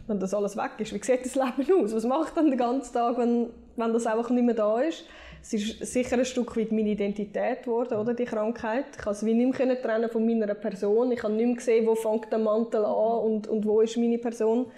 wenn 0.08 0.20
das 0.20 0.34
alles 0.34 0.58
weg 0.58 0.72
ist, 0.80 0.92
wie 0.92 1.04
sieht 1.04 1.24
das 1.24 1.36
Leben 1.36 1.84
aus? 1.84 1.94
Was 1.94 2.04
mache 2.04 2.30
ich 2.30 2.34
dann 2.34 2.50
den 2.50 2.58
ganzen 2.58 2.94
Tag, 2.94 3.16
wenn, 3.20 3.50
wenn 3.76 3.94
das 3.94 4.08
einfach 4.08 4.32
nicht 4.32 4.44
mehr 4.44 4.56
da 4.56 4.80
ist? 4.80 5.06
Es 5.42 5.54
ist 5.54 5.86
sicher 5.86 6.18
ein 6.18 6.26
Stück 6.26 6.58
weit 6.58 6.72
meine 6.72 6.90
Identität 6.90 7.64
geworden, 7.64 7.98
oder, 7.98 8.14
die 8.14 8.26
Krankheit. 8.26 8.86
Ich 8.92 8.98
konnte 8.98 9.20
es 9.20 9.26
wie 9.26 9.34
nicht 9.34 9.58
mehr 9.58 9.82
trennen 9.82 10.10
von 10.10 10.26
meiner 10.26 10.54
Person. 10.54 11.12
Ich 11.12 11.24
habe 11.24 11.34
nicht 11.34 11.46
mehr 11.46 11.56
gesehen, 11.56 11.86
wo 11.86 11.96
fängt 11.96 12.32
der 12.32 12.40
Mantel 12.40 12.84
an 12.84 13.20
und, 13.20 13.48
und 13.48 13.66
wo 13.66 13.82
ist 13.82 13.98
meine 13.98 14.18
Person. 14.18 14.72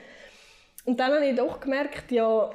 Und 0.86 1.00
dann 1.00 1.13
habe 1.13 1.26
ich 1.26 1.36
doch 1.36 1.60
gemerkt, 1.60 2.12
ja, 2.12 2.52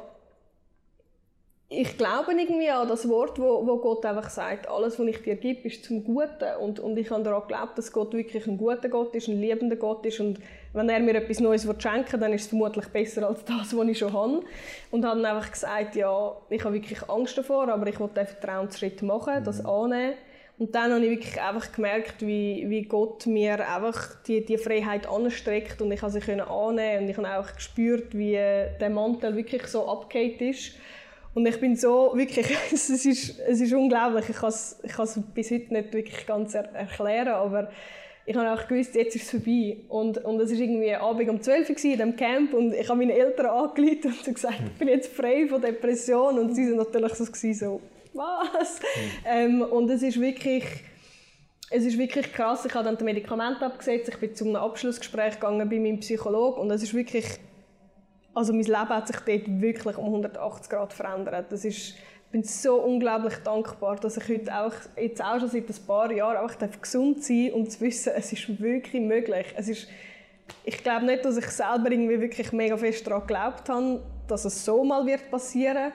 ich 1.69 1.97
glaube 1.97 2.33
irgendwie 2.33 2.69
an 2.69 2.89
das 2.89 3.09
Wort, 3.09 3.39
wo, 3.39 3.67
wo 3.67 3.79
Gott 3.79 4.05
einfach 4.07 4.31
sagt, 4.31 4.69
alles, 4.69 4.99
was 4.99 5.07
ich 5.07 5.23
dir 5.23 5.37
gebe, 5.37 5.67
ist 5.67 5.85
zum 5.85 6.05
Guten. 6.05 6.57
Und, 6.61 6.79
und 6.79 6.97
ich 6.97 7.11
habe 7.11 7.23
daran 7.23 7.43
geglaubt, 7.43 7.79
dass 7.79 7.93
Gott 7.93 8.13
wirklich 8.13 8.47
ein 8.47 8.59
guter 8.59 8.89
Gott 8.89 9.15
ist, 9.15 9.29
ein 9.29 9.41
liebender 9.41 9.77
Gott 9.77 10.05
ist. 10.07 10.21
Und 10.21 10.39
wenn 10.75 10.89
er 10.89 11.01
mir 11.01 11.15
etwas 11.15 11.41
Neues 11.41 11.67
schenken 11.79 12.13
will, 12.13 12.21
dann 12.21 12.33
ist 12.33 12.43
es 12.43 12.49
vermutlich 12.49 12.87
besser 12.89 13.27
als 13.27 13.45
das, 13.45 13.77
was 13.77 13.89
ich 13.89 13.99
schon 13.99 14.13
habe. 14.13 14.43
Und 14.91 15.05
habe 15.05 15.23
dann 15.23 15.37
einfach 15.37 15.51
gesagt, 15.51 15.95
ja, 15.95 16.37
ich 16.51 16.65
habe 16.65 16.75
wirklich 16.75 17.09
Angst 17.09 17.39
davor, 17.39 17.69
aber 17.69 17.87
ich 17.87 17.99
will 17.99 18.09
den 18.09 18.27
Vertrauensschritt 18.27 19.01
machen, 19.03 19.43
das 19.45 19.63
mhm. 19.63 19.69
annehmen. 19.69 20.15
Und 20.57 20.75
dann 20.75 20.93
habe 20.93 21.05
ich 21.05 21.11
wirklich 21.11 21.41
einfach 21.41 21.73
gemerkt, 21.73 22.23
wie, 22.23 22.65
wie 22.69 22.83
Gott 22.83 23.27
mir 23.27 23.69
einfach 23.69 24.23
die, 24.23 24.45
die 24.45 24.59
Freiheit 24.59 25.09
anstreckt 25.09 25.83
und 25.83 25.91
ich 25.91 26.01
konnte 26.01 26.21
sie 26.21 26.33
annehmen 26.33 27.05
und 27.05 27.09
ich 27.09 27.17
habe 27.17 27.39
auch 27.39 27.53
gespürt, 27.53 28.17
wie 28.17 28.35
der 28.35 28.91
Mantel 28.91 29.35
wirklich 29.35 29.67
so 29.67 29.89
abgehakt 29.89 30.41
ist. 30.43 30.75
Und 31.35 31.47
ich 31.47 31.59
bin 31.59 31.75
so, 31.75 32.13
wirklich, 32.15 32.47
es 32.73 32.89
ist, 32.89 33.41
es 33.41 33.61
ist 33.61 33.73
unglaublich, 33.73 34.29
ich 34.29 34.37
kann 34.37 34.51
es, 34.51 34.79
ich 34.83 34.93
kann 34.93 35.05
es 35.05 35.21
bis 35.35 35.51
heute 35.51 35.73
nicht 35.73 35.93
wirklich 35.93 36.25
ganz 36.27 36.55
er 36.55 36.73
erklären, 36.73 37.35
aber 37.35 37.71
ich 38.27 38.37
habe 38.37 38.53
auch 38.53 38.67
gewusst, 38.67 38.95
jetzt 38.95 39.17
ist 39.17 39.25
es 39.25 39.31
vorbei. 39.31 39.77
Und, 39.89 40.19
und 40.25 40.41
es 40.41 40.51
war 40.51 40.59
irgendwie 40.59 40.95
Abend 40.95 41.29
um 41.29 41.43
12 41.43 41.69
Uhr 41.71 41.77
in 41.77 41.91
diesem 41.93 42.17
Camp 42.17 42.55
und 42.55 42.73
ich 42.73 42.89
habe 42.89 42.99
meine 42.99 43.13
Eltern 43.13 43.47
angerufen 43.47 44.15
und 44.27 44.35
gesagt, 44.35 44.61
ich 44.67 44.79
bin 44.79 44.89
jetzt 44.89 45.13
frei 45.13 45.47
von 45.47 45.61
Depression. 45.61 46.39
Und 46.39 46.55
sie 46.55 46.69
waren 46.69 46.79
natürlich 46.79 47.15
so, 47.15 47.25
so 47.25 47.81
was? 48.15 48.81
Mhm. 48.81 49.11
Ähm, 49.27 49.63
und 49.63 49.91
es 49.91 50.03
ist 50.03 50.21
wirklich... 50.21 50.65
Es 51.71 51.85
ist 51.85 51.99
wirklich 51.99 52.33
krass. 52.33 52.65
Ich 52.65 52.75
habe 52.75 52.85
dann 52.85 52.95
das 52.95 53.03
Medikament 53.03 53.61
abgesetzt. 53.63 54.09
Ich 54.09 54.19
bin 54.19 54.35
zu 54.35 54.45
einem 54.45 54.57
Abschlussgespräch 54.57 55.35
gegangen 55.35 55.69
bei 55.69 55.79
meinem 55.79 55.99
Psychologen 55.99 56.61
und 56.61 56.71
es 56.71 56.83
ist 56.83 56.95
wirklich 56.95 57.25
also 58.35 58.53
mein 58.53 58.65
Leben 58.65 58.89
hat 58.89 59.07
sich 59.07 59.17
dort 59.17 59.61
wirklich 59.61 59.97
um 59.97 60.07
180 60.07 60.69
Grad 60.69 60.93
verändert. 60.93 61.47
Das 61.51 61.65
ist, 61.65 61.95
bin 62.35 62.43
so 62.43 62.83
unglaublich 62.83 63.37
dankbar, 63.45 63.95
dass 63.95 64.17
ich 64.17 64.29
heute 64.29 64.53
auch, 64.53 64.73
jetzt 65.01 65.23
auch 65.23 65.39
schon 65.39 65.51
seit 65.51 65.69
ein 65.69 65.87
paar 65.87 66.11
Jahren 66.11 66.39
auch 66.39 66.53
gesund 66.83 67.23
sein 67.23 67.53
und 67.53 67.71
zu 67.71 67.81
wissen, 67.83 68.13
es 68.17 68.33
ist 68.33 68.61
wirklich 68.61 69.01
möglich. 69.01 69.47
Es 69.57 69.69
ist, 69.69 69.87
ich 70.65 70.83
glaube 70.83 71.07
nicht, 71.07 71.25
dass 71.25 71.37
ich 71.37 71.47
selber 71.47 71.93
irgendwie 71.93 72.21
wirklich 72.21 72.51
mega 72.51 72.77
fest 72.77 73.07
daran 73.07 73.21
geglaubt 73.21 73.69
habe, 73.69 74.03
dass 74.27 74.45
es 74.45 74.65
so 74.65 74.83
mal 74.83 75.07
wird 75.07 75.31
passieren. 75.31 75.93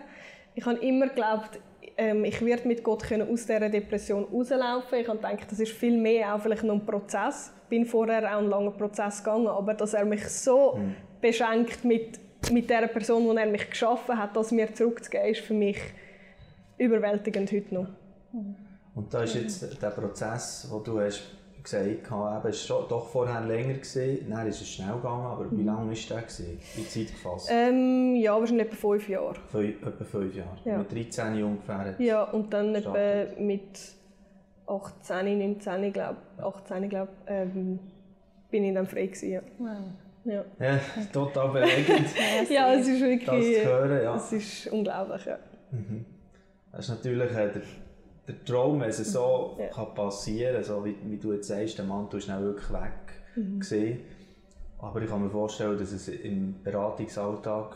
Ich 0.56 0.66
habe 0.66 0.80
immer 0.80 1.10
geglaubt, 1.10 1.60
ähm, 1.98 2.24
ich 2.24 2.40
werde 2.46 2.70
mit 2.70 2.86
Gott 2.86 3.04
können 3.04 3.30
aus 3.30 3.46
dieser 3.46 3.68
Depression 3.68 4.24
rauslaufen. 4.24 4.98
Ich 4.98 5.10
habe 5.10 5.18
gedacht, 5.18 5.52
das 5.52 5.60
ist 5.60 5.74
viel 5.74 5.98
mehr 5.98 6.34
auch 6.34 6.40
vielleicht 6.40 6.64
noch 6.64 6.76
ein 6.76 6.86
Prozess. 6.86 7.52
Ich 7.64 7.70
bin 7.70 7.86
vorher 7.86 8.24
auch 8.34 8.38
einen 8.38 8.50
langen 8.50 8.78
Prozess 8.78 9.22
gegangen, 9.22 9.48
aber 9.48 9.74
dass 9.74 9.94
er 9.94 10.06
mich 10.06 10.26
so 10.26 10.76
mhm. 10.76 10.96
beschenkt 11.20 11.84
mit 11.84 12.18
mit 12.50 12.70
der 12.70 12.88
Person, 12.88 13.30
die 13.30 13.38
er 13.38 13.48
mich 13.48 13.70
geschaffen 13.70 14.18
hat, 14.18 14.34
das 14.38 14.52
mir 14.52 14.74
zurückzugeben, 14.74 15.28
ist 15.28 15.42
für 15.42 15.54
mich 15.54 15.78
überwältigend 16.80 17.52
heute 17.52 17.74
noch. 17.74 17.88
Und 18.96 19.14
da 19.14 19.24
ist 19.24 19.36
jetzt 19.36 19.82
der 19.82 19.90
Prozess, 19.92 20.68
den 20.72 20.84
du 20.84 21.00
hast 21.00 21.22
gesagt 21.64 22.10
hast, 22.10 22.40
eben, 22.40 22.50
ist 22.50 22.70
doch 22.70 23.08
vorher 23.08 23.42
länger 23.42 23.74
gewesen, 23.74 24.30
dann 24.30 24.48
ist 24.48 24.62
es 24.62 24.70
schnell 24.70 24.96
gegangen, 24.96 25.26
aber 25.26 25.52
wie 25.52 25.64
lange 25.64 25.92
war 25.92 26.18
der 26.18 26.22
gewesen, 26.22 26.60
in 26.76 26.88
Zeit 26.88 27.08
gefasst? 27.08 27.50
Ähm, 27.52 28.16
ja, 28.16 28.40
wahrscheinlich 28.40 28.68
etwa 28.68 28.76
fünf 28.76 29.10
Jahre. 29.10 29.36
Fünf, 29.48 29.86
etwa 29.86 30.04
fünf 30.06 30.36
Jahre, 30.36 30.58
ja. 30.66 30.78
mit 30.78 30.92
13 30.92 31.44
ungefähr? 31.44 31.96
Ja, 32.00 32.24
und 32.24 32.54
dann 32.54 32.76
etwa 32.76 33.26
mit 33.40 33.78
18, 34.68 35.40
19, 35.40 35.94
glaube 35.94 36.18
18, 36.38 36.90
glaub, 36.90 37.10
ähm, 37.28 37.80
bin 38.50 38.64
ich 38.64 38.74
dann 38.74 38.88
frei 38.88 39.08
gewesen, 39.08 39.32
ja. 39.32 39.42
Wow. 39.58 39.78
Ja. 40.26 40.46
ja 40.60 40.80
total 41.12 41.50
beregend. 41.50 42.08
ja, 42.50 42.74
es 42.74 42.88
ist 42.88 43.02
wirklich. 43.02 43.56
Das 43.56 43.64
zu 43.64 43.70
hören, 43.70 44.04
ja. 44.04 44.16
Es 44.16 44.32
ist 44.32 44.68
unglaublich, 44.68 45.26
ja. 45.26 45.40
Mhm. 45.72 46.06
Das 46.72 46.86
ist 46.86 46.90
natürlich 46.90 47.32
äh, 47.32 47.52
der, 47.52 47.62
der 48.28 48.46
Traum, 48.46 48.82
wenn 48.82 48.90
es 48.90 48.98
so 48.98 49.58
ja. 49.60 49.68
kann 49.68 49.94
passieren 49.94 50.56
kann, 50.56 50.64
so 50.64 50.86
wie, 50.86 50.96
wie 51.06 51.18
du 51.18 51.34
jetzt 51.34 51.48
sagst, 51.48 51.78
der 51.78 51.86
Mann 51.86 52.08
ist 52.12 52.24
schnell 52.24 52.42
wirklich 52.44 52.72
weg 52.72 52.92
mhm. 53.36 53.62
Aber 54.82 55.02
ich 55.02 55.10
kann 55.10 55.22
mir 55.24 55.30
vorstellen, 55.30 55.78
dass 55.78 55.92
es 55.92 56.08
im 56.08 56.56
Beratungsalltag 56.64 57.76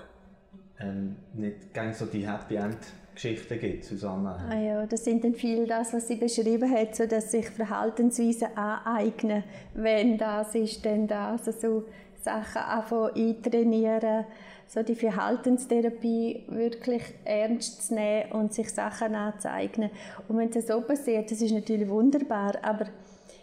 ähm, 0.79 1.17
nicht 1.33 1.73
ganz 1.73 1.99
so 1.99 2.05
die 2.05 2.27
Happy 2.27 2.55
End 2.55 2.77
Geschichten 3.13 3.59
gibt, 3.59 3.83
Susanne? 3.83 4.35
Ah 4.49 4.59
ja, 4.59 4.85
das 4.85 5.03
sind 5.03 5.23
dann 5.23 5.35
viel 5.35 5.67
das, 5.67 5.93
was 5.93 6.07
sie 6.07 6.15
beschrieben 6.15 6.69
hat, 6.71 6.95
so 6.95 7.05
dass 7.05 7.31
sich 7.31 7.47
Verhaltensweisen 7.49 8.55
aneignen, 8.55 9.43
wenn 9.73 10.17
das 10.17 10.55
ist, 10.55 10.85
dann 10.85 11.07
das. 11.07 11.47
Also 11.47 11.85
Sachen 12.21 12.61
anfangen 12.61 13.11
eintrainieren, 13.15 14.25
so 14.73 14.81
die 14.81 14.95
Verhaltenstherapie 14.95 16.45
wirklich 16.47 17.03
ernst 17.25 17.87
zu 17.87 17.93
nehmen 17.93 18.31
und 18.31 18.53
sich 18.55 18.69
Sachen 18.71 19.13
anzueignen. 19.13 19.91
Und 20.27 20.37
wenn 20.37 20.49
das 20.49 20.65
so 20.65 20.81
passiert, 20.81 21.29
das 21.29 21.41
ist 21.41 21.51
natürlich 21.51 21.87
wunderbar, 21.87 22.55
aber 22.63 22.85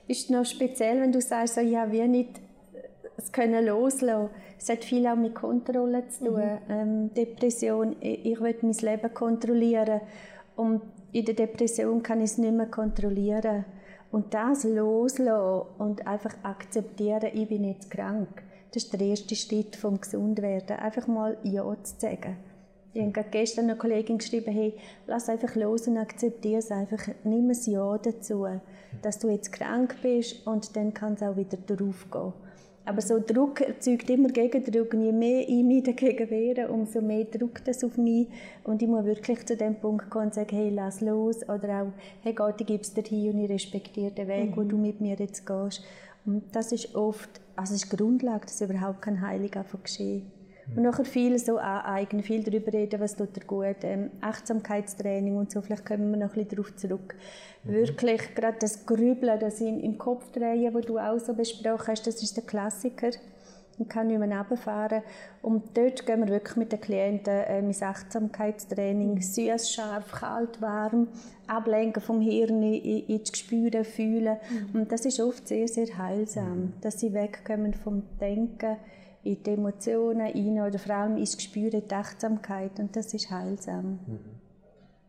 ist 0.08 0.28
noch 0.30 0.44
speziell, 0.44 1.00
wenn 1.00 1.12
du 1.12 1.20
sagst, 1.20 1.54
so, 1.54 1.60
ja, 1.60 1.92
wie 1.92 2.08
nicht 2.08 2.40
es 3.16 3.30
können 3.30 3.64
loslassen. 3.64 4.30
Es 4.58 4.68
hat 4.70 4.82
viel 4.82 5.06
auch 5.06 5.14
mit 5.14 5.36
Kontrolle 5.36 6.08
zu 6.08 6.24
tun. 6.24 6.40
Mhm. 6.40 6.58
Ähm, 6.68 7.14
Depression, 7.14 7.94
ich, 8.00 8.26
ich 8.26 8.40
will 8.40 8.56
mein 8.62 8.72
Leben 8.72 9.14
kontrollieren 9.14 10.00
und 10.56 10.82
in 11.12 11.24
der 11.26 11.34
Depression 11.34 12.02
kann 12.02 12.18
ich 12.22 12.32
es 12.32 12.38
nicht 12.38 12.54
mehr 12.54 12.66
kontrollieren. 12.66 13.66
Und 14.10 14.34
das 14.34 14.64
loslassen 14.64 15.68
und 15.78 16.04
einfach 16.08 16.34
akzeptieren, 16.42 17.30
ich 17.32 17.48
bin 17.48 17.62
jetzt 17.62 17.88
krank 17.88 18.42
das 18.72 18.84
ist 18.84 18.92
der 18.92 19.00
erste 19.00 19.34
Schritt 19.34 19.76
vom 19.76 20.00
Gesundwerden. 20.00 20.76
Einfach 20.76 21.06
mal 21.06 21.36
Ja 21.42 21.64
zu 21.82 21.94
sagen. 21.98 22.36
Ich 22.92 23.02
habe 23.02 23.24
gestern 23.30 23.66
eine 23.66 23.76
Kollegin 23.76 24.18
geschrieben, 24.18 24.52
hey, 24.52 24.74
lass 25.06 25.28
einfach 25.28 25.54
los 25.54 25.86
und 25.86 25.96
akzeptiere 25.96 26.58
es 26.58 26.72
einfach. 26.72 27.06
Nimm 27.22 27.48
ein 27.50 27.58
Ja 27.66 27.98
dazu, 27.98 28.46
dass 29.02 29.18
du 29.20 29.28
jetzt 29.28 29.52
krank 29.52 29.96
bist 30.02 30.44
und 30.46 30.74
dann 30.74 30.92
kann 30.92 31.14
es 31.14 31.22
auch 31.22 31.36
wieder 31.36 31.56
drauf 31.56 32.06
gehen. 32.10 32.32
Aber 32.84 33.02
so 33.02 33.20
Druck 33.20 33.60
erzeugt 33.60 34.10
immer 34.10 34.30
Gegendruck. 34.30 34.94
Je 34.94 35.12
mehr 35.12 35.48
ich 35.48 35.62
mich 35.62 35.84
dagegen 35.84 36.28
wehre, 36.30 36.68
umso 36.68 37.00
mehr 37.00 37.24
drückt 37.24 37.68
es 37.68 37.84
auf 37.84 37.96
mich. 37.96 38.26
Und 38.64 38.82
ich 38.82 38.88
muss 38.88 39.04
wirklich 39.04 39.46
zu 39.46 39.56
dem 39.56 39.76
Punkt 39.76 40.10
kommen 40.10 40.26
und 40.26 40.34
sagen, 40.34 40.56
hey, 40.56 40.70
lass 40.70 41.00
los. 41.00 41.48
Oder 41.48 41.82
auch, 41.82 41.92
hey 42.22 42.32
Gott, 42.32 42.60
ich 42.60 42.66
gebe 42.66 42.82
es 42.82 42.92
dir 42.92 43.04
hin 43.04 43.34
und 43.34 43.44
ich 43.44 43.50
respektiere 43.50 44.10
den 44.10 44.26
Weg, 44.26 44.50
mhm. 44.50 44.56
wo 44.56 44.62
du 44.62 44.76
mit 44.76 45.00
mir 45.00 45.14
jetzt 45.14 45.46
gehst. 45.46 45.84
Und 46.24 46.44
das 46.54 46.72
ist 46.72 46.94
oft, 46.94 47.28
also 47.56 47.74
ist 47.74 47.90
die 47.90 47.96
Grundlage, 47.96 48.46
dass 48.46 48.60
überhaupt 48.60 49.02
kein 49.02 49.20
Heilig 49.20 49.56
einfach 49.56 49.82
geschieht. 49.82 50.24
Und 50.76 50.82
nachher 50.82 51.04
viel 51.04 51.38
so 51.38 51.58
aneignen, 51.58 52.22
viel 52.22 52.44
darüber 52.44 52.72
reden, 52.72 53.00
was 53.00 53.16
tut 53.16 53.36
er 53.36 53.44
gut, 53.44 53.82
ähm, 53.82 54.10
Achtsamkeitstraining 54.20 55.36
und 55.36 55.50
so, 55.50 55.60
vielleicht 55.62 55.84
kommen 55.84 56.10
wir 56.10 56.18
noch 56.18 56.36
ein 56.36 56.44
bisschen 56.44 56.50
darauf 56.50 56.76
zurück. 56.76 57.16
Mhm. 57.64 57.72
Wirklich, 57.72 58.34
gerade 58.34 58.58
das 58.60 58.86
Grübeln, 58.86 59.40
das 59.40 59.60
in, 59.60 59.80
im 59.80 59.98
Kopf 59.98 60.30
drehen, 60.30 60.72
was 60.72 60.86
du 60.86 60.98
auch 60.98 61.18
so 61.18 61.34
besprochen 61.34 61.88
hast, 61.88 62.06
das 62.06 62.22
ist 62.22 62.36
der 62.36 62.44
Klassiker 62.44 63.10
und 63.80 63.88
kann 63.88 64.08
nicht 64.08 64.20
mehr 64.20 64.38
runterfahren. 64.38 65.02
Und 65.42 65.76
dort 65.76 66.06
gehen 66.06 66.20
wir 66.20 66.28
wirklich 66.28 66.56
mit 66.56 66.70
den 66.70 66.80
Klienten 66.80 67.32
äh, 67.32 67.58
ins 67.58 67.82
Achtsamkeitstraining, 67.82 69.14
mhm. 69.14 69.22
süß, 69.22 69.72
scharf, 69.72 70.12
kalt, 70.12 70.60
warm, 70.60 71.08
ablenken 71.46 72.02
vom 72.02 72.20
Hirn 72.20 72.62
in, 72.62 73.18
das 73.18 73.36
Spüren, 73.38 73.84
Fühlen. 73.84 74.36
Mhm. 74.72 74.80
Und 74.80 74.92
das 74.92 75.06
ist 75.06 75.20
oft 75.20 75.48
sehr, 75.48 75.66
sehr 75.66 75.96
heilsam, 75.98 76.60
mhm. 76.60 76.72
dass 76.82 77.00
sie 77.00 77.12
wegkommen 77.12 77.74
vom 77.74 78.02
Denken 78.20 78.76
in 79.22 79.42
die 79.42 79.50
Emotionen 79.50 80.20
rein 80.20 80.60
oder 80.60 80.78
vor 80.78 80.94
allem 80.94 81.16
ins 81.16 81.36
Gespür, 81.36 81.70
die 81.70 81.94
Achtsamkeit. 81.94 82.78
Und 82.78 82.94
das 82.94 83.12
ist 83.14 83.30
heilsam. 83.30 83.98
Mhm. 84.06 84.18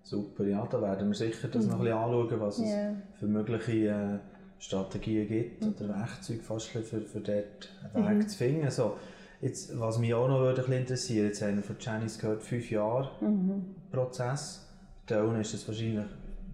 Super, 0.03 0.45
ja, 0.45 0.65
da 0.65 0.81
werden 0.81 1.09
wir 1.09 1.15
sicher 1.15 1.47
das 1.47 1.67
noch 1.67 1.75
ein 1.75 1.79
bisschen 1.81 1.97
anschauen, 1.97 2.39
was 2.39 2.59
es 2.59 2.73
für 3.19 3.27
mögliche 3.27 3.87
äh, 3.87 4.19
Strategien 4.61 5.27
gibt 5.27 5.63
mhm. 5.63 5.73
oder 5.73 5.89
Werkzeuge 5.89 6.41
fast 6.41 6.67
für, 6.67 6.83
für 6.83 7.19
dort 7.19 7.69
einen 7.93 8.07
Weg 8.07 8.17
mhm. 8.17 8.27
zu 8.27 8.37
finden. 8.37 8.65
Also, 8.65 8.97
jetzt, 9.41 9.77
was 9.77 9.97
mich 9.97 10.13
auch 10.13 10.27
noch 10.27 10.39
würde 10.39 10.61
interessieren 10.61 11.27
jetzt 11.27 11.41
haben 11.41 11.57
wir 11.57 11.63
von 11.63 11.75
Janice 11.79 12.19
gehört, 12.19 12.43
fünf 12.43 12.69
Jahre 12.69 13.11
mhm. 13.21 13.75
Prozess. 13.91 14.67
Für 15.07 15.39
ist 15.41 15.53
es 15.53 15.67
wahrscheinlich 15.67 16.05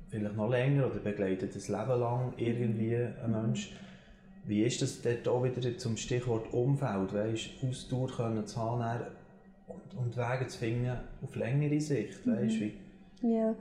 vielleicht 0.10 0.36
noch 0.36 0.50
länger 0.50 0.88
oder 0.88 1.00
begleitet 1.00 1.54
ein 1.54 1.62
Leben 1.62 2.00
lang 2.00 2.34
irgendwie 2.38 2.96
ein 2.96 3.14
mhm. 3.28 3.32
Mensch. 3.34 3.74
Wie 4.46 4.64
ist 4.64 4.82
das 4.82 5.02
dort 5.02 5.28
auch 5.28 5.44
wieder 5.44 5.78
zum 5.78 5.98
Stichwort 5.98 6.54
Umfeld, 6.54 7.14
weißt, 7.14 7.50
Ausdauer 7.68 8.08
können 8.08 8.48
zu 8.48 8.58
haben 8.58 9.02
und, 9.68 9.94
und 9.96 10.18
Wege 10.18 10.48
zu 10.48 10.58
finden 10.58 10.98
auf 11.22 11.36
längere 11.36 11.82
Sicht, 11.82 12.26
weißt, 12.26 12.62
wie? 12.62 12.74
Ja, 13.22 13.54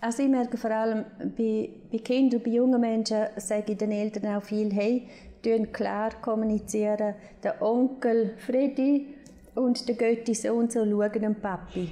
also 0.00 0.22
ich 0.22 0.28
merke 0.28 0.56
vor 0.56 0.70
allem 0.70 1.04
bei, 1.36 1.70
bei 1.90 1.98
Kindern 1.98 2.38
und 2.38 2.44
bei 2.44 2.50
jungen 2.50 2.80
Menschen, 2.80 3.26
sage 3.36 3.72
ich 3.72 3.78
den 3.78 3.92
Eltern 3.92 4.36
auch 4.36 4.42
viel, 4.42 4.72
hey, 4.72 5.08
klar 5.72 6.10
kommunizieren, 6.20 7.14
der 7.42 7.62
Onkel 7.62 8.34
Freddy 8.38 9.14
und 9.54 9.88
der 9.88 9.94
Götti 9.94 10.34
so 10.34 10.54
und 10.54 10.72
so 10.72 10.84
schauen 10.84 11.12
den 11.12 11.34
Papi. 11.34 11.88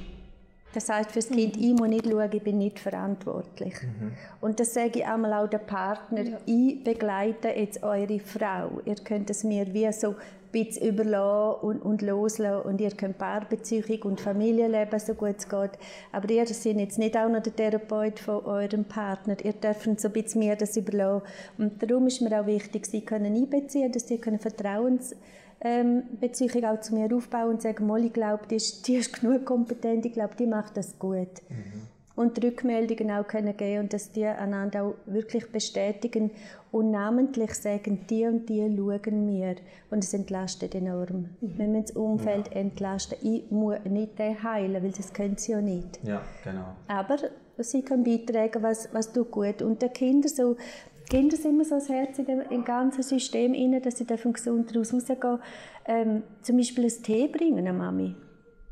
Das 0.75 0.89
heißt 0.89 1.13
für 1.13 1.21
das 1.21 1.29
Kind, 1.29 1.57
mhm. 1.57 1.63
ich 1.63 1.73
muss 1.73 1.89
nicht 1.89 2.05
schauen, 2.05 2.31
ich 2.33 2.43
bin 2.43 2.59
nicht 2.59 2.81
verantwortlich. 2.81 3.75
Mhm. 3.81 4.13
Und 4.41 4.59
das 4.59 4.75
sage 4.75 4.99
ich 4.99 5.07
einmal 5.07 5.33
auch 5.33 5.49
dem 5.49 5.61
Partner, 5.61 6.23
ja. 6.23 6.39
ich 6.47 6.83
begleite 6.83 7.49
jetzt 7.49 7.83
eure 7.85 8.19
Frau. 8.19 8.81
Ihr 8.85 8.97
könnt 8.97 9.31
es 9.31 9.45
mir 9.45 9.73
wie 9.73 9.91
so 9.93 10.17
bisschen 10.55 10.89
überlassen 10.89 11.61
und, 11.63 11.83
und 11.83 12.03
loslassen 12.03 12.67
und 12.67 12.81
ihr 12.81 12.91
könnt 12.91 13.19
Paarbeziehung 13.19 14.03
und 14.05 14.21
Familienleben 14.21 14.99
so 14.99 15.15
gut 15.15 15.37
es 15.39 15.49
geht. 15.49 15.73
Aber 16.13 16.31
ihr 16.31 16.47
seid 16.47 16.77
jetzt 16.77 16.99
nicht 16.99 17.17
auch 17.17 17.29
noch 17.29 17.43
der 17.43 17.55
Therapeut 17.55 18.19
von 18.19 18.45
eurem 18.45 18.85
Partner. 18.85 19.37
Ihr 19.45 19.53
dürft 19.53 20.01
so 20.01 20.09
ein 20.09 20.13
bisschen 20.13 20.41
mehr 20.41 20.57
das 20.57 20.77
überlassen. 20.77 21.27
Und 21.59 21.83
darum 21.83 22.07
ist 22.07 22.21
mir 22.21 22.41
auch 22.41 22.47
wichtig, 22.47 22.87
sie 22.87 23.03
können 23.03 23.35
einbeziehen, 23.35 23.93
dass 23.93 24.09
sie 24.09 24.19
können 24.19 24.39
Vertrauens 24.39 25.15
ähm, 25.61 26.05
Beziehung 26.21 26.65
auch 26.65 26.81
zu 26.81 26.95
mir 26.95 27.15
aufbauen 27.15 27.51
und 27.51 27.63
sagen, 27.63 27.87
Molly 27.87 28.11
glaubt, 28.11 28.51
die 28.51 28.57
ist, 28.57 28.87
die 28.87 28.97
ist 28.97 29.21
genug 29.21 29.45
kompetent, 29.45 30.05
ich 30.05 30.13
glaube, 30.13 30.35
die 30.39 30.47
macht 30.47 30.77
das 30.77 30.99
gut. 30.99 31.29
Mhm. 31.49 31.94
Und 32.17 32.37
die 32.37 32.47
Rückmeldungen 32.47 33.11
auch 33.11 33.27
können 33.27 33.57
geben 33.57 33.85
und 33.85 33.93
dass 33.93 34.12
die 34.12 34.25
einander 34.25 34.85
auch 34.85 34.95
wirklich 35.07 35.51
bestätigen 35.51 36.31
und 36.71 36.91
namentlich 36.91 37.55
sagen, 37.55 38.07
die 38.09 38.27
und 38.27 38.49
die 38.49 38.61
schauen 38.61 39.27
mir 39.27 39.57
und 39.91 40.05
es 40.05 40.15
entlastet 40.15 40.75
enorm. 40.75 41.29
Mhm. 41.41 41.59
Wir 41.59 41.67
müssen 41.67 41.83
das 41.87 41.97
Umfeld 41.97 42.49
ja. 42.49 42.61
entlasten. 42.61 43.19
Ich 43.23 43.51
muss 43.51 43.79
nicht 43.85 44.19
den 44.19 44.43
heilen, 44.43 44.83
weil 44.83 44.93
das 44.93 45.12
können 45.12 45.37
sie 45.37 45.53
ja 45.53 45.61
nicht. 45.61 46.01
Ja, 46.03 46.23
genau. 46.43 46.75
Aber 46.89 47.17
sie 47.59 47.83
können 47.83 48.05
beitragen, 48.05 48.62
was, 48.62 48.89
was 48.93 49.12
tut 49.12 49.31
gut. 49.31 49.62
Und 49.62 49.83
die 49.83 49.89
Kinder 49.89 50.29
so, 50.29 50.57
die 51.05 51.17
Kinder 51.17 51.37
sind 51.37 51.53
immer 51.53 51.65
so 51.65 51.77
das 51.77 51.89
Herz 51.89 52.19
in 52.19 52.27
dem, 52.27 52.41
im 52.51 52.65
ganzen 52.65 53.03
System 53.03 53.55
inne, 53.55 53.81
dass 53.81 53.99
sie 53.99 54.07
dürfen 54.07 54.33
gesund 54.33 54.75
daraus 54.75 54.93
rausgehen. 54.93 55.39
Ähm, 55.87 56.23
zum 56.43 56.57
Beispiel 56.57 56.85
ein 56.85 57.03
Tee 57.03 57.29
bringen, 57.29 57.59
eine 57.59 57.73
Mami. 57.73 58.15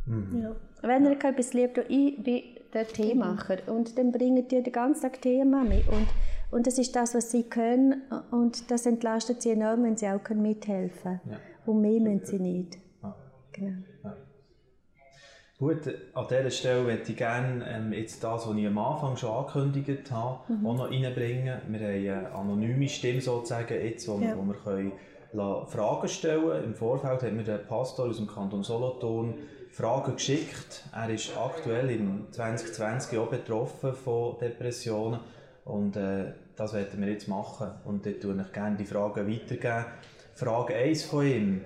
Mhm. 0.06 0.42
Ja. 0.42 0.56
Wenn 0.82 1.06
er 1.06 1.12
etwas 1.12 1.52
liebt, 1.52 1.78
ich 1.88 2.22
bin 2.22 2.42
der 2.72 2.86
Teemacher. 2.86 3.58
Und 3.66 3.98
dann 3.98 4.12
bringen 4.12 4.46
die 4.48 4.62
den 4.62 4.72
ganzen 4.72 5.02
Tag 5.02 5.20
Tee 5.20 5.44
Mami. 5.44 5.84
Und, 5.90 6.08
und 6.50 6.66
das 6.66 6.78
ist 6.78 6.94
das, 6.94 7.14
was 7.14 7.30
sie 7.30 7.44
können. 7.44 8.02
Und 8.30 8.70
das 8.70 8.86
entlastet 8.86 9.42
sie 9.42 9.50
enorm, 9.50 9.84
wenn 9.84 9.96
sie 9.96 10.08
auch 10.08 10.28
mithelfen 10.30 11.02
können. 11.02 11.20
Ja. 11.30 11.38
Und 11.66 11.80
mehr 11.80 12.00
müssen 12.00 12.26
sie 12.26 12.38
nicht. 12.38 12.78
Ja. 13.02 13.14
Genau. 13.52 13.78
Ja. 14.04 14.16
Gut, 15.58 15.86
an 16.14 16.26
dieser 16.28 16.50
Stelle 16.50 16.82
möchte 16.82 17.12
ich 17.12 17.18
gerne 17.18 17.64
ähm, 17.68 17.92
jetzt 17.92 18.24
das, 18.24 18.48
was 18.48 18.56
ich 18.56 18.66
am 18.66 18.78
Anfang 18.78 19.16
schon 19.16 19.30
angekündigt 19.30 20.10
habe, 20.10 20.52
mhm. 20.52 20.66
auch 20.66 20.76
noch 20.76 20.90
reinbringen. 20.90 21.60
Wir 21.68 21.80
haben 21.80 21.86
eine 21.86 22.34
anonyme 22.34 22.88
Stimme 22.88 23.20
sozusagen 23.20 23.72
jetzt, 23.72 24.08
wo, 24.08 24.18
ja. 24.18 24.36
wo 24.36 24.42
wir 24.42 24.54
können 24.54 24.92
Fragen 25.68 26.08
stellen 26.08 26.48
können. 26.48 26.64
Im 26.64 26.74
Vorfeld 26.74 27.22
hat 27.22 27.32
mir 27.32 27.44
der 27.44 27.58
Pastor 27.58 28.08
aus 28.08 28.16
dem 28.16 28.26
Kanton 28.26 28.64
Solothurn 28.64 29.34
Fragen 29.72 30.16
geschickt. 30.16 30.84
Er 30.94 31.08
ist 31.08 31.34
aktuell 31.34 31.90
im 31.90 32.30
2020 32.30 33.18
auch 33.18 33.28
betroffen 33.28 33.94
von 33.94 34.38
Depressionen 34.38 35.20
und 35.64 35.96
äh, 35.96 36.34
das 36.56 36.74
werden 36.74 37.00
wir 37.00 37.08
jetzt 37.10 37.26
machen. 37.26 37.70
Und 37.86 38.04
dort 38.04 38.20
tue 38.20 38.38
ich 38.38 38.52
gerne 38.52 38.76
die 38.76 38.84
Fragen 38.84 39.26
weitergeben. 39.26 39.86
Frage 40.34 40.74
1 40.74 41.04
von 41.04 41.26
ihm. 41.26 41.64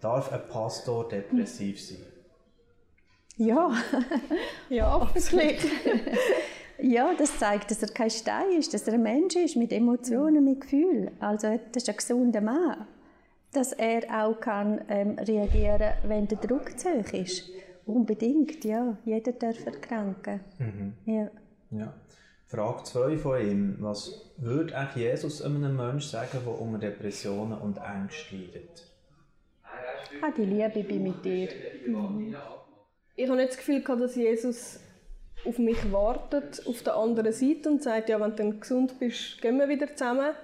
Darf 0.00 0.32
ein 0.32 0.46
Pastor 0.48 1.08
depressiv 1.08 1.84
sein? 1.84 1.98
Ja. 3.36 3.72
ja, 4.68 4.96
offensichtlich. 4.96 5.72
ja, 6.78 7.12
das 7.18 7.38
zeigt, 7.38 7.72
dass 7.72 7.82
er 7.82 7.88
kein 7.88 8.10
Stein 8.10 8.52
ist, 8.56 8.72
dass 8.72 8.86
er 8.86 8.94
ein 8.94 9.02
Mensch 9.02 9.34
ist 9.34 9.56
mit 9.56 9.72
Emotionen, 9.72 10.44
mit 10.44 10.60
Gefühlen. 10.60 11.10
Also 11.18 11.58
das 11.72 11.82
ist 11.82 11.88
ein 11.88 11.96
gesunder 11.96 12.40
Mann 12.40 12.86
dass 13.52 13.72
er 13.72 14.02
auch 14.22 14.40
kann, 14.40 14.80
ähm, 14.88 15.18
reagieren 15.18 15.78
kann, 15.78 16.08
wenn 16.08 16.28
der 16.28 16.38
Druck 16.38 16.78
zu 16.78 16.88
hoch 16.90 17.12
ist. 17.12 17.50
Unbedingt, 17.86 18.64
ja. 18.64 18.98
Jeder 19.04 19.32
darf 19.32 19.64
erkranken. 19.64 20.40
Mhm. 20.58 20.94
Ja. 21.06 21.30
ja. 21.70 21.94
Frage 22.46 22.82
2 22.84 23.16
von 23.16 23.40
ihm. 23.40 23.76
Was 23.80 24.32
würde 24.36 24.76
eigentlich 24.76 25.04
Jesus 25.04 25.42
einem 25.42 25.74
Menschen 25.76 26.10
sagen, 26.10 26.38
der 26.44 26.60
unter 26.60 26.78
Depressionen 26.78 27.58
und 27.58 27.78
Ängsten 27.78 28.40
leidet? 28.40 28.86
Ah, 30.22 30.30
die 30.36 30.44
Liebe 30.44 30.82
bin 30.82 31.02
mit 31.02 31.24
dir. 31.24 31.48
Mhm. 31.86 32.36
Ich 33.16 33.28
habe 33.28 33.36
nicht 33.36 33.50
das 33.50 33.56
Gefühl, 33.56 33.82
dass 33.82 34.16
Jesus 34.16 34.80
auf 35.44 35.58
mich 35.58 35.90
wartet, 35.92 36.66
auf 36.66 36.82
der 36.82 36.96
anderen 36.96 37.32
Seite 37.32 37.70
und 37.70 37.82
sagt, 37.82 38.08
ja, 38.08 38.20
wenn 38.20 38.34
du 38.34 38.58
gesund 38.58 38.98
bist, 38.98 39.40
gehen 39.40 39.58
wir 39.58 39.68
wieder 39.68 39.94
zusammen 39.94 40.34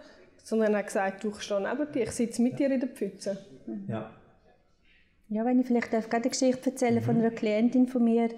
sondern 0.45 0.74
er 0.74 0.78
hat 0.78 0.86
gesagt, 0.86 1.24
du 1.24 1.32
stehst 1.34 1.61
neben 1.61 1.92
dir, 1.92 2.05
ich 2.05 2.12
sitze 2.12 2.40
mit 2.40 2.59
dir 2.61 2.70
in 2.70 2.78
der 2.78 2.88
Pfütze. 2.90 3.45
Ja. 3.88 4.12
Ja, 5.30 5.45
wenn 5.45 5.59
ich 5.59 5.66
vielleicht 5.66 5.92
darf 5.92 6.09
gerade 6.09 6.24
eine 6.24 6.30
Geschichte 6.30 6.70
erzählen 6.70 6.97
mhm. 6.97 7.03
von 7.03 7.16
einer 7.16 7.30
Klientin 7.30 7.88
von 7.88 8.05
mir, 8.05 8.28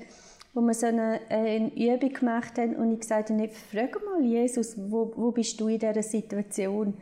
wo 0.54 0.62
wir 0.62 0.72
so 0.72 0.86
eine, 0.86 1.20
eine 1.28 1.70
Übung 1.74 2.12
gemacht 2.12 2.56
haben 2.56 2.76
und 2.76 2.94
ich 2.94 3.00
gesagt 3.00 3.28
habe, 3.28 3.48
frag 3.48 4.02
mal 4.02 4.24
Jesus, 4.24 4.76
wo, 4.78 5.12
wo 5.14 5.32
bist 5.32 5.60
du 5.60 5.68
in 5.68 5.78
dieser 5.78 6.02
Situation? 6.02 6.94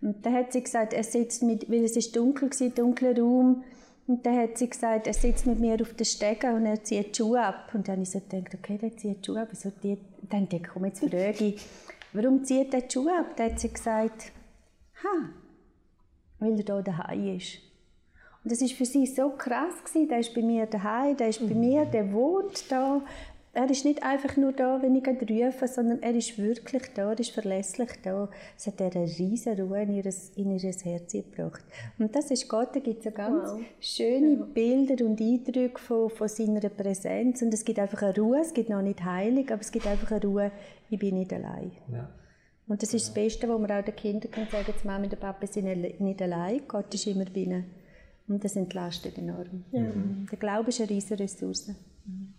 Und 0.00 0.24
dann 0.24 0.34
hat 0.34 0.52
sie 0.52 0.62
gesagt, 0.62 0.94
er 0.94 1.04
sitzt 1.04 1.42
mit, 1.42 1.68
weil 1.70 1.84
es 1.84 1.96
ist 1.96 2.16
dunkel 2.16 2.48
war, 2.48 2.68
dunkler 2.70 3.18
Raum, 3.18 3.64
und 4.06 4.26
dann 4.26 4.38
hat 4.38 4.58
sie 4.58 4.68
gesagt, 4.68 5.06
er 5.06 5.14
sitzt 5.14 5.46
mit 5.46 5.58
mir 5.58 5.80
auf 5.80 5.94
der 5.94 6.04
Stege 6.04 6.48
und 6.48 6.66
er 6.66 6.82
zieht 6.84 7.16
die 7.16 7.22
Schuhe 7.22 7.40
ab. 7.40 7.70
Und 7.72 7.88
dann 7.88 7.94
habe 7.94 8.02
ich 8.02 8.10
so 8.10 8.20
gedacht, 8.20 8.54
okay, 8.54 8.76
der 8.76 8.94
zieht 8.96 9.22
die 9.22 9.24
Schuhe 9.24 9.40
ab. 9.40 9.48
Die, 9.82 9.98
dann 10.28 10.46
denke 10.48 10.56
ich, 10.56 10.72
komm, 10.72 10.84
jetzt 10.84 11.00
frage 11.00 11.44
ich, 11.44 11.66
warum 12.12 12.44
zieht 12.44 12.74
er 12.74 12.82
die 12.82 12.92
Schuhe 12.92 13.18
ab? 13.18 13.34
Dann 13.36 13.52
hat 13.52 13.60
sie 13.60 13.72
gesagt, 13.72 14.32
ha, 15.04 15.28
weil 16.38 16.58
er 16.58 16.64
hier 16.64 16.82
daheim 16.82 17.36
ist. 17.36 17.58
Und 18.42 18.52
das 18.52 18.60
war 18.60 18.68
für 18.68 18.84
sie 18.84 19.06
so 19.06 19.30
krass 19.30 19.82
gewesen. 19.84 20.08
Der 20.08 20.18
ist 20.18 20.34
bei 20.34 20.42
mir 20.42 20.66
daheim, 20.66 21.16
der 21.16 21.28
ist 21.28 21.40
mhm. 21.40 21.48
bei 21.48 21.54
mir, 21.54 21.84
der 21.86 22.12
wohnt 22.12 22.70
da. 22.70 23.00
Er 23.56 23.70
ist 23.70 23.84
nicht 23.84 24.02
einfach 24.02 24.36
nur 24.36 24.52
da, 24.52 24.82
wenn 24.82 24.96
ich 24.96 25.06
rufe, 25.06 25.68
sondern 25.68 26.02
er 26.02 26.12
ist 26.12 26.36
wirklich 26.38 26.82
da, 26.92 27.12
er 27.12 27.20
ist 27.20 27.30
verlässlich 27.30 27.90
da. 28.02 28.28
Es 28.56 28.66
hat 28.66 28.82
eine 28.82 29.04
riesige 29.04 29.62
Ruhe 29.62 29.82
in 29.82 29.92
ihr, 29.92 30.12
in 30.34 30.50
ihr 30.50 30.72
Herz 30.72 31.12
gebracht. 31.12 31.64
Und 31.96 32.16
das 32.16 32.32
ist 32.32 32.48
Gott, 32.48 32.74
da 32.74 32.80
gibt 32.80 32.98
es 32.98 33.04
so 33.04 33.10
ganz 33.12 33.52
wow. 33.52 33.60
schöne 33.80 34.38
ja. 34.38 34.44
Bilder 34.44 35.04
und 35.04 35.20
Eindrücke 35.20 35.78
von, 35.78 36.10
von 36.10 36.26
seiner 36.26 36.68
Präsenz. 36.68 37.42
Und 37.42 37.54
es 37.54 37.64
gibt 37.64 37.78
einfach 37.78 38.02
eine 38.02 38.16
Ruhe, 38.16 38.40
es 38.40 38.52
gibt 38.52 38.70
noch 38.70 38.82
nicht 38.82 39.04
heilig, 39.04 39.52
aber 39.52 39.60
es 39.60 39.70
gibt 39.70 39.86
einfach 39.86 40.10
eine 40.10 40.22
Ruhe, 40.22 40.50
ich 40.90 40.98
bin 40.98 41.14
nicht 41.14 41.32
allein. 41.32 41.70
Ja. 41.92 42.08
Und 42.66 42.82
das 42.82 42.94
ist 42.94 43.08
das 43.08 43.14
Beste, 43.14 43.48
was 43.48 43.60
man 43.60 43.70
auch 43.70 43.84
den 43.84 43.94
Kindern 43.94 44.30
kann 44.30 44.48
sagen 44.48 44.64
kann, 44.64 44.74
Mama 44.84 45.04
und 45.04 45.12
der 45.12 45.18
Papa 45.18 45.46
sind 45.46 46.00
nicht 46.00 46.22
allein, 46.22 46.62
Gott 46.66 46.92
ist 46.94 47.06
immer 47.06 47.26
bei 47.26 47.40
ihnen. 47.40 47.64
Und 48.26 48.42
das 48.42 48.56
entlastet 48.56 49.18
enorm. 49.18 49.64
Ja. 49.70 49.80
Mhm. 49.80 50.26
Der 50.30 50.38
Glaube 50.38 50.70
ist 50.70 50.80
eine 50.80 50.88
riesige 50.88 51.22
Ressource. 51.22 51.68
Mhm. 52.06 52.32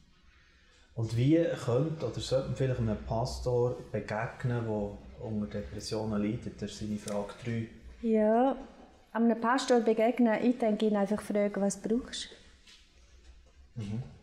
Und 0.95 1.15
wie 1.15 1.45
könnte 1.63 2.07
oder 2.07 2.19
sollte 2.19 2.47
man 2.47 2.55
vielleicht 2.55 2.79
einem 2.79 2.97
Pastor 3.05 3.77
begegnen, 3.91 4.65
der 4.65 5.25
unter 5.27 5.59
Depressionen 5.59 6.23
leidet? 6.23 6.59
Das 6.59 6.71
ist 6.71 6.79
seine 6.79 6.97
Frage 6.97 7.33
3. 7.43 7.67
Ja, 8.01 8.55
einem 9.11 9.39
Pastor 9.39 9.81
begegnen, 9.81 10.43
ich 10.43 10.57
denke 10.57 10.87
ihn 10.87 10.95
einfach 10.95 11.21
fragen, 11.21 11.61
was 11.61 11.79
brauchst 11.79 12.29
du? 13.75 13.83
Mhm 13.83 14.14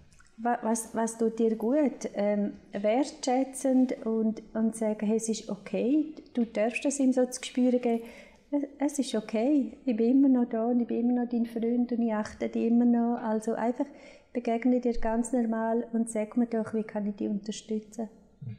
was, 0.43 0.95
was 0.95 1.18
tut 1.18 1.38
dir 1.38 1.57
gut? 1.57 2.11
Ähm, 2.14 2.55
wertschätzend 2.72 4.05
und, 4.05 4.43
und 4.55 4.76
sagen, 4.76 5.07
hey, 5.07 5.16
es 5.16 5.28
ist 5.28 5.49
okay, 5.49 6.14
du 6.34 6.45
darfst 6.45 6.84
es 6.84 6.99
ihm 6.99 7.12
so 7.12 7.26
zu 7.26 7.43
spüren 7.43 7.80
geben, 7.80 8.03
es 8.78 8.99
ist 8.99 9.14
okay, 9.14 9.78
ich 9.84 9.97
bin 9.97 10.11
immer 10.11 10.28
noch 10.28 10.49
da 10.49 10.66
und 10.66 10.80
ich 10.80 10.86
bin 10.86 11.11
immer 11.11 11.22
noch 11.24 11.30
dein 11.30 11.47
Freund 11.47 11.90
und 11.93 12.03
ich 12.03 12.12
achte 12.12 12.49
dich 12.49 12.66
immer 12.66 12.84
noch. 12.84 13.16
Also 13.22 13.55
einfach 13.55 13.86
begegne 14.32 14.80
dir 14.80 14.99
ganz 14.99 15.32
normal 15.32 15.86
und 15.93 16.11
sag 16.11 16.36
mir 16.36 16.47
doch, 16.47 16.74
wie 16.74 16.82
kann 16.82 17.07
ich 17.07 17.16
dich 17.16 17.28
unterstützen. 17.28 18.09
Mhm. 18.40 18.57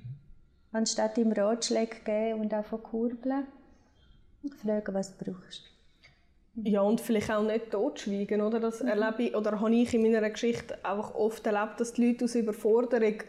Anstatt 0.72 1.18
ihm 1.18 1.32
Ratschläge 1.32 1.98
geben 2.04 2.42
und 2.42 2.54
auch 2.54 2.66
von 2.66 2.82
kurbeln, 2.82 3.46
fragen, 4.62 4.94
was 4.94 5.16
du 5.16 5.26
brauchst. 5.26 5.73
Ja, 6.56 6.82
und 6.82 7.02
vielleicht 7.02 7.32
auch 7.32 7.44
nicht 7.44 7.72
totschweigen, 7.72 8.42
oder? 8.42 8.60
Das 8.60 8.82
mhm. 8.82 8.90
erlebe 8.90 9.24
ich, 9.24 9.36
oder 9.36 9.60
habe 9.60 9.74
ich 9.74 9.94
in 9.94 10.04
meiner 10.04 10.30
Geschichte 10.30 10.78
einfach 10.86 11.16
oft 11.16 11.46
erlebt, 11.48 11.80
dass 11.80 11.94
die 11.94 12.08
Leute 12.08 12.26
aus 12.26 12.36
Überforderung 12.36 13.24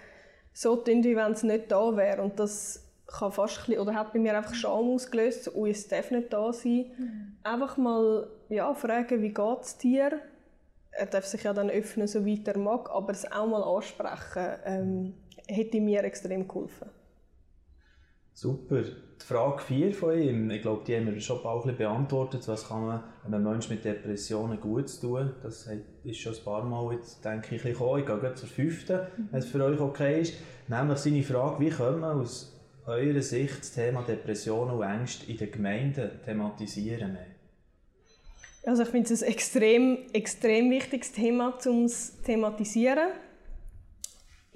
so 0.53 0.77
tun, 0.77 1.03
wie 1.03 1.17
wenn 1.17 1.33
es 1.33 1.43
nicht 1.43 1.73
da 1.73 1.97
wäre. 1.97 2.23
Und 2.23 2.39
das 2.39 2.85
kann 3.07 3.33
fast 3.33 3.59
bisschen, 3.67 3.81
oder 3.81 3.95
hat 3.95 4.13
bei 4.13 4.19
mir 4.19 4.37
einfach 4.37 4.55
Scham 4.55 4.91
ausgelöst, 4.91 5.45
so, 5.45 5.67
es 5.67 5.89
darf 5.89 6.11
nicht 6.11 6.33
da 6.33 6.53
sein. 6.53 6.93
Mhm. 6.99 7.37
Einfach 7.43 7.77
mal 7.79 8.29
ja, 8.51 8.75
fragen, 8.75 9.23
wie 9.23 9.33
geht 9.33 9.61
es 9.63 9.79
dir? 9.79 10.21
Er 10.91 11.07
darf 11.07 11.25
sich 11.25 11.43
ja 11.43 11.53
dann 11.53 11.71
öffnen, 11.71 12.07
so 12.07 12.25
weit 12.27 12.47
er 12.47 12.59
mag, 12.59 12.91
aber 12.91 13.13
es 13.13 13.31
auch 13.31 13.47
mal 13.47 13.63
ansprechen, 13.63 14.59
ähm, 14.65 15.15
hätte 15.49 15.81
mir 15.81 16.05
extrem 16.05 16.47
geholfen. 16.47 16.89
Super. 18.33 18.85
Die 19.21 19.27
Frage 19.27 19.63
4 19.63 19.95
von 19.95 20.19
ihm, 20.19 20.51
ich 20.51 20.63
glaube, 20.63 20.83
die 20.87 20.97
haben 20.97 21.07
wir 21.07 21.21
schon 21.21 21.43
bald 21.43 21.67
ein 21.67 21.77
beantwortet. 21.77 22.47
Was 22.49 22.69
kann 22.69 22.87
man 22.87 23.05
einem 23.25 23.43
Menschen 23.43 23.75
mit 23.75 23.85
Depressionen 23.85 24.61
gut 24.61 25.01
tun? 25.01 25.33
Das 25.43 25.69
ist 26.03 26.19
schon 26.19 26.35
ein 26.35 26.45
paar 26.45 26.65
Mal, 26.65 26.95
jetzt 26.95 27.25
denke 27.25 27.55
ich, 27.55 27.63
gekommen. 27.63 28.01
Ich 28.01 28.07
gehe 28.07 28.35
zur 28.35 28.49
fünften, 28.49 29.01
mhm. 29.17 29.29
wenn 29.31 29.39
es 29.39 29.47
für 29.47 29.65
euch 29.65 29.81
okay 29.81 30.21
ist. 30.21 30.35
Nämlich 30.69 30.99
seine 30.99 31.23
Frage, 31.23 31.61
wie 31.61 31.71
können 31.71 32.01
wir 32.01 32.13
aus 32.15 32.61
eurer 32.87 33.23
Sicht 33.23 33.61
das 33.61 33.73
Thema 33.73 34.03
Depressionen 34.03 34.75
und 34.77 34.83
Ängste 34.83 35.31
in 35.31 35.39
den 35.39 35.51
Gemeinden 35.51 36.11
thematisieren? 36.25 37.17
Also 38.67 38.83
ich 38.83 38.89
finde 38.89 39.13
es 39.13 39.23
ein 39.23 39.29
extrem, 39.29 39.99
extrem 40.13 40.71
wichtiges 40.71 41.13
Thema, 41.13 41.59
um 41.67 41.85
es 41.85 42.17
zu 42.17 42.23
thematisieren 42.25 43.11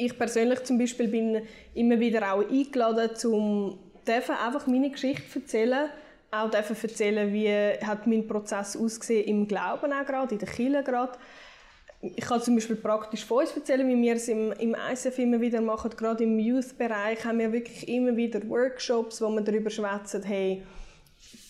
ich 0.00 0.16
persönlich 0.16 0.62
zum 0.62 0.78
Beispiel 0.78 1.09
bin 1.09 1.42
immer 1.74 1.98
wieder 1.98 2.32
auch 2.32 2.48
eingeladen, 2.48 3.11
um 3.32 3.78
einfach 4.09 4.66
meine 4.66 4.90
Geschichte 4.90 5.40
erzählen, 5.40 5.90
auch 6.30 6.52
erzählen, 6.52 7.32
wie 7.32 7.50
hat 7.84 8.06
mein 8.06 8.26
Prozess 8.26 8.76
ausgesehen 8.76 9.26
im 9.26 9.48
Glauben 9.48 9.92
auch 9.92 10.04
gerade, 10.04 10.34
in 10.34 10.38
der 10.38 10.48
Kirche 10.48 10.82
gerade. 10.82 11.18
Ich 12.00 12.24
kann 12.24 12.40
zum 12.40 12.54
Beispiel 12.54 12.76
praktisch 12.76 13.24
von 13.24 13.38
uns 13.38 13.56
erzählen, 13.56 13.88
wie 13.88 14.00
wir 14.00 14.14
es 14.14 14.28
im, 14.28 14.52
im 14.52 14.76
ISF 14.92 15.18
immer 15.18 15.40
wieder 15.40 15.61
machen. 15.61 15.90
Gerade 15.96 16.22
im 16.24 16.38
Youth-Bereich 16.38 17.24
haben 17.24 17.40
wir 17.40 17.52
wirklich 17.52 17.88
immer 17.88 18.16
wieder 18.16 18.46
Workshops, 18.48 19.20
wo 19.20 19.28
wir 19.30 19.40
darüber 19.40 19.70
schwätzen, 19.70 20.22
hey, 20.22 20.62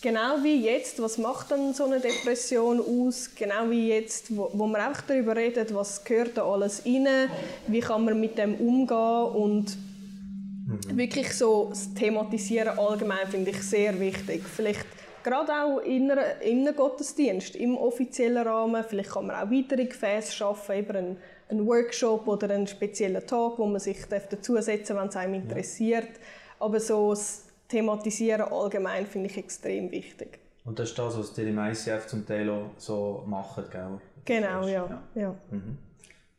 Genau 0.00 0.44
wie 0.44 0.64
jetzt, 0.64 1.02
was 1.02 1.18
macht 1.18 1.50
dann 1.50 1.74
so 1.74 1.84
eine 1.84 1.98
Depression 1.98 2.80
aus? 2.80 3.30
Genau 3.34 3.68
wie 3.68 3.88
jetzt, 3.88 4.34
wo, 4.34 4.48
wo 4.52 4.66
man 4.68 4.80
einfach 4.80 5.02
darüber 5.02 5.34
redet, 5.34 5.74
was 5.74 6.04
gehört 6.04 6.36
da 6.36 6.44
alles 6.44 6.86
rein, 6.86 7.08
wie 7.66 7.80
kann 7.80 8.04
man 8.04 8.20
mit 8.20 8.38
dem 8.38 8.54
umgehen 8.54 9.34
und 9.34 9.76
Mhm. 10.68 10.98
Wirklich 10.98 11.32
so 11.32 11.68
das 11.70 11.94
Thematisieren 11.94 12.78
allgemein 12.78 13.26
finde 13.26 13.50
ich 13.50 13.62
sehr 13.62 13.98
wichtig. 13.98 14.42
Vielleicht 14.44 14.84
gerade 15.22 15.50
auch 15.52 15.78
in, 15.78 16.10
einem 16.10 16.76
Gottesdienst, 16.76 17.56
im 17.56 17.76
offiziellen 17.76 18.46
Rahmen. 18.46 18.84
Vielleicht 18.86 19.10
kann 19.10 19.26
man 19.26 19.36
auch 19.36 19.50
weitere 19.50 19.86
Gefäße 19.86 20.32
schaffen, 20.32 20.78
über 20.78 20.94
einen, 20.96 21.16
einen, 21.48 21.66
Workshop 21.66 22.28
oder 22.28 22.50
einen 22.50 22.66
speziellen 22.66 23.26
Tag, 23.26 23.58
wo 23.58 23.64
man 23.66 23.80
sich 23.80 24.04
dazusetzen 24.06 24.96
darf, 24.96 25.04
wenn 25.04 25.08
es 25.08 25.16
einem 25.16 25.34
interessiert. 25.34 26.04
Ja. 26.04 26.66
Aber 26.66 26.80
so 26.80 27.10
das 27.10 27.46
Thematisieren 27.68 28.42
allgemein 28.52 29.06
finde 29.06 29.30
ich 29.30 29.38
extrem 29.38 29.90
wichtig. 29.90 30.38
Und 30.64 30.78
das 30.78 30.90
ist 30.90 30.98
das, 30.98 31.18
was 31.18 31.38
ihr 31.38 31.46
im 31.46 31.58
ICF 31.58 32.06
zum 32.06 32.26
Teil 32.26 32.50
auch 32.50 32.70
so 32.76 33.22
macht, 33.26 33.70
gell? 33.70 34.00
Genau, 34.26 34.66
ja. 34.66 34.86
ja. 34.86 35.02
ja. 35.14 35.34
Mhm. 35.50 35.78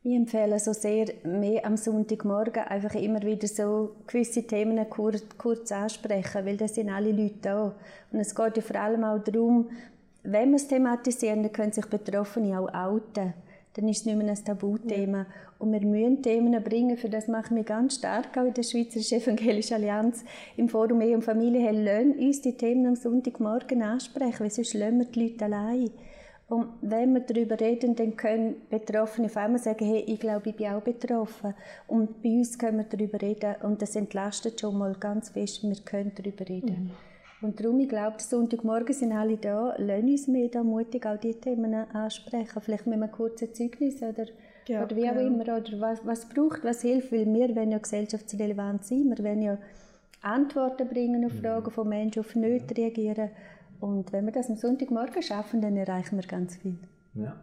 Ich 0.02 0.14
empfehle 0.14 0.58
so 0.58 0.72
sehr 0.72 1.08
mehr 1.24 1.66
am 1.66 1.76
Sonntagmorgen 1.76 2.64
einfach 2.64 2.94
immer 2.94 3.20
wieder 3.20 3.46
so 3.46 3.96
gewisse 4.06 4.46
Themen 4.46 4.88
kurz, 4.88 5.22
kurz 5.36 5.70
ansprechen, 5.72 6.46
weil 6.46 6.56
das 6.56 6.76
sind 6.76 6.88
alle 6.88 7.12
Leute 7.12 7.34
da. 7.42 7.74
Und 8.10 8.18
es 8.18 8.34
geht 8.34 8.56
ja 8.56 8.62
vor 8.62 8.76
allem 8.76 9.04
auch 9.04 9.18
darum, 9.18 9.68
wenn 10.22 10.50
wir 10.50 10.56
es 10.56 10.68
thematisieren, 10.68 11.42
dann 11.42 11.52
können 11.52 11.72
sich 11.72 11.84
Betroffene 11.84 12.58
auch 12.58 12.72
outen. 12.72 13.34
Dann 13.74 13.88
ist 13.88 13.98
es 13.98 14.06
nicht 14.06 14.16
mehr 14.16 14.28
ein 14.28 14.42
Tabuthema. 14.42 15.18
Ja. 15.18 15.26
Und 15.58 15.72
wir 15.72 15.82
müssen 15.82 16.22
Themen 16.22 16.64
bringen, 16.64 16.96
für 16.96 17.10
das 17.10 17.28
machen 17.28 17.58
wir 17.58 17.64
ganz 17.64 17.96
stark 17.96 18.38
auch 18.38 18.46
in 18.46 18.54
der 18.54 18.62
Schweizerischen 18.62 19.20
Evangelischen 19.20 19.74
Allianz 19.74 20.24
im 20.56 20.70
Forum 20.70 21.02
Ehe 21.02 21.14
und 21.14 21.24
Familie. 21.24 21.60
Hey, 21.60 21.84
lassen 21.84 22.18
uns 22.18 22.40
die 22.40 22.56
Themen 22.56 22.86
am 22.86 22.96
Sonntagmorgen 22.96 23.82
ansprechen, 23.82 24.40
weil 24.40 24.50
sonst 24.50 24.72
lassen 24.72 24.98
wir 24.98 25.04
die 25.04 25.28
Leute 25.28 25.44
allein. 25.44 25.90
Und 26.50 26.66
wenn 26.80 27.12
wir 27.12 27.20
darüber 27.20 27.60
reden, 27.60 27.94
dann 27.94 28.16
können 28.16 28.56
Betroffene 28.68 29.28
auf 29.28 29.36
einmal 29.36 29.60
sagen, 29.60 29.86
hey, 29.86 30.00
ich 30.00 30.18
glaube, 30.18 30.50
ich 30.50 30.56
bin 30.56 30.66
auch 30.66 30.82
betroffen. 30.82 31.54
Und 31.86 32.22
bei 32.22 32.30
uns 32.30 32.58
können 32.58 32.78
wir 32.78 32.84
darüber 32.84 33.22
reden 33.22 33.54
und 33.62 33.80
das 33.80 33.94
entlastet 33.94 34.60
schon 34.60 34.76
mal 34.76 34.96
ganz 34.98 35.28
fest, 35.28 35.62
wir 35.62 35.76
können 35.84 36.10
darüber 36.16 36.48
reden. 36.48 36.90
Mhm. 37.40 37.46
Und 37.46 37.60
darum, 37.60 37.78
ich 37.78 37.88
glaube, 37.88 38.16
Sonntagmorgen 38.18 38.92
sind 38.92 39.12
alle 39.12 39.36
da, 39.36 39.76
lassen 39.78 40.08
uns 40.08 40.26
mehr 40.26 40.48
da 40.48 40.64
mutig 40.64 41.06
auch 41.06 41.18
diese 41.18 41.40
Themen 41.40 41.72
ansprechen. 41.72 42.60
Vielleicht 42.60 42.86
mit 42.86 42.96
einem 42.96 43.12
kurzen 43.12 43.54
Zeugnis 43.54 44.02
oder, 44.02 44.26
ja, 44.66 44.82
oder 44.82 44.96
wie 44.96 45.08
auch 45.08 45.16
immer. 45.16 45.42
Oder 45.42 45.62
was, 45.78 46.04
was 46.04 46.28
braucht, 46.28 46.64
was 46.64 46.82
hilft, 46.82 47.12
weil 47.12 47.32
wir 47.32 47.54
wollen 47.54 47.70
ja 47.70 47.78
gesellschaftsrelevant 47.78 48.84
sein, 48.84 49.08
wir 49.08 49.24
wollen 49.24 49.42
ja 49.42 49.56
Antworten 50.20 50.88
bringen 50.88 51.24
auf 51.24 51.32
mhm. 51.34 51.38
Fragen 51.38 51.70
von 51.70 51.88
Menschen, 51.88 52.20
auf 52.20 52.34
Nöte 52.34 52.76
reagieren. 52.76 53.30
Und 53.80 54.12
wenn 54.12 54.26
wir 54.26 54.32
das 54.32 54.50
am 54.50 54.56
Sonntagmorgen 54.56 55.22
schaffen, 55.22 55.60
dann 55.60 55.76
erreichen 55.76 56.16
wir 56.16 56.26
ganz 56.26 56.56
viel. 56.56 56.78
Ja. 57.14 57.34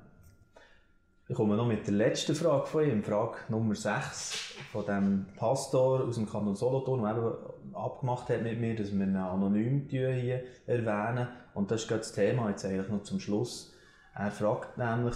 Ich 1.30 1.36
komme 1.36 1.58
noch 1.58 1.68
mit 1.68 1.86
der 1.86 1.94
letzten 1.94 2.36
Frage 2.36 2.68
von 2.68 2.90
ihm, 2.90 3.04
Frage 3.04 3.36
Nummer 3.50 3.76
6 3.76 4.56
von 4.72 4.86
dem 4.86 5.26
Pastor 5.36 6.06
aus 6.06 6.16
dem 6.16 6.26
Kanton 6.26 6.56
Solothurn, 6.56 7.02
der 7.02 7.18
eben 7.18 7.76
abgemacht 7.76 8.30
hat 8.30 8.44
mit 8.44 8.62
mir, 8.62 8.78
dass 8.78 8.98
wir 8.98 9.06
ihn 9.06 9.16
anonym 9.16 9.88
hier 9.90 10.44
erwähnen. 10.66 11.28
Und 11.54 11.70
das 11.70 11.82
ist 11.82 11.88
gerade 11.90 12.00
das 12.00 12.14
Thema 12.14 12.50
jetzt 12.50 12.64
eigentlich 12.64 12.88
noch 12.88 13.04
zum 13.04 13.20
Schluss. 13.20 13.74
Er 14.16 14.32
fragt 14.32 14.78
nämlich, 14.78 15.16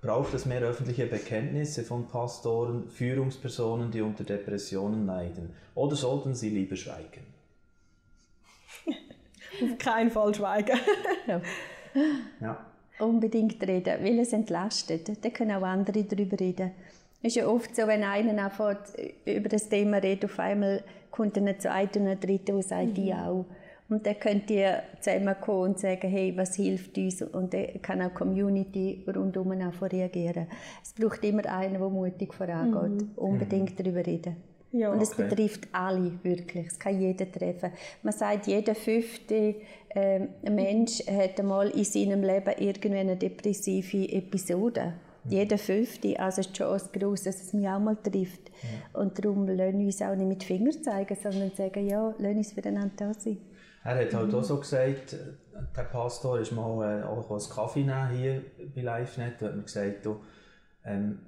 braucht 0.00 0.32
es 0.34 0.46
mehr 0.46 0.60
öffentliche 0.60 1.06
Bekenntnisse 1.06 1.82
von 1.82 2.06
Pastoren, 2.06 2.88
Führungspersonen, 2.88 3.90
die 3.90 4.02
unter 4.02 4.22
Depressionen 4.22 5.06
leiden? 5.06 5.54
Oder 5.74 5.96
sollten 5.96 6.34
sie 6.34 6.50
lieber 6.50 6.76
schweigen? 6.76 7.37
Auf 9.62 9.78
keinen 9.78 10.10
Fall 10.10 10.34
schweigen. 10.34 10.78
ja. 11.26 11.40
ja. 12.40 12.66
Unbedingt 13.00 13.62
reden, 13.62 14.02
weil 14.02 14.18
es 14.18 14.32
entlastet. 14.32 15.24
Dann 15.24 15.32
können 15.32 15.52
auch 15.52 15.62
andere 15.62 16.02
darüber 16.04 16.38
reden. 16.38 16.72
Es 17.22 17.28
ist 17.28 17.36
ja 17.36 17.46
oft 17.48 17.74
so, 17.74 17.86
wenn 17.86 18.02
einer 18.02 18.44
anfängt, 18.44 18.92
über 19.24 19.48
das 19.48 19.68
Thema 19.68 19.98
redet, 19.98 20.26
auf 20.26 20.38
einmal 20.38 20.82
kommt 21.10 21.36
ein 21.36 21.58
zweiter 21.58 22.00
und 22.00 22.08
ein 22.08 22.20
dritter 22.20 22.54
und 22.54 22.64
sagt, 22.64 22.98
mhm. 22.98 23.12
auch. 23.12 23.44
Und 23.88 24.06
dann 24.06 24.20
könnt 24.20 24.50
ihr 24.50 24.82
zusammenkommen 25.00 25.70
und 25.70 25.78
sagen, 25.78 26.08
hey, 26.10 26.36
was 26.36 26.56
hilft 26.56 26.96
uns? 26.98 27.22
Und 27.22 27.54
dann 27.54 27.80
kann 27.80 28.02
auch 28.02 28.10
die 28.10 28.14
Community 28.14 29.04
rundum 29.06 29.50
auch 29.62 29.82
reagieren. 29.82 30.46
Es 30.82 30.92
braucht 30.92 31.24
immer 31.24 31.46
einen, 31.46 31.78
der 31.78 31.88
mutig 31.88 32.34
vorangeht. 32.34 33.02
Mhm. 33.02 33.10
Unbedingt 33.16 33.80
darüber 33.80 34.04
reden. 34.04 34.36
Ja, 34.72 34.92
und 34.92 35.00
es 35.00 35.12
okay. 35.12 35.28
betrifft 35.28 35.68
alle 35.72 36.12
wirklich. 36.22 36.66
Es 36.66 36.78
kann 36.78 37.00
jeder 37.00 37.30
treffen. 37.30 37.72
Man 38.02 38.12
sagt, 38.12 38.46
jeder 38.46 38.74
fünfte 38.74 39.54
äh, 39.88 40.20
Mensch 40.50 41.00
hat 41.06 41.40
einmal 41.40 41.70
in 41.70 41.84
seinem 41.84 42.22
Leben 42.22 42.52
irgendwie 42.58 42.98
eine 42.98 43.16
depressive 43.16 44.12
Episode. 44.12 44.94
Mhm. 45.24 45.30
Jeder 45.30 45.58
fünfte. 45.58 46.18
Also 46.20 46.42
ist 46.42 46.52
Chance 46.52 46.90
groß, 46.92 47.24
dass 47.24 47.40
es 47.40 47.52
mich 47.54 47.66
auch 47.66 47.78
mal 47.78 47.96
trifft. 47.96 48.50
Ja. 48.62 49.00
Und 49.00 49.18
darum 49.18 49.46
lassen 49.46 49.78
wir 49.78 49.86
uns 49.86 50.02
auch 50.02 50.14
nicht 50.14 50.28
mit 50.28 50.44
Finger 50.44 50.72
zeigen, 50.82 51.16
sondern 51.16 51.50
sagen, 51.52 51.88
ja, 51.88 52.14
lassen 52.18 52.36
uns 52.36 52.52
füreinander 52.52 52.92
da 52.96 53.14
sein. 53.14 53.38
Er 53.84 53.94
hat 53.94 54.12
halt 54.12 54.30
mhm. 54.30 54.38
auch 54.38 54.44
so 54.44 54.58
gesagt, 54.58 55.16
der 55.76 55.82
Pastor 55.84 56.40
ist 56.40 56.52
mal 56.52 57.00
äh, 57.00 57.04
auch 57.04 57.30
einen 57.30 57.48
Kaffee 57.48 57.84
nehmen 57.84 58.10
hier 58.10 58.42
bei 58.74 58.82
LiveNet. 58.82 59.40
Da 59.40 59.46
hat 59.46 59.56
mir 59.56 59.62
gesagt, 59.62 60.04
du, 60.04 60.20
ähm, 60.84 61.20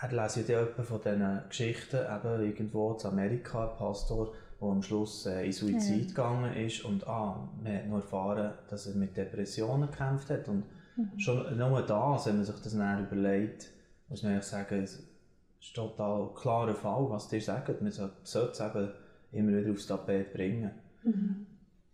er 0.00 0.22
lese 0.22 0.52
ja 0.52 0.66
von 0.66 1.00
diesen 1.00 1.40
Geschichten, 1.48 1.96
eben 1.96 2.44
irgendwo 2.44 2.92
in 2.92 3.06
Amerika, 3.06 3.70
ein 3.70 3.76
Pastor, 3.76 4.32
der 4.60 4.68
am 4.68 4.82
Schluss 4.82 5.26
äh, 5.26 5.46
in 5.46 5.52
Suizid 5.52 6.02
ja. 6.02 6.08
gegangen 6.08 6.54
ist 6.54 6.84
und 6.84 7.06
ah, 7.06 7.48
man 7.62 7.74
hat 7.74 7.86
nur 7.86 7.98
erfahren, 7.98 8.52
dass 8.68 8.86
er 8.86 8.94
mit 8.94 9.16
Depressionen 9.16 9.90
gekämpft 9.90 10.30
hat. 10.30 10.48
Und 10.48 10.64
mhm. 10.96 11.18
schon 11.18 11.56
nur 11.56 11.82
das, 11.82 12.26
wenn 12.26 12.36
man 12.36 12.44
sich 12.44 12.60
das 12.62 12.74
näher 12.74 13.00
überlegt, 13.00 13.70
muss 14.08 14.22
man 14.22 14.32
eigentlich 14.32 14.44
sagen, 14.44 14.82
es 14.82 14.94
ist 14.94 15.70
ein 15.70 15.74
total 15.74 16.34
klarer 16.34 16.74
Fall, 16.74 17.06
was 17.08 17.28
dir 17.28 17.40
sagt. 17.40 17.82
Man 17.82 17.92
sollte 17.92 18.52
es 18.52 18.60
eben 18.60 18.90
immer 19.32 19.56
wieder 19.58 19.70
aufs 19.72 19.86
Tapet 19.86 20.32
bringen. 20.32 20.70
Mhm. 21.02 21.46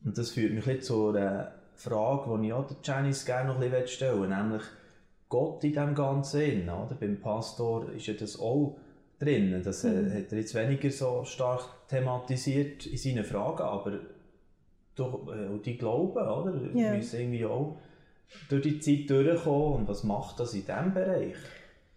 Und 0.04 0.18
das 0.18 0.30
führt 0.30 0.52
mich 0.52 0.82
zu 0.82 1.08
einer 1.08 1.52
Frage, 1.74 2.38
die 2.38 2.46
ich 2.46 2.52
auch 2.52 2.66
der 2.66 2.76
Janice 2.82 3.24
gerne 3.24 3.48
noch 3.48 3.60
ein 3.60 3.70
bisschen 3.70 3.88
stellen 3.88 4.20
möchte, 4.20 4.34
nämlich 4.34 4.62
Gott 5.34 5.64
in 5.64 5.72
dem 5.72 5.96
Ganzen 5.96 6.68
oder? 6.68 6.96
Beim 7.00 7.20
Pastor 7.20 7.90
ist 7.90 8.06
ja 8.06 8.14
das 8.14 8.38
auch 8.38 8.76
drin. 9.18 9.60
Das 9.64 9.82
mhm. 9.82 10.14
hat 10.14 10.30
er 10.30 10.38
jetzt 10.38 10.54
weniger 10.54 10.90
so 10.90 11.24
stark 11.24 11.88
thematisiert 11.88 12.86
in 12.86 12.96
seinen 12.96 13.24
Fragen, 13.24 13.64
aber 13.64 13.98
durch, 14.94 15.14
äh, 15.28 15.58
die 15.64 15.76
Glauben, 15.76 16.24
oder? 16.24 16.54
Yeah. 16.72 16.94
müssen 16.94 17.18
irgendwie 17.18 17.44
auch 17.46 17.78
durch 18.48 18.62
die 18.62 18.78
Zeit 18.78 19.10
durchkommen. 19.10 19.80
Und 19.80 19.88
was 19.88 20.04
macht 20.04 20.38
das 20.38 20.54
in 20.54 20.66
diesem 20.66 20.94
Bereich? 20.94 21.34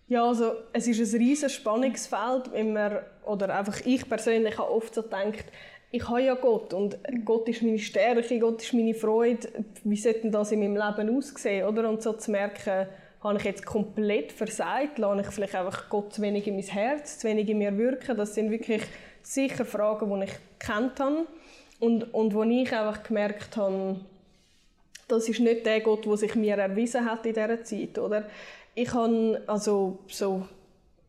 Ja, 0.08 0.26
also 0.26 0.54
es 0.74 0.88
ist 0.88 1.14
ein 1.14 1.22
riesiges 1.22 1.54
Spannungsfeld, 1.54 2.52
wenn 2.54 2.74
man, 2.74 3.02
oder 3.24 3.56
einfach 3.56 3.86
ich 3.86 4.10
persönlich 4.10 4.58
habe 4.58 4.72
oft 4.72 4.96
so 4.96 5.04
gedacht, 5.04 5.46
ich 5.92 6.10
habe 6.10 6.24
ja 6.24 6.34
Gott 6.34 6.74
und 6.74 6.98
Gott 7.24 7.48
ist 7.48 7.62
meine 7.62 7.78
Stärke, 7.78 8.40
Gott 8.40 8.64
ist 8.64 8.74
meine 8.74 8.96
Freude. 8.96 9.48
Wie 9.84 9.96
sollte 9.96 10.32
das 10.32 10.52
in 10.52 10.60
meinem 10.60 10.76
Leben 10.76 11.16
aussehen, 11.16 11.68
oder? 11.68 11.88
Und 11.88 12.02
so 12.02 12.14
zu 12.14 12.32
merken, 12.32 12.88
habe 13.22 13.38
ich 13.38 13.44
jetzt 13.44 13.66
komplett 13.66 14.32
versagt? 14.32 15.00
Lasse 15.00 15.22
ich 15.22 15.28
vielleicht 15.28 15.56
einfach 15.56 15.90
Gott 15.90 16.14
zu 16.14 16.22
wenig 16.22 16.48
in 16.48 16.56
mein 16.56 16.64
Herz, 16.64 17.20
zu 17.20 17.28
wenig 17.28 17.50
in 17.50 17.58
mir 17.58 17.78
wirken? 17.78 18.16
Das 18.16 18.36
sind 18.36 18.52
wirklich 18.52 18.84
sicher 19.22 19.66
Fragen, 19.66 20.20
die 20.20 20.26
ich 20.26 20.34
kennt 20.60 21.00
habe 21.00 21.28
und, 21.80 22.14
und 22.14 22.34
wo 22.34 22.44
ich 22.44 22.74
einfach 22.74 23.04
gemerkt 23.04 23.58
habe, 23.58 24.00
das 25.08 25.30
ist 25.30 25.40
nicht 25.40 25.66
der 25.66 25.82
Gott, 25.82 26.06
der 26.06 26.18
sich 26.18 26.36
mir 26.36 26.58
erwiesen 26.58 27.06
hat 27.06 27.26
in 27.26 27.34
dieser 27.34 27.64
Zeit. 27.64 27.98
Oder? 27.98 28.26
Ich 28.76 28.94
habe 28.94 29.42
also 29.48 30.00
so 30.08 30.48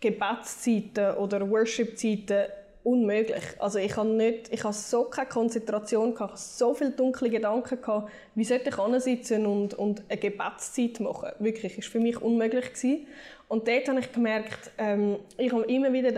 Gebetszeiten 0.01 1.17
oder 1.17 1.49
Worship-Zeiten 1.49 2.47
unmöglich. 2.83 3.45
Also 3.59 3.79
ich 3.79 3.97
habe 3.97 4.09
nicht, 4.09 4.53
ich 4.53 4.65
habe 4.65 4.75
so 4.75 5.05
keine 5.05 5.29
Konzentration 5.29 6.15
gehabt, 6.15 6.39
so 6.39 6.75
viele 6.75 6.91
dunkle 6.91 7.31
Gedanken 7.31 7.81
gehabt, 7.81 8.11
wie 8.35 8.45
sollte 8.45 8.71
ich 8.71 9.03
sitzen 9.03 9.47
und, 9.47 9.75
und 9.75 10.03
eine 10.09 10.19
Gebetszeit 10.19 11.01
machen. 11.01 11.31
Wirklich, 11.39 11.79
ist 11.79 11.89
für 11.89 12.01
mich 12.01 12.21
unmöglich 12.21 12.73
gewesen. 12.73 13.07
Und 13.49 13.67
dort 13.67 13.89
habe 13.89 14.01
ich 14.01 14.13
gemerkt, 14.13 14.71
ähm, 14.79 15.17
ich 15.37 15.53
habe 15.53 15.65
immer 15.65 15.93
wieder 15.93 16.13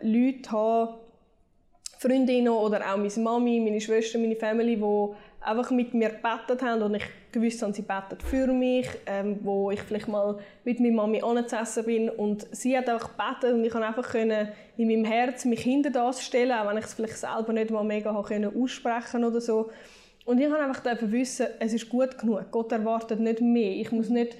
Leute 0.00 0.50
haben, 0.50 0.94
Freundinnen 1.98 2.48
oder 2.48 2.80
auch 2.92 2.96
meine 2.98 3.10
Mami, 3.16 3.60
meine 3.60 3.80
Schwester, 3.80 4.18
meine 4.18 4.36
Family, 4.36 4.76
die 4.76 5.14
einfach 5.46 5.70
mit 5.70 5.94
mir 5.94 6.10
gebetet 6.10 6.62
haben 6.62 6.82
und 6.82 6.94
ich 6.94 7.04
gewusst 7.32 7.62
habe, 7.62 7.72
sie 7.72 7.82
beten 7.82 8.18
für 8.18 8.46
mich, 8.48 8.88
ähm, 9.06 9.38
wo 9.42 9.70
ich 9.70 9.80
vielleicht 9.80 10.08
mal 10.08 10.38
mit 10.64 10.80
meiner 10.80 10.94
Mami 10.94 11.22
angesessen 11.22 11.84
bin 11.84 12.10
und 12.10 12.46
sie 12.50 12.76
hat 12.76 12.88
einfach 12.88 13.10
gebetet 13.16 13.54
und 13.54 13.64
ich 13.64 13.70
konnte 13.70 13.86
einfach 13.86 14.10
können 14.10 14.48
in 14.76 14.88
meinem 14.88 15.04
Herz 15.04 15.44
mich 15.44 15.60
hinter 15.60 15.90
das 15.90 16.22
stellen, 16.24 16.52
auch 16.52 16.68
wenn 16.68 16.78
ich 16.78 16.84
es 16.84 16.94
vielleicht 16.94 17.16
selber 17.16 17.52
nicht 17.52 17.70
mal 17.70 17.84
mega 17.84 18.22
können 18.22 18.60
aussprechen 18.60 19.24
oder 19.24 19.40
so. 19.40 19.70
Und 20.24 20.40
ich 20.40 20.50
habe 20.50 20.58
einfach 20.58 20.82
wissen, 21.02 21.46
es 21.60 21.72
ist 21.72 21.88
gut 21.88 22.18
genug. 22.18 22.50
Gott 22.50 22.72
erwartet 22.72 23.20
nicht 23.20 23.40
mehr. 23.40 23.76
Ich 23.76 23.92
muss 23.92 24.08
nicht 24.08 24.36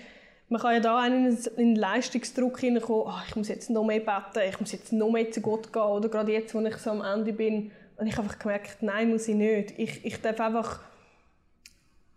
man 0.48 0.60
kann 0.60 0.74
ja 0.74 0.80
da 0.80 1.04
in 1.06 1.36
einen 1.56 1.74
Leistungsdruck 1.74 2.60
hineinkommen, 2.60 3.06
oh, 3.06 3.20
ich 3.28 3.34
muss 3.34 3.48
jetzt 3.48 3.68
noch 3.68 3.84
mehr 3.84 3.98
beten, 3.98 4.48
ich 4.48 4.60
muss 4.60 4.72
jetzt 4.72 4.92
noch 4.92 5.10
mehr 5.10 5.30
zu 5.30 5.40
Gott 5.40 5.72
gehen 5.72 5.82
oder 5.82 6.08
gerade 6.08 6.32
jetzt, 6.32 6.54
wo 6.54 6.60
ich 6.60 6.76
so 6.76 6.90
am 6.90 7.02
Ende 7.02 7.32
bin. 7.32 7.72
Und 7.96 8.06
ich 8.06 8.16
habe 8.16 8.28
einfach 8.28 8.38
gemerkt, 8.38 8.76
nein, 8.80 9.10
muss 9.10 9.26
ich 9.26 9.34
nicht. 9.34 9.74
Ich, 9.76 10.04
ich 10.04 10.20
darf 10.20 10.38
einfach 10.40 10.80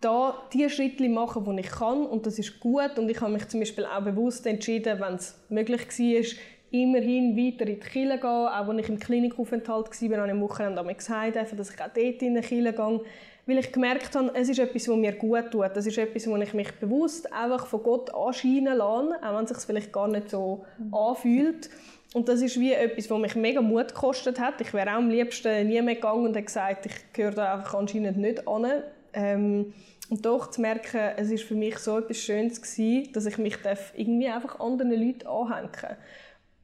da 0.01 0.35
die 0.53 0.69
Schritte 0.69 1.09
machen, 1.09 1.43
die 1.45 1.61
ich 1.61 1.69
kann 1.69 2.05
und 2.05 2.25
das 2.25 2.39
ist 2.39 2.59
gut 2.59 2.97
und 2.97 3.09
ich 3.09 3.19
habe 3.19 3.33
mich 3.33 3.47
zum 3.47 3.59
Beispiel 3.59 3.85
auch 3.85 4.01
bewusst 4.01 4.45
entschieden, 4.47 4.99
wenn 4.99 5.15
es 5.15 5.37
möglich 5.49 5.81
war, 5.81 6.39
immerhin 6.71 7.35
weiter 7.35 7.67
in 7.67 7.79
die 7.79 7.87
Kirche 7.87 8.17
gehen. 8.17 8.25
Auch 8.25 8.67
als 8.67 8.79
ich 8.79 8.89
im 8.89 8.99
Klinikaufenthalt 8.99 9.89
war, 9.89 10.17
habe 10.17 10.27
ich 10.27 10.33
am 10.33 10.41
Wochenende 10.41 10.95
gesagt, 10.95 11.35
dass 11.35 11.71
ich 11.71 11.81
auch 11.81 11.89
dort 11.93 12.21
in 12.21 12.35
die 12.35 12.41
Kirche 12.41 12.73
gehe. 12.73 13.01
Weil 13.45 13.57
ich 13.57 13.71
gemerkt 13.71 14.15
habe, 14.15 14.31
es 14.35 14.47
ist 14.47 14.59
etwas, 14.59 14.87
was 14.87 14.95
mir 14.95 15.13
gut 15.13 15.51
tut. 15.51 15.71
Es 15.75 15.87
ist 15.87 15.97
etwas, 15.97 16.27
wo 16.27 16.35
ich 16.37 16.53
mich 16.53 16.71
bewusst 16.73 17.33
einfach 17.33 17.65
von 17.65 17.81
Gott 17.81 18.13
anscheinen 18.13 18.77
lasse, 18.77 19.15
auch 19.23 19.37
wenn 19.37 19.45
es 19.45 19.49
sich 19.49 19.57
vielleicht 19.65 19.91
gar 19.91 20.07
nicht 20.07 20.29
so 20.29 20.63
anfühlt. 20.91 21.69
Und 22.13 22.29
das 22.29 22.41
ist 22.41 22.59
wie 22.59 22.73
etwas, 22.73 23.09
was 23.09 23.19
mich 23.19 23.35
mega 23.35 23.61
Mut 23.61 23.87
gekostet 23.87 24.39
hat. 24.39 24.61
Ich 24.61 24.71
wäre 24.73 24.91
auch 24.91 24.97
am 24.97 25.09
liebsten 25.09 25.67
nie 25.67 25.81
mehr 25.81 25.95
gegangen 25.95 26.25
und 26.25 26.35
hätte 26.35 26.45
gesagt, 26.45 26.85
ich 26.85 27.13
gehöre 27.13 27.31
da 27.31 27.53
einfach 27.55 27.73
anscheinend 27.73 28.17
nicht 28.17 28.47
an. 28.47 28.67
Ähm, 29.13 29.73
und 30.09 30.25
doch 30.25 30.49
zu 30.49 30.61
merken, 30.61 31.11
es 31.17 31.29
ist 31.29 31.43
für 31.43 31.55
mich 31.55 31.77
so 31.77 31.99
etwas 31.99 32.17
Schönes 32.17 32.61
gewesen, 32.61 33.13
dass 33.13 33.27
ich 33.27 33.37
mich 33.37 33.57
irgendwie 33.95 34.27
einfach 34.27 34.59
anderen 34.59 34.91
Leuten 34.91 35.27
anhängen 35.27 35.69
darf. 35.71 35.97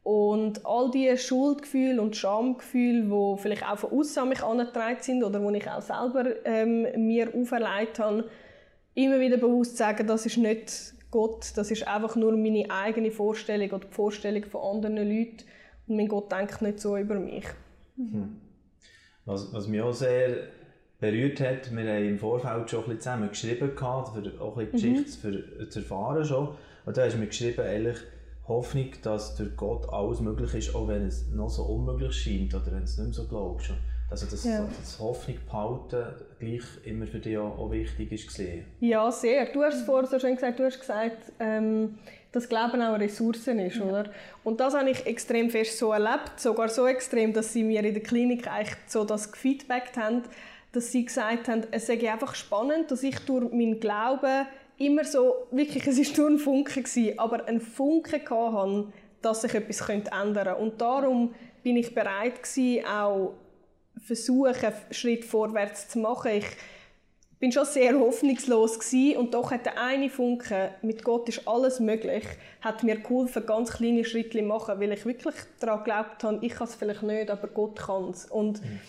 Und 0.01 0.65
all 0.65 0.91
diese 0.91 1.17
Schuldgefühle 1.17 2.01
und 2.01 2.15
Schamgefühle, 2.15 3.03
die 3.03 3.41
vielleicht 3.41 3.67
auch 3.67 3.79
von 3.79 3.91
außen 3.91 4.21
an 4.21 4.29
mich 4.29 4.43
angetragen 4.43 5.01
sind 5.01 5.23
oder 5.23 5.39
die 5.39 5.57
ich 5.57 5.67
auch 5.67 5.81
selber 5.81 6.45
ähm, 6.45 7.07
mir 7.07 7.33
auferlegt 7.33 7.99
habe, 7.99 8.29
immer 8.93 9.19
wieder 9.19 9.37
bewusst 9.37 9.77
sagen, 9.77 10.05
das 10.05 10.25
ist 10.25 10.37
nicht 10.37 10.93
Gott, 11.09 11.53
das 11.55 11.71
ist 11.71 11.87
einfach 11.87 12.15
nur 12.15 12.35
meine 12.37 12.69
eigene 12.69 13.09
Vorstellung 13.09 13.69
oder 13.71 13.85
die 13.87 13.93
Vorstellung 13.93 14.43
von 14.43 14.75
anderen 14.75 14.97
Leuten. 14.97 15.43
Und 15.87 15.95
mein 15.95 16.07
Gott 16.07 16.31
denkt 16.31 16.61
nicht 16.61 16.79
so 16.79 16.97
über 16.97 17.15
mich. 17.15 17.45
Hm. 17.95 18.41
Was, 19.25 19.51
was 19.53 19.67
mich 19.67 19.81
auch 19.81 19.93
sehr 19.93 20.49
berührt 20.99 21.39
hat, 21.39 21.75
wir 21.75 21.93
haben 21.93 22.09
im 22.09 22.19
Vorfeld 22.19 22.69
schon 22.69 22.79
ein 22.79 22.85
bisschen 22.85 23.01
zusammen 23.01 23.29
geschrieben, 23.29 23.75
gehabt, 23.75 24.09
für 24.15 24.41
auch 24.41 24.57
ein 24.57 24.71
bisschen 24.71 24.91
mhm. 24.91 25.03
Geschichte 25.03 25.69
zu 25.69 25.79
erfahren 25.79 26.25
schon. 26.25 26.49
Und 26.85 26.97
da 26.97 27.05
hast 27.05 27.13
du 27.13 27.19
mir 27.19 27.27
geschrieben, 27.27 27.65
ehrlich, 27.65 27.97
Hoffnung, 28.47 28.91
dass 29.01 29.35
durch 29.35 29.55
Gott 29.55 29.89
alles 29.91 30.19
möglich 30.19 30.53
ist, 30.53 30.75
auch 30.75 30.87
wenn 30.87 31.07
es 31.07 31.27
noch 31.31 31.49
so 31.49 31.63
unmöglich 31.63 32.13
scheint 32.15 32.53
oder 32.53 32.67
wenn 32.67 32.83
es 32.83 32.97
nicht 32.97 33.07
mehr 33.07 33.13
so 33.13 33.27
glaubst. 33.27 33.71
Also 34.09 34.27
das, 34.27 34.43
ja. 34.43 34.67
das 34.79 34.99
Hoffnung 34.99 35.37
behalten 35.47 36.13
gleich 36.39 36.63
immer 36.83 37.07
für 37.07 37.17
dich 37.17 37.37
auch, 37.39 37.57
auch 37.57 37.71
wichtig 37.71 38.11
ist 38.11 38.27
gesehen. 38.27 38.65
Ja, 38.79 39.11
sehr. 39.11 39.51
Du 39.51 39.63
hast 39.63 39.77
es 39.77 39.81
vorher 39.81 40.07
so 40.07 40.19
schön 40.19 40.35
gesagt, 40.35 40.59
du 40.59 40.63
hast 40.63 40.79
gesagt, 40.79 41.31
ähm, 41.39 41.97
dass 42.31 42.47
Glauben 42.47 42.81
auch 42.81 42.93
eine 42.93 42.99
Ressource 43.05 43.47
ist, 43.47 43.77
ja. 43.77 43.83
oder? 43.83 44.11
Und 44.43 44.59
das 44.59 44.75
habe 44.75 44.91
ich 44.91 45.07
extrem 45.07 45.49
fest 45.49 45.79
so 45.79 45.91
erlebt, 45.91 46.39
sogar 46.39 46.69
so 46.69 46.85
extrem, 46.85 47.33
dass 47.33 47.51
sie 47.51 47.63
mir 47.63 47.83
in 47.83 47.93
der 47.95 48.03
Klinik 48.03 48.47
eigentlich 48.47 48.77
so 48.85 49.05
das 49.05 49.31
gefeedbackt 49.31 49.97
haben, 49.97 50.21
dass 50.75 50.91
sie 50.91 51.05
gesagt 51.05 51.47
haben, 51.47 51.63
es 51.71 51.87
sei 51.87 52.11
einfach 52.11 52.35
spannend, 52.35 52.91
dass 52.91 53.03
ich 53.03 53.19
durch 53.19 53.51
meinen 53.51 53.79
Glauben 53.79 54.45
immer 54.77 55.05
so, 55.05 55.47
wirklich, 55.51 55.87
es 55.87 55.97
war 55.97 56.17
nur 56.17 56.29
ein 56.31 56.39
Funke, 56.39 56.81
gewesen, 56.81 57.17
aber 57.17 57.45
ein 57.47 57.61
Funke 57.61 58.21
hatte, 58.29 58.87
dass 59.21 59.41
sich 59.41 59.53
etwas 59.53 59.87
ändern 59.89 60.33
könnte. 60.33 60.55
Und 60.55 60.81
darum 60.81 61.33
bin 61.63 61.77
ich 61.77 61.95
bereit 61.95 62.43
gewesen, 62.43 62.85
auch 62.85 63.33
versuchen, 64.05 64.65
einen 64.65 64.75
Schritt 64.91 65.23
vorwärts 65.23 65.87
zu 65.89 65.99
machen. 65.99 66.31
Ich 66.31 66.45
bin 67.39 67.51
schon 67.51 67.65
sehr 67.65 67.97
hoffnungslos 67.97 68.79
gewesen, 68.79 69.17
und 69.17 69.33
doch 69.33 69.51
hat 69.51 69.65
der 69.65 69.81
eine 69.81 70.09
Funke, 70.09 70.71
mit 70.81 71.03
Gott 71.03 71.29
ist 71.29 71.47
alles 71.47 71.79
möglich, 71.79 72.25
hat 72.61 72.83
mir 72.83 72.97
geholfen, 72.97 73.45
ganz 73.45 73.71
kleine 73.71 74.03
Schritte 74.03 74.39
zu 74.39 74.43
machen, 74.43 74.79
weil 74.79 74.91
ich 74.91 75.05
wirklich 75.05 75.35
daran 75.59 75.79
geglaubt 75.79 76.23
habe, 76.23 76.45
ich 76.45 76.53
kann 76.53 76.67
es 76.67 76.75
vielleicht 76.75 77.03
nicht, 77.03 77.29
aber 77.29 77.47
Gott 77.47 77.79
kann 77.79 78.09
es. 78.09 78.25
Und 78.25 78.61
mhm. 78.61 78.79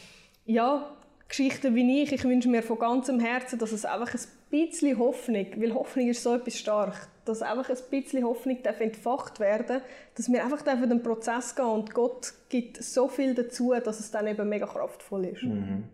ja, 0.46 0.95
Geschichten 1.28 1.74
wie 1.74 2.02
ich, 2.02 2.12
ich 2.12 2.24
wünsche 2.24 2.48
mir 2.48 2.62
von 2.62 2.78
ganzem 2.78 3.18
Herzen, 3.18 3.58
dass 3.58 3.72
es 3.72 3.84
einfach 3.84 4.14
ein 4.14 4.20
bisschen 4.50 4.98
Hoffnung, 4.98 5.46
weil 5.56 5.74
Hoffnung 5.74 6.08
ist 6.08 6.22
so 6.22 6.34
etwas 6.34 6.56
stark, 6.56 7.08
dass 7.24 7.42
einfach 7.42 7.68
ein 7.68 7.76
bisschen 7.90 8.24
Hoffnung 8.24 8.62
darf 8.62 8.80
entfacht 8.80 9.40
werden 9.40 9.80
dass 10.14 10.30
wir 10.30 10.44
einfach 10.44 10.64
in 10.66 10.88
den 10.88 11.02
Prozess 11.02 11.54
gehen 11.56 11.66
und 11.66 11.92
Gott 11.92 12.32
gibt 12.48 12.82
so 12.82 13.08
viel 13.08 13.34
dazu, 13.34 13.74
dass 13.84 13.98
es 13.98 14.10
dann 14.10 14.26
eben 14.28 14.48
mega 14.48 14.66
kraftvoll 14.66 15.26
ist. 15.26 15.42
Mhm. 15.42 15.84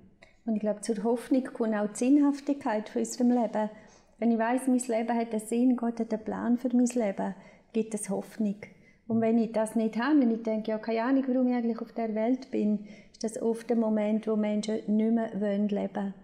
Und 0.45 0.55
ich 0.57 0.61
glaube, 0.61 0.81
zur 0.81 1.03
Hoffnung 1.03 1.45
kommt 1.45 1.75
auch 1.75 1.89
die 1.89 1.99
Sinnhaftigkeit 1.99 2.89
von 2.89 3.01
unserem 3.01 3.31
Leben. 3.31 3.71
Wenn 4.19 4.33
ich 4.33 4.39
weiß, 4.39 4.67
mein 4.67 4.79
Leben 4.79 5.19
hat 5.19 5.33
einen 5.33 5.47
Sinn, 5.47 5.77
Gott 5.77 5.99
hat 5.99 6.13
einen 6.13 6.25
Plan 6.25 6.59
für 6.59 6.69
mein 6.69 6.87
Leben, 6.87 7.35
gibt 7.73 7.95
es 7.95 8.11
Hoffnung. 8.11 8.57
Und 9.09 9.21
wenn 9.21 9.39
ich 9.39 9.53
das 9.53 9.75
nicht 9.75 9.97
habe, 9.99 10.21
wenn 10.21 10.31
ich 10.31 10.43
denke, 10.43 10.71
ja, 10.71 10.79
keine 10.79 11.03
Ahnung, 11.03 11.25
warum 11.27 11.49
ich 11.49 11.55
eigentlich 11.55 11.81
auf 11.81 11.93
der 11.93 12.15
Welt 12.15 12.51
bin, 12.51 12.87
ist 13.23 13.37
das 13.37 13.43
oft 13.43 13.69
der 13.71 13.77
Moment, 13.77 14.27
wo 14.27 14.37
Menschen 14.37 14.81
nicht 14.87 15.13
mehr 15.13 15.31
leben 15.35 15.95
wollen. 15.95 16.15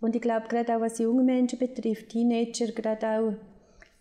Und 0.00 0.16
ich 0.16 0.22
glaube, 0.22 0.48
gerade 0.48 0.76
auch 0.76 0.80
was 0.80 0.98
junge 0.98 1.22
Menschen 1.22 1.58
betrifft, 1.58 2.08
Teenager, 2.08 2.72
gerade 2.72 3.06
auch 3.06 3.32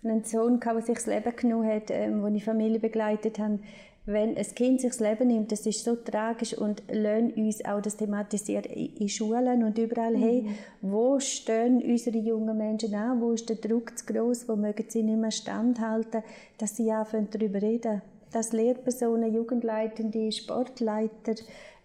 einen 0.04 0.24
Sohn, 0.24 0.60
der 0.60 0.82
sich 0.82 0.96
das 0.96 1.06
Leben 1.06 1.36
genommen 1.36 1.70
hat, 1.70 1.92
ähm, 1.92 2.24
wo 2.24 2.28
ich 2.28 2.44
Familie 2.44 2.80
begleitet 2.80 3.38
habe, 3.38 3.60
wenn 4.08 4.36
ein 4.36 4.56
Kind 4.56 4.82
sich 4.82 4.90
das 4.90 5.00
Leben 5.00 5.28
nimmt, 5.28 5.52
das 5.52 5.68
ist 5.68 5.84
so 5.84 5.96
tragisch 5.96 6.58
und 6.58 6.82
lernen 6.90 7.32
uns 7.34 7.64
auch 7.64 7.82
das 7.82 7.98
thematisieren 7.98 8.64
in 8.64 9.08
Schulen 9.08 9.64
und 9.64 9.78
überall, 9.78 10.18
mhm. 10.18 10.22
hey, 10.24 10.46
wo 10.82 11.20
stehen 11.20 11.84
unsere 11.84 12.18
jungen 12.18 12.58
Menschen 12.58 12.96
an, 12.96 13.22
wo 13.22 13.34
ist 13.34 13.48
der 13.48 13.58
Druck 13.58 13.96
zu 13.96 14.06
groß, 14.08 14.50
wo 14.50 14.56
mögen 14.56 14.86
sie 14.88 15.04
nicht 15.04 15.20
mehr 15.20 15.30
standhalten, 15.30 16.24
dass 16.58 16.76
sie 16.76 16.92
anfangen 16.92 17.28
darüber 17.30 17.62
reden. 17.62 18.02
Dass 18.34 18.54
Lehrpersonen, 18.54 19.36
Jugendleitende, 19.36 20.32
Sportleiter, 20.32 21.36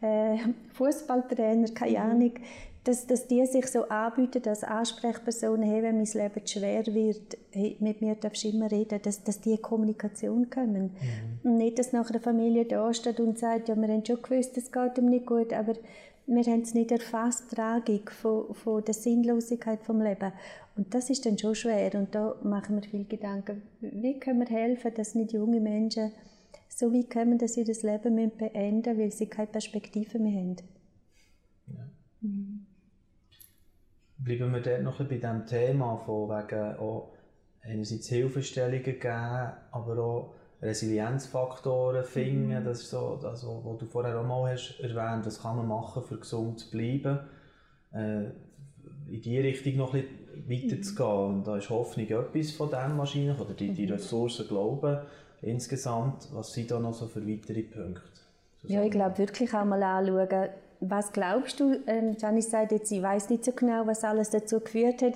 äh, 0.01 0.37
Fußballtrainer, 0.75 1.69
keine 1.69 1.99
mhm. 1.99 2.11
Ahnung, 2.11 2.33
dass, 2.85 3.07
dass 3.07 3.27
die 3.27 3.45
sich 3.47 3.67
so 3.67 3.89
anbieten 3.89 4.43
als 4.47 4.63
Ansprechpersonen, 4.63 5.69
hey, 5.69 5.83
wenn 5.83 5.97
mein 5.97 6.07
Leben 6.07 6.47
schwer 6.47 6.87
wird, 6.87 7.37
hey, 7.51 7.77
mit 7.81 8.01
mir 8.01 8.15
darfst 8.15 8.45
du 8.45 8.49
immer 8.49 8.71
reden, 8.71 9.01
dass, 9.03 9.25
dass 9.25 9.41
die 9.41 9.59
Kommunikation 9.59 10.49
können. 10.51 10.93
Mhm. 11.43 11.51
Und 11.51 11.57
nicht, 11.57 11.79
dass 11.81 11.93
nachher 11.93 12.15
eine 12.15 12.21
Familie 12.21 12.65
da 12.65 12.95
steht 12.95 13.19
und 13.19 13.39
sagt, 13.39 13.69
ja, 13.69 13.75
wir 13.75 13.89
haben 13.89 14.05
schon 14.05 14.23
gewusst, 14.23 14.57
es 14.57 14.71
geht 14.71 14.99
ihm 14.99 15.07
nicht 15.07 15.27
gut, 15.27 15.53
aber 15.53 15.75
wir 16.27 16.45
haben 16.45 16.63
es 16.63 16.75
nicht 16.75 16.93
erfasst, 16.93 17.51
Tragik 17.55 18.11
von, 18.13 18.55
von 18.55 18.85
der 18.85 18.95
Sinnlosigkeit 18.95 19.83
vom 19.83 20.01
Leben. 20.01 20.33
Und 20.77 20.93
das 20.93 21.11
ist 21.11 21.25
dann 21.25 21.39
schon 21.39 21.55
schwer 21.55 21.95
und 21.95 22.15
da 22.15 22.37
machen 22.43 22.77
wir 22.77 22.89
viel 22.89 23.05
Gedanken, 23.05 23.63
wie 23.81 24.19
können 24.19 24.41
wir 24.41 24.55
helfen, 24.55 24.93
dass 24.95 25.15
nicht 25.15 25.33
junge 25.33 25.61
Menschen 25.61 26.13
so 26.77 26.93
weit 26.93 27.11
kommen, 27.11 27.39
dass 27.39 27.55
sie 27.55 27.65
das 27.65 27.83
Leben 27.83 28.15
beenden 28.37 28.97
müssen, 28.97 28.99
weil 28.99 29.11
sie 29.11 29.27
keine 29.29 29.49
Perspektive 29.49 30.19
mehr 30.19 30.41
haben. 30.41 30.57
Ja. 31.69 31.91
Mhm 32.21 32.67
bleiben 34.27 34.53
wir 34.53 34.61
dort 34.61 34.83
noch 34.83 35.01
ein 35.01 35.09
bei 35.09 35.17
diesem 35.17 35.47
Thema 35.47 35.97
von 35.97 36.29
wegen 36.29 36.77
auch 36.79 37.13
einerseits 37.63 38.09
Hilfestellungen 38.09 38.83
geben, 38.83 39.53
aber 39.71 39.99
auch 39.99 40.35
Resilienzfaktoren 40.63 42.05
finden. 42.05 42.61
Mhm. 42.61 42.65
Das 42.65 42.83
ist 42.83 42.91
so, 42.91 43.19
das, 43.21 43.47
was 43.47 43.79
du 43.79 43.87
vorher 43.87 44.19
auch 44.19 44.27
mal 44.27 44.53
hast 44.53 44.81
erwähnt, 44.81 45.27
was 45.27 45.43
kann 45.43 45.57
man 45.57 45.69
machen, 45.69 46.03
um 46.11 46.21
gesund 46.21 46.61
zu 46.61 46.71
bleiben. 46.71 47.21
Äh, 47.93 48.25
in 49.09 49.21
diese 49.23 49.43
Richtung 49.45 49.77
noch 49.77 49.95
ein 49.95 50.05
bisschen 50.47 50.71
weiterzugehen. 50.71 51.37
Und 51.37 51.47
da 51.47 51.57
ist 51.57 51.71
Hoffnung 51.71 52.07
etwas 52.09 52.51
von 52.51 52.71
dem 52.71 52.99
wahrscheinlich, 52.99 53.39
oder 53.39 53.55
die, 53.55 53.73
die 53.73 53.87
mhm. 53.87 53.93
Ressourcen 53.93 54.49
Glauben 54.49 54.99
insgesamt. 55.43 56.29
Was 56.33 56.53
sind 56.53 56.71
da 56.71 56.79
noch 56.79 56.95
so 56.95 57.07
für 57.07 57.27
weitere 57.27 57.63
Punkte? 57.63 58.03
Ja, 58.65 58.83
ich 58.83 58.91
glaube 58.91 59.19
wirklich 59.19 59.53
auch 59.55 59.65
mal 59.65 59.83
anschauen, 59.83 60.49
was 60.81 61.13
glaubst 61.13 61.61
du? 61.61 61.81
Ähm, 61.87 62.17
Janice 62.19 62.51
sagt 62.51 62.73
jetzt, 62.73 62.89
sie 62.89 63.03
weiß 63.03 63.31
nicht 63.31 63.45
so 63.45 63.53
genau, 63.53 63.87
was 63.87 64.05
alles 64.05 64.31
dazu 64.31 64.61
geführt 64.61 65.03
hat, 65.03 65.15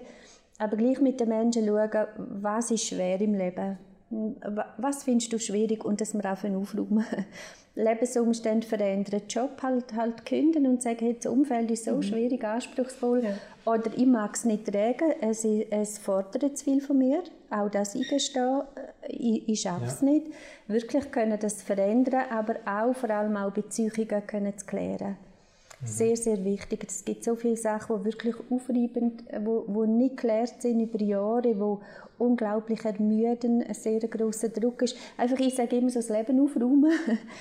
aber 0.59 0.77
gleich 0.77 1.01
mit 1.01 1.21
den 1.21 1.29
Menschen 1.29 1.67
schauen, 1.67 2.07
was 2.17 2.71
ist 2.71 2.87
schwer 2.87 3.21
im 3.21 3.35
Leben? 3.35 3.79
Was 4.79 5.05
findest 5.05 5.33
du 5.33 5.39
schwierig 5.39 5.85
und 5.85 6.01
dass 6.01 6.15
wir 6.15 6.25
auch 6.25 6.45
aufräumen? 6.45 7.05
Lebensumstände 7.77 8.67
verändern, 8.67 9.23
Job 9.29 9.63
halt, 9.63 9.95
halt 9.95 10.27
künden 10.27 10.67
und 10.67 10.83
sagen, 10.83 10.99
hey, 11.01 11.15
das 11.15 11.31
Umfeld 11.33 11.71
ist 11.71 11.85
so 11.85 11.97
mhm. 11.97 12.03
schwierig, 12.03 12.45
anspruchsvoll. 12.45 13.23
Ja. 13.25 13.73
Oder 13.73 13.97
ich 13.97 14.07
mag 14.07 14.35
es 14.35 14.45
nicht 14.45 14.67
tragen, 14.67 15.13
es, 15.21 15.45
es 15.45 15.99
fordert 15.99 16.59
zu 16.59 16.65
viel 16.65 16.81
von 16.81 16.99
mir. 16.99 17.23
Auch 17.51 17.69
das 17.69 17.97
eingestehen, 17.97 18.63
äh, 19.03 19.13
ich, 19.13 19.49
ich 19.49 19.61
schaffe 19.61 19.87
es 19.87 20.01
ja. 20.01 20.09
nicht. 20.09 20.29
Wirklich 20.69 21.11
können 21.11 21.39
das 21.39 21.63
verändern, 21.63 22.27
aber 22.31 22.57
auch 22.65 22.95
vor 22.95 23.11
allem 23.11 23.37
auch 23.37 23.51
Beziehungen 23.51 24.27
können 24.27 24.57
zu 24.57 24.67
klären. 24.67 25.17
Mhm. 25.81 25.87
Sehr, 25.87 26.17
sehr 26.17 26.45
wichtig. 26.45 26.85
Es 26.87 27.05
gibt 27.05 27.25
so 27.25 27.35
viele 27.35 27.57
Sachen, 27.57 27.99
die 27.99 28.05
wirklich 28.05 28.37
aufreibend, 28.51 29.25
wo, 29.41 29.65
wo 29.67 29.85
nicht 29.85 30.17
geklärt 30.17 30.63
sind 30.63 30.81
über 30.81 31.03
Jahre, 31.03 31.59
wo 31.59 31.81
unglaublich 32.19 32.85
ermüdend, 32.85 33.67
ein 33.67 33.75
sehr 33.75 34.01
grosser 34.01 34.51
Druck 34.51 34.83
ist. 34.83 34.97
Einfach, 35.17 35.39
ich 35.41 35.55
sage 35.55 35.77
immer 35.77 35.91
so, 35.91 36.01
das 36.01 36.11
Leben 36.11 36.41
aufräumen, 36.41 36.93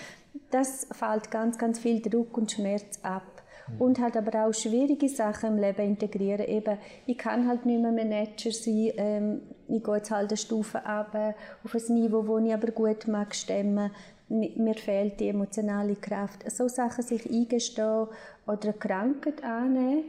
das 0.52 0.88
fällt 0.92 1.30
ganz, 1.30 1.58
ganz 1.58 1.80
viel 1.80 2.02
Druck 2.02 2.36
und 2.38 2.52
Schmerz 2.52 3.00
ab. 3.04 3.39
Mhm. 3.76 3.82
Und 3.82 4.00
halt 4.00 4.18
aber 4.18 4.46
auch 4.46 4.54
schwierige 4.54 5.10
Sachen 5.10 5.54
im 5.54 5.58
Leben 5.58 5.82
integrieren. 5.82 6.46
Eben, 6.46 6.78
ich 7.06 7.18
kann 7.18 7.48
halt 7.48 7.66
nicht 7.66 7.82
mehr 7.82 7.92
Manager 7.92 8.52
sein, 8.52 8.92
ähm, 8.98 9.42
ich 9.68 9.84
gehe 9.84 9.96
jetzt 9.96 10.12
halt 10.12 10.30
eine 10.30 10.38
Stufe 10.38 10.86
ab 10.86 11.16
auf 11.64 11.76
ein 11.76 11.94
Niveau, 11.94 12.26
wo 12.26 12.38
ich 12.40 12.54
aber 12.54 12.72
gut 12.72 13.08
mag 13.08 13.36
stemmen 13.36 13.92
mir 14.32 14.76
fehlt 14.76 15.20
die 15.20 15.30
emotionale 15.30 15.96
Kraft. 15.96 16.50
So 16.52 16.68
Sachen 16.68 17.04
sich 17.04 17.28
eingestehen 17.28 18.06
oder 18.46 18.62
eine 18.62 18.74
Krankheit 18.74 19.44
annehmen, 19.44 20.04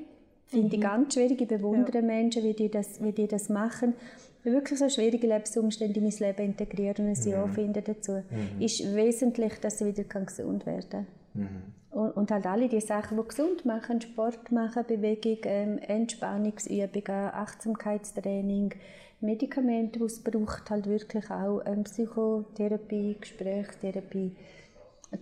Finde 0.51 0.75
ich 0.75 0.83
ganz 0.83 1.15
schwierig. 1.15 1.41
Ich 1.41 1.49
bewundere 1.49 1.99
ja. 1.99 2.03
Menschen, 2.03 2.43
wie 2.43 2.55
die, 2.55 2.69
das, 2.69 3.03
wie 3.03 3.13
die 3.13 3.29
das 3.29 3.49
machen. 3.49 3.95
Wirklich 4.43 4.79
so 4.79 4.89
schwierige 4.89 5.29
Lebensumstände 5.29 6.01
in 6.01 6.05
mein 6.05 6.19
Leben 6.19 6.43
integrieren 6.43 7.07
und 7.07 7.17
ein 7.17 7.25
mhm. 7.25 7.31
Ja 7.31 7.47
finden 7.47 7.85
dazu. 7.85 8.13
Mhm. 8.13 8.61
Ist 8.61 8.95
wesentlich, 8.95 9.55
dass 9.61 9.79
sie 9.79 9.87
wieder 9.87 10.03
gesund 10.03 10.67
werden 10.67 10.91
kann. 10.91 11.07
Mhm. 11.35 11.73
Und, 11.91 12.11
und, 12.13 12.31
halt 12.31 12.47
alle 12.47 12.69
die 12.69 12.81
Sachen, 12.81 13.19
die 13.19 13.29
gesund 13.29 13.65
machen, 13.65 14.01
Sport 14.01 14.53
machen, 14.53 14.85
Bewegung, 14.87 15.39
ähm, 15.45 15.79
Entspannungsübungen, 15.79 17.31
Achtsamkeitstraining, 17.33 18.75
Medikamente, 19.21 19.99
die 19.99 20.05
es 20.05 20.23
braucht, 20.23 20.71
halt 20.71 20.87
wirklich 20.87 21.31
auch 21.31 21.61
ähm, 21.67 21.85
Psychotherapie, 21.85 23.17
Gesprächstherapie, 23.21 24.37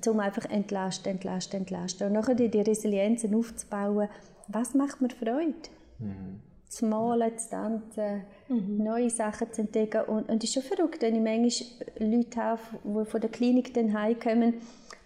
um 0.06 0.20
einfach 0.20 0.44
entlasten, 0.50 1.12
entlasten, 1.12 1.60
entlasten. 1.60 2.08
Und 2.08 2.12
nachher 2.12 2.34
die, 2.34 2.50
die 2.50 2.60
Resilienzen 2.60 3.34
aufzubauen, 3.34 4.08
was 4.46 4.74
macht 4.74 5.00
mir 5.00 5.10
Freude? 5.10 5.54
Mhm. 5.98 6.40
Zu 6.68 6.84
malen, 6.84 7.36
zu 7.38 7.48
tanzen, 7.48 8.22
mhm. 8.48 8.84
neue 8.84 9.08
Sachen 9.08 9.50
zu 9.52 9.62
entdecken. 9.62 10.02
Und, 10.02 10.28
und 10.28 10.44
es 10.44 10.50
ist 10.50 10.54
schon 10.54 10.62
verrückt, 10.62 11.00
wenn 11.00 11.16
ich 11.16 11.22
manchmal 11.22 12.10
Leute 12.10 12.40
habe, 12.40 12.60
die 12.84 13.10
von 13.10 13.20
der 13.20 13.30
Klinik 13.30 13.72
dann 13.72 13.98
heimkommen 13.98 14.54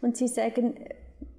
und 0.02 0.16
sie 0.16 0.28
sagen, 0.28 0.74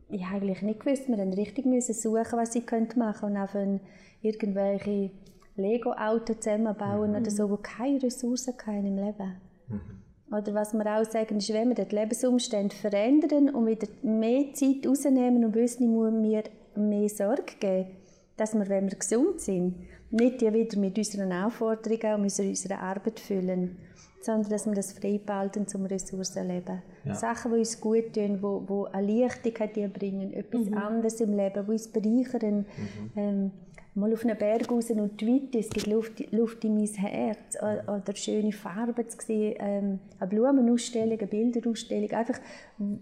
ich 0.10 0.26
habe 0.26 0.38
eigentlich 0.38 0.62
nicht 0.62 0.80
gewusst, 0.80 1.08
wir 1.08 1.18
mussten 1.18 1.34
richtig 1.34 1.66
müssen 1.66 1.94
suchen, 1.94 2.40
was 2.40 2.54
sie 2.54 2.60
machen 2.60 2.88
könnten. 2.88 3.02
Und 3.02 3.38
auch 3.38 3.80
irgendwelche 4.22 5.12
Lego-Autos 5.56 6.40
zusammenbauen 6.40 7.12
mhm. 7.12 7.18
oder 7.18 7.32
so, 7.32 7.56
die 7.56 7.62
keine 7.62 8.02
Ressourcen 8.02 8.54
haben 8.66 8.86
im 8.86 8.96
Leben. 8.96 9.36
Mhm. 9.68 10.36
Oder 10.36 10.54
was 10.56 10.74
wir 10.74 10.86
auch 10.86 11.06
sagen, 11.06 11.38
ist, 11.38 11.54
wenn 11.54 11.76
wir 11.76 11.86
die 11.86 11.96
Lebensumstände 11.96 12.76
verändern 12.76 13.50
und 13.50 13.68
wieder 13.68 13.88
mehr 14.02 14.54
Zeit 14.54 14.88
rausnehmen 14.88 15.46
und 15.46 15.54
wissen, 15.54 15.94
muss 15.94 16.12
mir 16.12 16.44
mehr 16.76 17.10
Sorge 17.10 17.54
geben, 17.60 17.92
dass 18.36 18.56
wir, 18.56 18.68
wenn 18.68 18.90
wir 18.90 18.98
gesund 18.98 19.42
sind, 19.42 19.76
nicht 20.10 20.42
wieder 20.42 20.80
mit 20.80 20.98
unseren 20.98 21.32
Anforderungen 21.32 22.24
und 22.24 22.40
unserer 22.40 22.80
Arbeit 22.80 23.20
füllen, 23.20 23.78
sondern 24.24 24.50
dass 24.50 24.66
wir 24.66 24.74
das 24.74 24.94
frei 24.94 25.20
behalten 25.24 25.68
zum 25.68 25.86
Ressourcenleben. 25.86 26.82
Ja. 27.04 27.14
Sachen, 27.14 27.52
die 27.52 27.60
uns 27.60 27.80
gut 27.80 28.14
tun, 28.14 28.40
die, 28.42 28.74
die 28.74 28.96
eine 28.96 29.22
Leichtigkeit 29.22 29.94
bringen, 29.94 30.34
etwas 30.34 30.70
mhm. 30.70 30.78
anderes 30.78 31.20
im 31.22 31.36
Leben, 31.36 31.66
die 31.66 31.72
uns 31.72 31.88
bereichern. 31.90 32.60
Mhm. 32.60 33.12
Ähm, 33.16 33.52
mal 33.96 34.12
auf 34.12 34.24
einen 34.24 34.38
Berg 34.38 34.72
raus 34.72 34.90
und 34.90 35.22
die 35.22 35.50
es 35.60 35.70
gibt 35.70 35.88
Luft, 35.88 36.32
Luft 36.32 36.64
in 36.64 36.76
mein 36.76 36.88
Herz 36.88 37.58
oder 37.62 38.16
schöne 38.16 38.52
Farben 38.52 39.08
zu 39.08 39.18
sehen, 39.20 39.56
ähm, 39.60 40.00
eine 40.20 40.30
Blumenausstellung, 40.30 41.20
eine 41.20 41.28
Bilderausstellung, 41.28 42.12
einfach, 42.12 42.40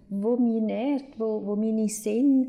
wo 0.09 0.35
mich 0.35 0.61
nährt, 0.61 1.17
wo, 1.17 1.45
wo 1.45 1.55
meine 1.55 1.87
Sinne 1.87 2.47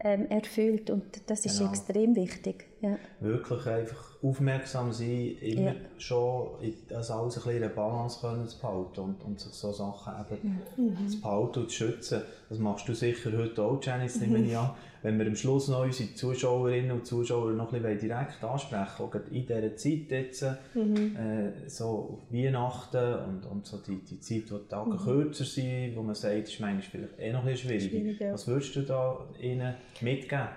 ähm, 0.00 0.26
erfüllt 0.28 0.90
und 0.90 1.04
das 1.26 1.46
ist 1.46 1.58
genau. 1.58 1.70
extrem 1.70 2.16
wichtig. 2.16 2.66
Ja. 2.84 2.98
Wirklich 3.20 3.66
einfach 3.66 4.22
aufmerksam 4.22 4.92
sein, 4.92 5.36
immer 5.40 5.72
ja. 5.72 5.74
schon 5.96 6.48
das 6.88 7.10
alles 7.10 7.36
ein 7.36 7.42
bisschen 7.42 7.54
in 7.54 7.60
der 7.62 7.68
Balance 7.70 8.20
können 8.20 8.46
zu 8.46 8.60
behalten 8.60 9.00
und, 9.00 9.24
und 9.24 9.40
sich 9.40 9.52
so 9.52 9.72
Sachen 9.72 10.12
eben 10.20 10.60
mhm. 10.76 11.08
zu 11.08 11.20
behalten 11.20 11.60
und 11.60 11.70
zu 11.70 11.76
schützen. 11.76 12.22
Das 12.50 12.58
machst 12.58 12.86
du 12.86 12.94
sicher 12.94 13.32
heute 13.36 13.62
auch, 13.62 13.82
Janice, 13.82 14.20
nehme 14.20 14.38
ich 14.38 14.56
an. 14.56 14.70
Wenn 15.02 15.18
wir 15.18 15.26
am 15.26 15.36
Schluss 15.36 15.68
noch 15.68 15.82
unsere 15.82 16.14
Zuschauerinnen 16.14 16.92
und 16.92 17.06
Zuschauer 17.06 17.52
noch 17.52 17.72
ein 17.72 17.82
bisschen 17.82 18.08
direkt 18.08 18.44
ansprechen, 18.44 19.02
auch 19.02 19.14
in 19.30 19.46
dieser 19.46 19.76
Zeit 19.76 20.10
jetzt, 20.10 20.46
mhm. 20.74 21.16
äh, 21.16 21.68
so 21.68 22.20
Weihnachten 22.30 23.14
und, 23.14 23.46
und 23.46 23.66
so 23.66 23.78
die, 23.78 23.96
die 23.96 24.20
Zeit, 24.20 24.50
wo 24.50 24.58
die 24.58 24.68
Tage 24.68 24.90
mhm. 24.90 24.98
kürzer 24.98 25.44
sind, 25.44 25.96
wo 25.96 26.02
man 26.02 26.14
sagt, 26.14 26.48
ist 26.48 26.60
manchmal 26.60 26.82
vielleicht 26.82 27.18
eh 27.18 27.32
noch 27.32 27.40
ein 27.40 27.46
bisschen 27.46 27.68
schwierig. 27.70 27.90
schwierig 27.90 28.20
ja. 28.20 28.32
Was 28.32 28.46
würdest 28.46 28.76
du 28.76 28.82
da 28.82 29.26
ihnen 29.40 29.74
mitgeben? 30.00 30.48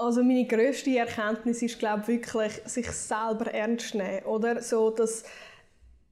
Also 0.00 0.22
meine 0.22 0.46
grösste 0.46 0.96
Erkenntnis 0.96 1.60
ist, 1.60 1.78
glaube 1.78 2.08
wirklich, 2.08 2.52
sich 2.64 2.90
selber 2.90 3.52
ernst 3.52 3.94
nehmen, 3.94 4.24
oder? 4.24 4.62
So, 4.62 4.88
dass 4.88 5.24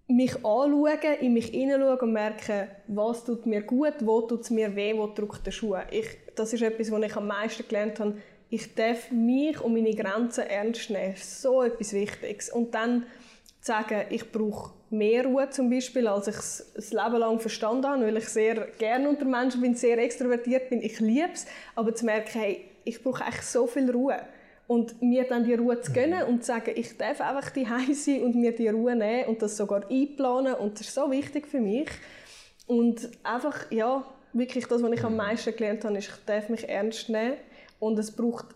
mich 0.07 0.36
anschauen, 0.36 1.14
in 1.22 1.32
mich 1.32 1.47
hineinschauen 1.47 1.99
und 2.01 2.12
merken, 2.12 2.68
was 2.89 3.24
tut 3.24 3.47
mir 3.47 3.62
gut, 3.62 3.95
wo 4.01 4.20
tut 4.20 4.43
es 4.43 4.51
mir 4.51 4.76
weh, 4.76 4.95
wo 4.95 5.07
drückt 5.07 5.47
der 5.47 5.53
Schuh. 5.53 5.76
Ich, 5.91 6.07
das 6.36 6.53
ist 6.53 6.61
etwas, 6.61 6.91
was 6.91 7.03
ich 7.03 7.16
am 7.16 7.28
meisten 7.28 7.66
gelernt 7.66 7.99
habe. 7.99 8.18
Ich 8.51 8.74
darf 8.74 9.11
mich 9.11 9.59
und 9.62 9.72
meine 9.72 9.95
Grenzen 9.95 10.45
ernst 10.45 10.91
nehmen. 10.91 11.14
So 11.16 11.62
etwas 11.62 11.95
Wichtiges. 11.95 12.51
Und 12.51 12.74
dann 12.74 13.07
sagen, 13.61 14.03
ich 14.11 14.30
brauche 14.30 14.74
mehr 14.91 15.24
Ruhe 15.24 15.49
zum 15.49 15.70
Beispiel, 15.70 16.09
als 16.09 16.28
ich 16.28 16.36
es 16.36 16.72
das 16.74 16.93
Leben 16.93 17.16
lang 17.16 17.41
verstanden 17.41 17.86
habe, 17.86 18.03
weil 18.05 18.18
ich 18.18 18.28
sehr 18.28 18.68
gerne 18.78 19.09
unter 19.09 19.24
Menschen 19.24 19.62
bin, 19.62 19.74
sehr 19.74 19.97
extrovertiert 19.97 20.68
bin. 20.68 20.82
Ich 20.82 21.01
liebe 21.01 21.30
es, 21.32 21.47
aber 21.74 21.95
zu 21.95 22.05
merken, 22.05 22.39
hey, 22.39 22.64
ich 22.89 23.03
brauche 23.03 23.24
echt 23.24 23.45
so 23.45 23.66
viel 23.66 23.91
Ruhe. 23.91 24.16
Und 24.66 25.01
mir 25.01 25.24
dann 25.24 25.45
die 25.45 25.55
Ruhe 25.55 25.80
zu 25.80 25.93
gönnen 25.93 26.24
und 26.24 26.43
zu 26.43 26.49
sagen, 26.49 26.72
ich 26.74 26.99
darf 26.99 27.20
einfach 27.20 27.51
die 27.51 27.64
sein 27.95 28.22
und 28.22 28.34
mir 28.34 28.55
die 28.55 28.68
Ruhe 28.68 28.95
nehmen 28.95 29.28
und 29.28 29.41
das 29.41 29.57
sogar 29.57 29.91
einplanen 29.91 30.55
und 30.55 30.74
das 30.78 30.89
ist 30.89 30.95
so 30.95 31.11
wichtig 31.11 31.47
für 31.47 31.61
mich. 31.61 31.89
Und 32.66 33.09
einfach, 33.22 33.70
ja, 33.70 34.05
wirklich 34.34 34.66
das, 34.66 34.82
was 34.82 34.93
ich 34.93 35.05
am 35.05 35.16
meisten 35.16 35.57
gelernt 35.57 35.84
habe, 35.84 35.97
ist, 35.97 36.09
ich 36.09 36.24
darf 36.26 36.51
mich 36.51 36.68
ernst 36.68 37.09
nehmen 37.09 37.39
und 37.78 37.99
es 37.99 38.11
braucht 38.14 38.47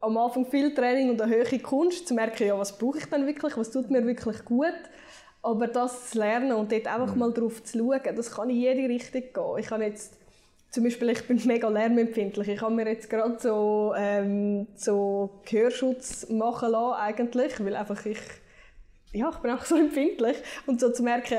am 0.00 0.16
Anfang 0.16 0.46
viel 0.46 0.72
Training 0.72 1.10
und 1.10 1.20
eine 1.20 1.34
hohe 1.34 1.58
Kunst, 1.58 2.08
zu 2.08 2.14
merken, 2.14 2.46
ja, 2.46 2.58
was 2.58 2.78
brauche 2.78 2.98
ich 2.98 3.06
denn 3.06 3.26
wirklich, 3.26 3.56
was 3.56 3.70
tut 3.70 3.90
mir 3.90 4.06
wirklich 4.06 4.44
gut. 4.44 4.80
Aber 5.42 5.66
das 5.66 6.10
zu 6.10 6.18
lernen 6.18 6.52
und 6.52 6.70
dort 6.70 6.86
einfach 6.86 7.14
mal 7.14 7.32
drauf 7.32 7.62
zu 7.64 7.78
schauen, 7.78 8.14
das 8.14 8.30
kann 8.30 8.50
in 8.50 8.56
jede 8.56 8.88
Richtung 8.88 9.22
gehen. 9.22 9.58
Ich 9.58 9.66
kann 9.66 9.82
jetzt 9.82 10.19
zum 10.70 10.84
Beispiel, 10.84 11.10
ich 11.10 11.26
bin 11.26 11.40
mega 11.46 11.68
lärmempfindlich. 11.68 12.48
Ich 12.48 12.60
habe 12.60 12.74
mir 12.74 12.86
jetzt 12.86 13.10
gerade 13.10 13.38
so, 13.40 13.92
ähm, 13.96 14.68
so 14.76 15.40
Gehörschutz 15.44 16.28
machen 16.28 16.70
lassen, 16.70 17.00
eigentlich, 17.00 17.64
weil 17.64 17.74
einfach 17.74 18.06
ich, 18.06 18.20
ja, 19.12 19.30
ich 19.30 19.38
bin 19.38 19.50
auch 19.50 19.64
so 19.64 19.76
empfindlich. 19.78 20.36
Und 20.66 20.80
so 20.80 20.92
zu 20.92 21.02
merken, 21.02 21.38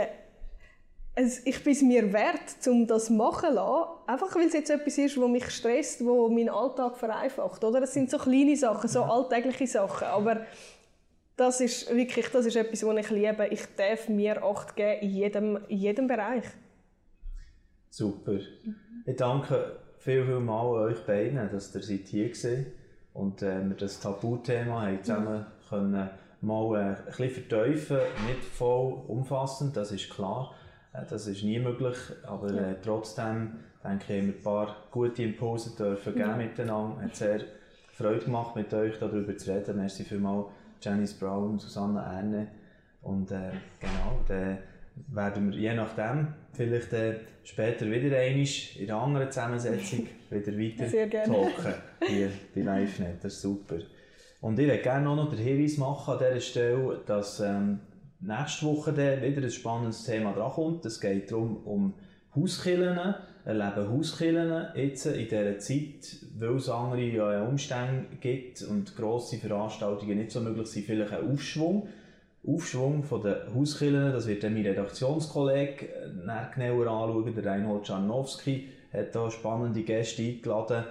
es, 1.16 1.46
ich 1.46 1.64
bin 1.64 1.74
es 1.74 1.82
mir 1.82 2.14
wert, 2.14 2.68
um 2.68 2.88
das 2.88 3.10
machen 3.10 3.50
zu 3.50 3.56
lassen, 3.56 3.90
einfach 4.08 4.36
weil 4.36 4.48
es 4.48 4.54
jetzt 4.54 4.70
etwas 4.70 4.98
ist, 4.98 5.20
was 5.20 5.30
mich 5.30 5.50
stresst, 5.50 6.06
wo 6.06 6.30
meinen 6.30 6.50
Alltag 6.50 6.98
vereinfacht. 6.98 7.64
Oder? 7.64 7.82
Das 7.82 7.94
sind 7.94 8.10
so 8.10 8.18
kleine 8.18 8.56
Sachen, 8.58 8.90
so 8.90 9.04
alltägliche 9.04 9.68
Sachen, 9.68 10.08
aber 10.08 10.46
das 11.38 11.62
ist 11.62 11.94
wirklich 11.94 12.28
das 12.30 12.46
ist 12.46 12.56
etwas, 12.56 12.86
was 12.86 12.98
ich 12.98 13.10
liebe. 13.10 13.48
Ich 13.48 13.62
darf 13.76 14.10
mir 14.10 14.44
Acht 14.44 14.76
geben 14.76 15.02
in 15.02 15.10
jedem, 15.10 15.60
in 15.70 15.78
jedem 15.78 16.08
Bereich. 16.08 16.44
Super. 17.92 18.40
Ich 19.06 19.16
danke 19.18 19.80
viel, 20.00 20.26
viel 20.26 20.40
mal 20.40 20.66
euch 20.66 21.06
beiden, 21.06 21.50
dass 21.52 21.76
ihr 21.76 21.84
seid 21.84 22.08
hier 22.08 22.34
seid 22.34 22.68
und 23.14 23.42
äh, 23.42 23.68
wir 23.68 23.76
das 23.76 24.00
Tabuthema 24.00 24.84
haben 24.84 25.04
zusammen 25.04 25.46
können 25.68 26.10
mal 26.40 26.76
äh, 26.76 26.80
ein 26.80 27.06
bisschen 27.06 27.48
vertiefen, 27.50 27.98
nicht 28.28 28.46
voll 28.46 28.94
umfassend, 29.08 29.76
das 29.76 29.92
ist 29.92 30.10
klar, 30.10 30.56
äh, 30.94 31.04
das 31.10 31.28
ist 31.28 31.44
nie 31.44 31.60
möglich, 31.60 31.98
aber 32.26 32.52
äh, 32.54 32.76
trotzdem 32.82 33.60
denke 33.84 34.06
ich, 34.08 34.22
haben 34.22 34.28
wir 34.28 34.36
ein 34.36 34.42
paar 34.42 34.76
gute 34.90 35.24
Impulse 35.24 35.76
dürfen 35.76 36.14
geben 36.14 36.30
ja. 36.30 36.38
miteinander. 36.38 37.02
Hat 37.02 37.16
sehr 37.16 37.42
Freude 37.92 38.24
gemacht, 38.24 38.56
mit 38.56 38.74
euch 38.74 38.98
darüber 39.00 39.36
zu 39.36 39.52
reden. 39.52 39.76
Merci 39.76 40.06
vielmals 40.06 40.48
Janice 40.82 41.14
Brown, 41.16 41.60
Susanne 41.60 42.00
Erne 42.00 42.48
und 43.02 43.32
äh, 43.32 43.52
genau, 43.80 44.24
der 44.30 44.60
werden 45.08 45.52
wir 45.52 45.60
je 45.60 45.74
nachdem 45.74 46.34
vielleicht 46.54 46.94
äh, 46.94 47.20
später 47.44 47.86
wieder 47.90 48.18
einmal 48.18 48.48
in 48.78 48.90
einer 48.90 49.02
anderen 49.02 49.32
Zusammensetzung 49.32 50.08
wieder 50.30 50.58
weiter 50.58 51.10
talken 51.26 51.74
hier 52.08 52.30
bei 52.56 52.62
LiveNet. 52.62 53.24
Das 53.24 53.34
ist 53.34 53.42
super. 53.42 53.80
Und 54.42 54.58
ich 54.58 54.68
würde 54.68 54.82
gerne 54.82 55.06
noch 55.06 55.30
den 55.30 55.40
Hinweis 55.40 55.78
machen 55.78 56.14
an 56.14 56.20
dieser 56.20 56.40
Stelle, 56.40 57.02
dass 57.06 57.40
ähm, 57.40 57.80
nächste 58.20 58.66
Woche 58.66 58.94
dann 58.94 59.22
wieder 59.22 59.44
ein 59.44 59.52
spannendes 59.52 60.04
Thema 60.04 60.34
drankommt. 60.34 60.86
Es 60.86 61.00
geht 61.00 61.32
darum, 61.32 61.58
um 61.58 61.94
Hauskillen, 62.36 63.16
erleben 63.46 63.90
Hauskillen 63.92 64.68
jetzt 64.76 65.06
in 65.06 65.28
dieser 65.28 65.60
Zeit, 65.60 66.18
weil 66.38 66.56
es 66.56 66.70
andere 66.70 67.44
Umstände 67.48 68.06
gibt 68.20 68.64
und 68.64 68.96
grosse 68.96 69.38
Veranstaltungen 69.38 70.18
nicht 70.18 70.32
so 70.32 70.40
möglich 70.40 70.68
sind, 70.68 70.86
vielleicht 70.86 71.14
ein 71.14 71.32
Aufschwung. 71.32 71.88
Aufschwung 72.48 73.04
von 73.04 73.22
den 73.22 73.36
Hauskillen, 73.54 74.14
das 74.14 74.26
wird 74.28 74.44
dann 74.44 74.56
mein 74.56 74.66
Redaktionskollege 74.66 75.86
äh, 75.86 76.10
genauer 76.56 76.88
anschauen, 76.88 77.36
der 77.36 77.46
Reinhold 77.46 77.86
Czarnowski 77.86 78.70
hat 78.92 79.16
da 79.16 79.30
spannende 79.30 79.84
Gäste 79.84 80.24
eingeladen 80.24 80.86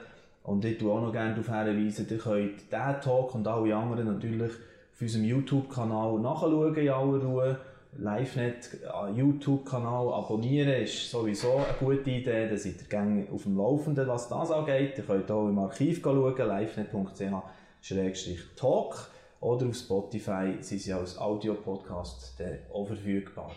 und 0.45 0.65
ich 0.65 0.79
tue 0.79 0.93
auch 0.93 1.01
noch 1.01 1.11
gerne 1.13 1.35
darauf 1.35 1.49
hinweisen, 1.49 2.07
ihr 2.09 2.19
könnt 2.19 2.71
diesen 2.71 3.01
Talk 3.01 3.35
und 3.35 3.49
alle 3.49 3.75
anderen 3.75 4.07
natürlich 4.07 4.53
auf 4.53 5.01
unserem 5.01 5.25
YouTube-Kanal 5.25 6.21
nachschauen 6.21 6.77
in 6.77 6.89
aller 6.89 7.25
Ruhe. 7.25 7.59
LiveNet 7.99 8.79
äh, 8.85 9.11
YouTube-Kanal 9.19 10.13
abonnieren 10.13 10.85
ist 10.85 11.11
sowieso 11.11 11.57
eine 11.57 11.75
gute 11.81 12.11
Idee, 12.11 12.49
dann 12.49 12.57
seid 12.57 12.81
ihr 12.81 12.87
gerne 12.89 13.27
auf 13.33 13.43
dem 13.43 13.57
Laufenden, 13.57 14.07
was 14.07 14.29
das 14.29 14.53
angeht. 14.53 14.97
Ihr 14.99 15.05
könnt 15.05 15.29
auch 15.33 15.49
im 15.49 15.59
Archiv 15.59 16.01
schauen, 16.01 16.37
livenet.ch-talk 16.37 19.11
oder 19.41 19.67
auf 19.67 19.75
Spotify 19.75 20.55
sind 20.61 20.81
sie 20.81 20.93
als 20.93 21.19
Audio-Podcast 21.19 22.41
auch 22.73 22.87
verfügbar. 22.87 23.51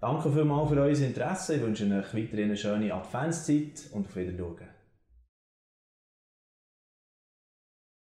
Danke 0.00 0.30
vielmals 0.30 0.70
für 0.70 0.80
euer 0.80 0.90
Interesse. 0.90 1.56
Ich 1.56 1.62
wünsche 1.62 1.84
euch 1.84 2.14
weiterhin 2.14 2.44
eine 2.44 2.56
schöne 2.56 2.94
Adventszeit 2.94 3.90
und 3.92 4.06
auf 4.06 4.16
Wiedersehen. 4.16 4.67